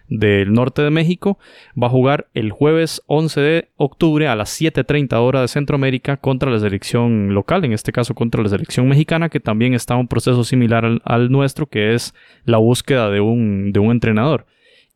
del 0.07 0.53
norte 0.53 0.83
de 0.83 0.91
México. 0.91 1.39
Va 1.81 1.87
a 1.87 1.91
jugar 1.91 2.27
el 2.33 2.51
jueves 2.51 3.01
11 3.07 3.41
de 3.41 3.69
octubre 3.77 4.27
a 4.27 4.35
las 4.35 4.61
7.30 4.61 5.13
hora 5.15 5.41
de 5.41 5.47
Centroamérica 5.47 6.17
contra 6.17 6.51
la 6.51 6.59
selección 6.59 7.33
local, 7.33 7.65
en 7.65 7.73
este 7.73 7.91
caso 7.91 8.13
contra 8.13 8.43
la 8.43 8.49
selección 8.49 8.87
mexicana, 8.87 9.29
que 9.29 9.39
también 9.39 9.73
está 9.73 9.95
en 9.95 10.01
un 10.01 10.07
proceso 10.07 10.43
similar 10.43 10.85
al, 10.85 11.01
al 11.03 11.31
nuestro, 11.31 11.65
que 11.65 11.93
es 11.95 12.13
la 12.45 12.57
búsqueda 12.57 13.09
de 13.09 13.21
un, 13.21 13.71
de 13.71 13.79
un 13.79 13.91
entrenador. 13.91 14.45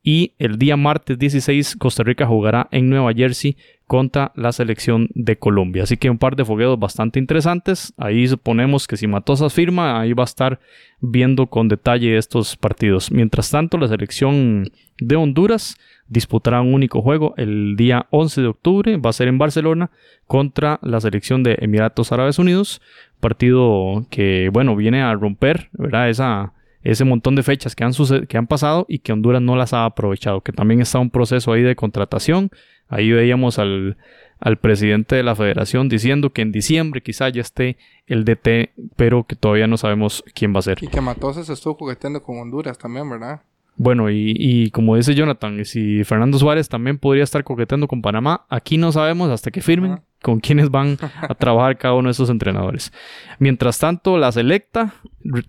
Y 0.03 0.33
el 0.39 0.57
día 0.57 0.77
martes 0.77 1.19
16 1.19 1.75
Costa 1.75 2.03
Rica 2.03 2.25
jugará 2.25 2.67
en 2.71 2.89
Nueva 2.89 3.13
Jersey 3.13 3.55
contra 3.85 4.31
la 4.35 4.51
selección 4.51 5.09
de 5.13 5.37
Colombia. 5.37 5.83
Así 5.83 5.97
que 5.97 6.09
un 6.09 6.17
par 6.17 6.35
de 6.35 6.45
fogueos 6.45 6.79
bastante 6.79 7.19
interesantes. 7.19 7.93
Ahí 7.97 8.25
suponemos 8.27 8.87
que 8.87 8.97
si 8.97 9.05
Matosas 9.05 9.53
firma, 9.53 9.99
ahí 9.99 10.13
va 10.13 10.23
a 10.23 10.25
estar 10.25 10.59
viendo 11.01 11.47
con 11.47 11.67
detalle 11.67 12.17
estos 12.17 12.55
partidos. 12.55 13.11
Mientras 13.11 13.51
tanto, 13.51 13.77
la 13.77 13.89
selección 13.89 14.71
de 14.97 15.15
Honduras 15.17 15.75
disputará 16.07 16.61
un 16.61 16.73
único 16.73 17.01
juego 17.01 17.33
el 17.37 17.75
día 17.75 18.07
11 18.11 18.41
de 18.41 18.47
octubre. 18.47 18.97
Va 18.97 19.11
a 19.11 19.13
ser 19.13 19.27
en 19.27 19.37
Barcelona 19.37 19.91
contra 20.25 20.79
la 20.81 20.99
selección 21.01 21.43
de 21.43 21.57
Emiratos 21.59 22.11
Árabes 22.11 22.39
Unidos. 22.39 22.81
Partido 23.19 24.05
que, 24.09 24.49
bueno, 24.51 24.75
viene 24.75 25.01
a 25.03 25.13
romper, 25.13 25.69
¿verdad? 25.73 26.09
Esa 26.09 26.53
ese 26.83 27.05
montón 27.05 27.35
de 27.35 27.43
fechas 27.43 27.75
que 27.75 27.83
han, 27.83 27.93
que 28.27 28.37
han 28.37 28.47
pasado 28.47 28.85
y 28.89 28.99
que 28.99 29.13
Honduras 29.13 29.41
no 29.41 29.55
las 29.55 29.73
ha 29.73 29.85
aprovechado, 29.85 30.41
que 30.41 30.51
también 30.51 30.81
está 30.81 30.99
un 30.99 31.09
proceso 31.09 31.53
ahí 31.53 31.61
de 31.61 31.75
contratación. 31.75 32.51
Ahí 32.87 33.11
veíamos 33.11 33.57
al, 33.57 33.97
al 34.39 34.57
presidente 34.57 35.15
de 35.15 35.23
la 35.23 35.35
federación 35.35 35.87
diciendo 35.87 36.31
que 36.31 36.41
en 36.41 36.51
diciembre 36.51 37.01
quizá 37.01 37.29
ya 37.29 37.41
esté 37.41 37.77
el 38.07 38.25
DT, 38.25 38.71
pero 38.95 39.23
que 39.23 39.35
todavía 39.35 39.67
no 39.67 39.77
sabemos 39.77 40.23
quién 40.33 40.53
va 40.53 40.59
a 40.59 40.63
ser. 40.63 40.79
Y 40.81 40.87
que 40.87 40.99
Matosas 40.99 41.49
estuvo 41.49 41.75
jugueteando 41.75 42.21
con 42.21 42.39
Honduras 42.39 42.77
también, 42.77 43.09
¿verdad? 43.09 43.41
Bueno, 43.77 44.09
y, 44.09 44.35
y, 44.37 44.69
como 44.71 44.95
dice 44.95 45.15
Jonathan, 45.15 45.63
si 45.63 46.03
Fernando 46.03 46.37
Suárez 46.37 46.67
también 46.67 46.97
podría 46.97 47.23
estar 47.23 47.43
coqueteando 47.43 47.87
con 47.87 48.01
Panamá, 48.01 48.45
aquí 48.49 48.77
no 48.77 48.91
sabemos 48.91 49.29
hasta 49.29 49.49
que 49.49 49.61
firmen 49.61 50.01
con 50.21 50.39
quiénes 50.39 50.69
van 50.69 50.97
a 51.21 51.33
trabajar 51.33 51.77
cada 51.77 51.95
uno 51.95 52.09
de 52.09 52.11
esos 52.11 52.29
entrenadores. 52.29 52.91
Mientras 53.39 53.79
tanto, 53.79 54.17
la 54.17 54.31
selecta 54.31 54.93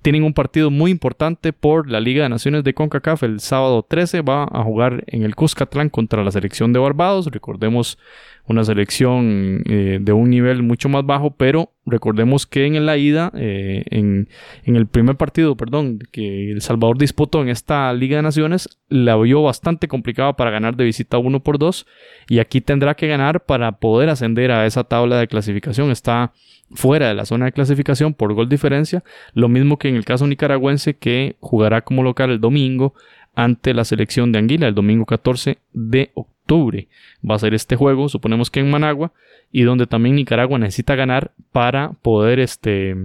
tienen 0.02 0.24
un 0.24 0.34
partido 0.34 0.70
muy 0.70 0.90
importante 0.90 1.52
por 1.52 1.88
la 1.90 2.00
Liga 2.00 2.22
de 2.22 2.28
Naciones 2.28 2.64
de 2.64 2.74
CONCACAF. 2.74 3.22
El 3.22 3.40
sábado 3.40 3.84
13 3.88 4.22
va 4.22 4.44
a 4.44 4.62
jugar 4.62 5.04
en 5.06 5.22
el 5.22 5.34
Cuscatlán 5.34 5.88
contra 5.88 6.24
la 6.24 6.30
selección 6.30 6.72
de 6.72 6.78
Barbados. 6.78 7.26
Recordemos 7.26 7.98
una 8.46 8.64
selección 8.64 9.62
eh, 9.68 9.98
de 10.00 10.12
un 10.12 10.30
nivel 10.30 10.62
mucho 10.62 10.88
más 10.88 11.06
bajo, 11.06 11.36
pero 11.36 11.72
recordemos 11.86 12.46
que 12.46 12.66
en 12.66 12.84
la 12.86 12.96
ida, 12.96 13.30
eh, 13.34 13.84
en, 13.90 14.28
el 14.64 14.86
primer 14.86 15.16
partido, 15.16 15.56
perdón, 15.56 16.00
que 16.10 16.50
El 16.50 16.60
Salvador 16.60 16.98
disputó 16.98 17.40
en 17.40 17.48
esta 17.48 17.92
Liga 17.92 18.16
de 18.16 18.22
Naciones, 18.22 18.80
la 18.88 19.16
vio 19.16 19.42
bastante 19.42 19.86
complicada 19.88 20.34
para 20.34 20.50
ganar 20.50 20.76
de 20.76 20.84
visita 20.84 21.18
1 21.18 21.42
por 21.42 21.58
2 21.58 21.86
y 22.28 22.40
aquí 22.40 22.60
tendrá 22.60 22.94
que 22.94 23.06
ganar 23.06 23.44
para 23.44 23.72
poder 23.72 24.08
ascender 24.08 24.50
a 24.50 24.66
esa 24.66 24.84
tabla 24.84 25.18
de 25.18 25.28
clasificación. 25.28 25.90
Está 25.90 26.32
fuera 26.74 27.08
de 27.08 27.14
la 27.14 27.24
zona 27.24 27.46
de 27.46 27.52
clasificación 27.52 28.14
por 28.14 28.32
gol 28.34 28.48
diferencia, 28.48 29.04
lo 29.34 29.48
mismo 29.48 29.78
que 29.78 29.88
en 29.88 29.96
el 29.96 30.04
caso 30.04 30.26
nicaragüense 30.26 30.94
que 30.94 31.36
jugará 31.40 31.82
como 31.82 32.02
local 32.02 32.30
el 32.30 32.40
domingo 32.40 32.94
ante 33.34 33.74
la 33.74 33.84
selección 33.84 34.32
de 34.32 34.38
Anguila 34.38 34.68
el 34.68 34.74
domingo 34.74 35.06
14 35.06 35.58
de 35.72 36.10
octubre. 36.14 36.88
Va 37.28 37.36
a 37.36 37.38
ser 37.38 37.54
este 37.54 37.76
juego, 37.76 38.08
suponemos 38.08 38.50
que 38.50 38.60
en 38.60 38.70
Managua, 38.70 39.12
y 39.50 39.62
donde 39.62 39.86
también 39.86 40.16
Nicaragua 40.16 40.58
necesita 40.58 40.94
ganar 40.94 41.32
para 41.52 41.92
poder 42.02 42.40
este, 42.40 42.96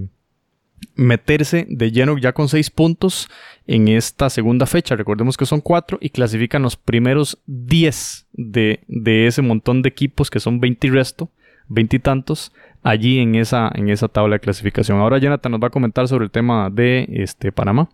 meterse 0.96 1.66
de 1.70 1.92
lleno 1.92 2.18
ya 2.18 2.34
con 2.34 2.50
seis 2.50 2.70
puntos 2.70 3.30
en 3.68 3.88
esta 3.88 4.30
segunda 4.30 4.66
fecha. 4.66 4.96
Recordemos 4.96 5.38
que 5.38 5.46
son 5.46 5.62
cuatro 5.62 5.98
y 6.02 6.10
clasifican 6.10 6.62
los 6.62 6.76
primeros 6.76 7.38
10 7.48 8.28
de, 8.34 8.80
de 8.88 9.28
ese 9.28 9.42
montón 9.42 9.82
de 9.82 9.90
equipos 9.90 10.30
que 10.30 10.40
son 10.40 10.60
20 10.60 10.88
y 10.88 10.90
resto, 10.90 11.30
20 11.70 11.98
y 11.98 12.00
tantos, 12.00 12.52
allí 12.88 13.20
en 13.20 13.36
esa, 13.36 13.70
en 13.76 13.90
esa 13.90 14.08
tabla 14.08 14.36
de 14.36 14.40
clasificación. 14.40 15.00
Ahora 15.00 15.18
Jonathan 15.18 15.52
nos 15.52 15.62
va 15.62 15.68
a 15.68 15.72
comentar 15.72 16.08
sobre 16.08 16.26
el 16.26 16.32
tema 16.32 16.70
de 16.70 17.08
este, 17.12 17.52
Panamá. 17.52 17.90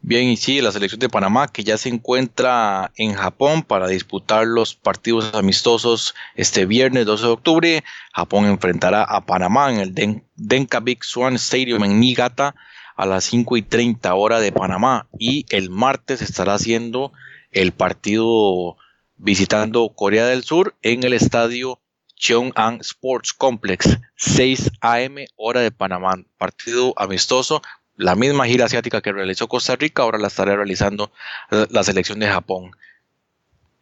Bien, 0.00 0.28
y 0.28 0.36
sí, 0.36 0.60
la 0.60 0.72
selección 0.72 1.00
de 1.00 1.08
Panamá 1.08 1.48
que 1.48 1.64
ya 1.64 1.76
se 1.76 1.88
encuentra 1.88 2.92
en 2.96 3.14
Japón 3.14 3.62
para 3.62 3.88
disputar 3.88 4.46
los 4.46 4.74
partidos 4.74 5.34
amistosos 5.34 6.14
este 6.36 6.64
viernes 6.64 7.06
12 7.06 7.26
de 7.26 7.32
octubre. 7.32 7.84
Japón 8.14 8.46
enfrentará 8.46 9.02
a 9.02 9.26
Panamá 9.26 9.70
en 9.72 9.80
el 9.80 10.22
Denka 10.36 10.80
Big 10.80 11.02
Swan 11.02 11.34
Stadium 11.34 11.84
en 11.84 12.00
Niigata 12.00 12.54
a 12.94 13.04
las 13.04 13.24
5 13.24 13.56
y 13.58 13.62
30 13.62 14.14
hora 14.14 14.40
de 14.40 14.52
Panamá. 14.52 15.06
Y 15.18 15.44
el 15.50 15.70
martes 15.70 16.22
estará 16.22 16.54
haciendo 16.54 17.12
el 17.50 17.72
partido 17.72 18.76
visitando 19.18 19.92
Corea 19.94 20.26
del 20.26 20.44
Sur 20.44 20.76
en 20.82 21.04
el 21.04 21.12
estadio 21.12 21.80
Cheong'an 22.16 22.80
Sports 22.80 23.32
Complex, 23.32 23.98
6 24.16 24.72
a.m. 24.80 25.26
hora 25.36 25.60
de 25.60 25.70
Panamá. 25.70 26.14
Partido 26.38 26.94
amistoso 26.96 27.62
la 27.96 28.14
misma 28.14 28.46
gira 28.46 28.66
asiática 28.66 29.00
que 29.00 29.12
realizó 29.12 29.48
Costa 29.48 29.76
Rica, 29.76 30.02
ahora 30.02 30.18
la 30.18 30.28
estará 30.28 30.54
realizando 30.54 31.10
la 31.50 31.82
selección 31.82 32.18
de 32.18 32.28
Japón. 32.28 32.72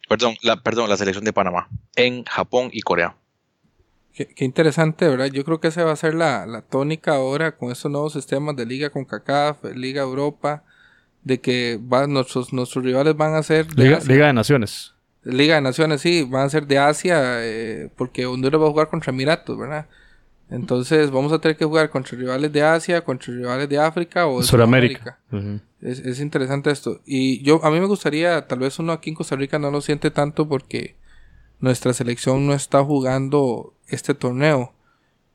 Perdón, 0.07 0.35
la, 0.41 0.61
perdón, 0.61 0.89
la 0.89 0.97
selección 0.97 1.25
de 1.25 1.33
Panamá 1.33 1.67
en 1.95 2.23
Japón 2.25 2.69
y 2.71 2.81
Corea. 2.81 3.15
Qué, 4.13 4.45
interesante, 4.45 5.09
¿verdad? 5.09 5.25
Yo 5.25 5.43
creo 5.43 5.59
que 5.59 5.67
esa 5.67 5.83
va 5.83 5.91
a 5.91 5.97
ser 5.97 6.13
la, 6.13 6.63
tónica 6.69 7.15
ahora 7.15 7.57
con 7.57 7.71
estos 7.71 7.91
nuevos 7.91 8.13
sistemas 8.13 8.55
de 8.55 8.65
Liga 8.65 8.89
con 8.89 9.03
CACAF, 9.03 9.65
Liga 9.75 10.03
Europa, 10.03 10.63
de 11.23 11.41
que 11.41 11.77
nuestros, 12.07 12.53
nuestros 12.53 12.85
rivales 12.85 13.17
van 13.17 13.35
a 13.35 13.43
ser... 13.43 13.67
Liga, 13.77 13.99
de 13.99 14.33
Naciones. 14.33 14.94
Liga 15.25 15.55
de 15.55 15.61
Naciones, 15.61 16.01
sí, 16.01 16.23
van 16.23 16.45
a 16.45 16.49
ser 16.49 16.67
de 16.67 16.77
Asia, 16.77 17.43
eh, 17.43 17.89
porque 17.97 18.25
Honduras 18.27 18.61
va 18.61 18.67
a 18.67 18.69
jugar 18.69 18.89
contra 18.89 19.11
Emiratos, 19.11 19.57
¿verdad? 19.57 19.87
Entonces 20.49 21.09
vamos 21.09 21.33
a 21.33 21.39
tener 21.39 21.57
que 21.57 21.65
jugar 21.65 21.89
contra 21.89 22.15
rivales 22.17 22.53
de 22.53 22.61
Asia, 22.61 23.03
contra 23.03 23.33
rivales 23.33 23.67
de 23.67 23.79
África 23.79 24.27
o 24.27 24.39
de 24.39 24.45
Sudamérica. 24.45 25.17
es, 25.81 26.19
interesante 26.19 26.69
esto. 26.69 27.01
Y 27.05 27.41
yo 27.41 27.59
a 27.65 27.71
mí 27.71 27.79
me 27.79 27.87
gustaría, 27.87 28.45
tal 28.45 28.59
vez 28.59 28.77
uno 28.77 28.93
aquí 28.93 29.09
en 29.09 29.15
Costa 29.15 29.35
Rica 29.35 29.57
no 29.57 29.71
lo 29.71 29.81
siente 29.81 30.11
tanto 30.11 30.47
porque 30.47 30.95
nuestra 31.59 31.93
selección 31.93 32.45
no 32.45 32.53
está 32.53 32.83
jugando 32.83 33.73
este 33.87 34.13
torneo. 34.13 34.73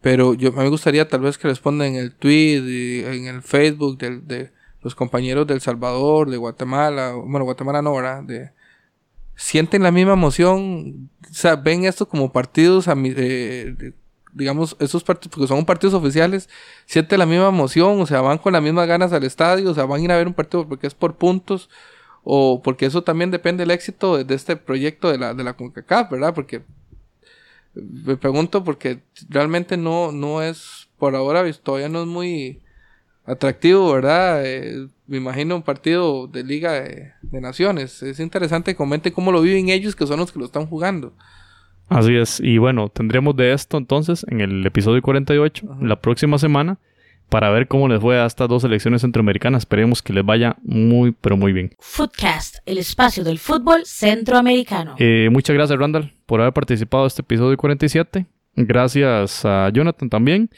Pero 0.01 0.35
yo 0.35 0.51
a 0.51 0.53
mí 0.53 0.59
me 0.63 0.69
gustaría 0.69 1.09
tal 1.09 1.23
vez 1.23 1.37
que 1.37 1.49
respondan 1.49 1.89
en 1.89 1.97
el 1.97 2.15
tweet, 2.15 2.63
y 2.63 3.05
en 3.05 3.27
el 3.27 3.43
Facebook 3.43 3.99
de 3.99 4.53
los 4.83 4.95
compañeros 4.95 5.47
del 5.47 5.61
Salvador, 5.61 6.31
de 6.31 6.37
Guatemala, 6.37 7.13
bueno, 7.13 7.45
Guatemala 7.45 7.83
no, 7.83 7.95
¿verdad? 7.95 8.23
De, 8.23 8.53
sienten 9.41 9.83
la 9.83 9.91
misma 9.91 10.13
emoción, 10.13 11.11
o 11.23 11.35
sea, 11.35 11.57
ven 11.57 11.85
esto 11.85 12.07
como 12.07 12.31
partidos 12.31 12.87
eh, 12.89 13.95
digamos, 14.35 14.77
esos 14.79 15.03
partidos, 15.03 15.35
porque 15.35 15.49
son 15.49 15.65
partidos 15.65 15.95
oficiales, 15.95 16.51
siente 16.85 17.17
la 17.17 17.25
misma 17.25 17.49
emoción, 17.49 18.01
o 18.03 18.07
sea, 18.07 18.21
van 18.21 18.37
con 18.37 18.53
las 18.53 18.63
mismas 18.63 18.87
ganas 18.87 19.15
al 19.15 19.25
estadio, 19.25 19.71
o 19.71 19.75
sea, 19.75 19.87
van 19.87 20.03
a 20.03 20.05
ir 20.05 20.13
a 20.13 20.19
ver 20.19 20.27
un 20.27 20.35
partido 20.35 20.69
porque 20.69 20.87
es 20.87 20.95
por 20.95 21.17
puntos, 21.17 21.71
o 22.23 22.61
porque 22.63 22.85
eso 22.85 23.03
también 23.03 23.31
depende 23.31 23.63
del 23.63 23.71
éxito 23.71 24.23
de, 24.23 24.35
este 24.35 24.57
proyecto 24.57 25.11
de 25.11 25.17
la, 25.17 25.33
de 25.33 25.43
la 25.43 25.55
CONCACAF, 25.55 26.11
¿verdad? 26.11 26.35
Porque 26.35 26.63
me 27.75 28.19
pregunto 28.19 28.63
porque 28.63 29.01
realmente 29.31 29.79
no, 29.79 30.13
no 30.13 30.43
es, 30.43 30.91
por 30.99 31.17
ahora 31.17 31.51
todavía 31.55 31.89
no 31.89 32.03
es 32.03 32.07
muy 32.07 32.61
atractivo, 33.25 33.91
¿verdad? 33.91 34.45
Eh, 34.45 34.89
me 35.11 35.17
imagino 35.17 35.57
un 35.57 35.63
partido 35.63 36.29
de 36.29 36.45
Liga 36.45 36.73
de, 36.73 37.11
de 37.21 37.41
Naciones. 37.41 38.01
Es 38.03 38.21
interesante, 38.21 38.77
comente 38.77 39.13
cómo 39.13 39.33
lo 39.33 39.43
viven 39.43 39.69
ellos, 39.69 39.97
que 39.97 40.07
son 40.07 40.21
los 40.21 40.31
que 40.31 40.39
lo 40.39 40.45
están 40.45 40.67
jugando. 40.67 41.13
Así 41.89 42.15
es, 42.15 42.39
y 42.39 42.59
bueno, 42.59 42.89
tendremos 42.89 43.35
de 43.35 43.53
esto 43.53 43.77
entonces 43.77 44.25
en 44.29 44.41
el 44.41 44.65
episodio 44.65 45.03
48 45.03 45.79
la 45.83 46.01
próxima 46.01 46.39
semana 46.39 46.79
para 47.29 47.51
ver 47.51 47.67
cómo 47.67 47.89
les 47.89 48.01
fue 48.01 48.21
a 48.21 48.27
estas 48.27 48.49
dos 48.49 48.63
selecciones 48.63 49.03
centroamericanas. 49.03 49.63
Esperemos 49.63 50.01
que 50.01 50.13
les 50.13 50.25
vaya 50.25 50.57
muy, 50.63 51.11
pero 51.11 51.37
muy 51.37 51.53
bien. 51.53 51.75
Footcast, 51.81 52.59
el 52.65 52.79
espacio 52.79 53.25
del 53.25 53.41
fútbol 53.41 53.85
centroamericano. 53.87 54.95
Eh, 55.01 55.29
muchas 55.33 55.55
gracias, 55.55 55.77
Randall, 55.77 56.13
por 56.27 56.41
haber 56.41 56.53
participado 56.53 57.03
en 57.03 57.09
este 57.09 57.23
episodio 57.23 57.57
47. 57.57 58.27
Gracias 58.55 59.45
a 59.45 59.71
Jonathan 59.71 60.09
también. 60.09 60.51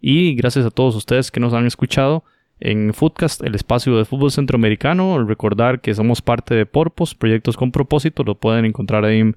Y 0.00 0.34
gracias 0.34 0.66
a 0.66 0.70
todos 0.70 0.96
ustedes 0.96 1.30
que 1.30 1.38
nos 1.38 1.52
han 1.54 1.66
escuchado 1.66 2.24
en 2.60 2.94
Footcast, 2.94 3.42
el 3.42 3.54
espacio 3.54 3.96
del 3.96 4.06
fútbol 4.06 4.30
centroamericano. 4.30 5.24
Recordar 5.24 5.80
que 5.80 5.94
somos 5.94 6.22
parte 6.22 6.54
de 6.54 6.66
Porpos, 6.66 7.14
proyectos 7.14 7.56
con 7.56 7.72
propósito. 7.72 8.22
Lo 8.22 8.36
pueden 8.36 8.64
encontrar 8.64 9.04
ahí 9.04 9.20
en 9.20 9.36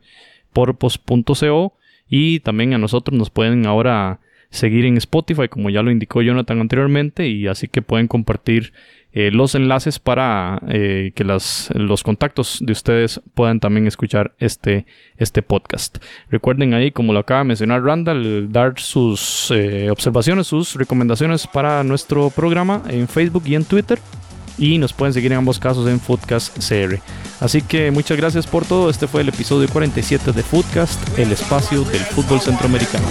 porpos.co 0.52 1.74
y 2.10 2.40
también 2.42 2.74
a 2.74 2.78
nosotros 2.78 3.18
nos 3.18 3.30
pueden 3.30 3.66
ahora 3.66 4.20
seguir 4.50 4.86
en 4.86 4.98
Spotify 4.98 5.48
como 5.48 5.72
ya 5.72 5.82
lo 5.82 5.90
indicó 5.90 6.22
Jonathan 6.22 6.62
anteriormente 6.62 7.28
y 7.28 7.48
así 7.48 7.68
que 7.68 7.82
pueden 7.82 8.08
compartir 8.08 8.72
eh, 9.14 9.30
los 9.32 9.54
enlaces 9.54 10.00
para 10.00 10.60
eh, 10.68 11.12
que 11.16 11.24
las, 11.24 11.70
los 11.76 12.02
contactos 12.02 12.58
de 12.62 12.74
ustedes 12.74 13.22
puedan 13.36 13.60
también 13.60 13.86
escuchar 13.86 14.34
este, 14.40 14.88
este 15.18 15.44
podcast. 15.44 16.00
Recuerden 16.30 16.74
ahí, 16.74 16.92
como 16.92 17.14
lo 17.14 17.20
acaba 17.20 17.42
de 17.42 17.46
mencionar 17.46 17.84
Randall, 17.84 18.52
dar 18.52 18.80
sus 18.80 19.52
eh, 19.52 19.92
observaciones, 19.92 20.48
sus 20.48 20.74
recomendaciones 20.74 21.46
para 21.46 21.84
nuestro 21.84 22.32
programa 22.32 22.82
en 22.90 23.08
Facebook 23.08 23.44
y 23.46 23.54
en 23.54 23.66
Twitter 23.66 24.00
y 24.58 24.78
nos 24.80 24.94
pueden 24.94 25.14
seguir 25.14 25.32
en 25.32 25.40
ambos 25.40 25.60
casos 25.60 25.88
en 25.88 26.00
Foodcast 26.00 26.58
CR. 26.58 27.00
Así 27.40 27.62
que 27.62 27.92
muchas 27.92 28.18
gracias 28.18 28.48
por 28.48 28.66
todo. 28.66 28.90
Este 28.90 29.08
fue 29.08 29.22
el 29.22 29.30
episodio 29.30 29.68
47 29.70 30.32
de 30.32 30.42
Foodcast, 30.42 31.20
el 31.20 31.32
espacio 31.32 31.84
del 31.84 32.02
fútbol 32.02 32.40
centroamericano. 32.40 33.06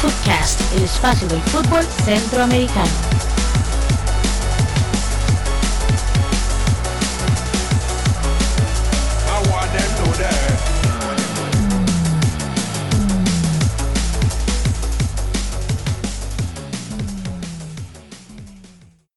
Foodcast, 0.00 0.60
el 0.76 0.84
espacio 0.84 1.28
del 1.28 1.40
fútbol 1.40 1.82
centroamericano. 2.04 3.31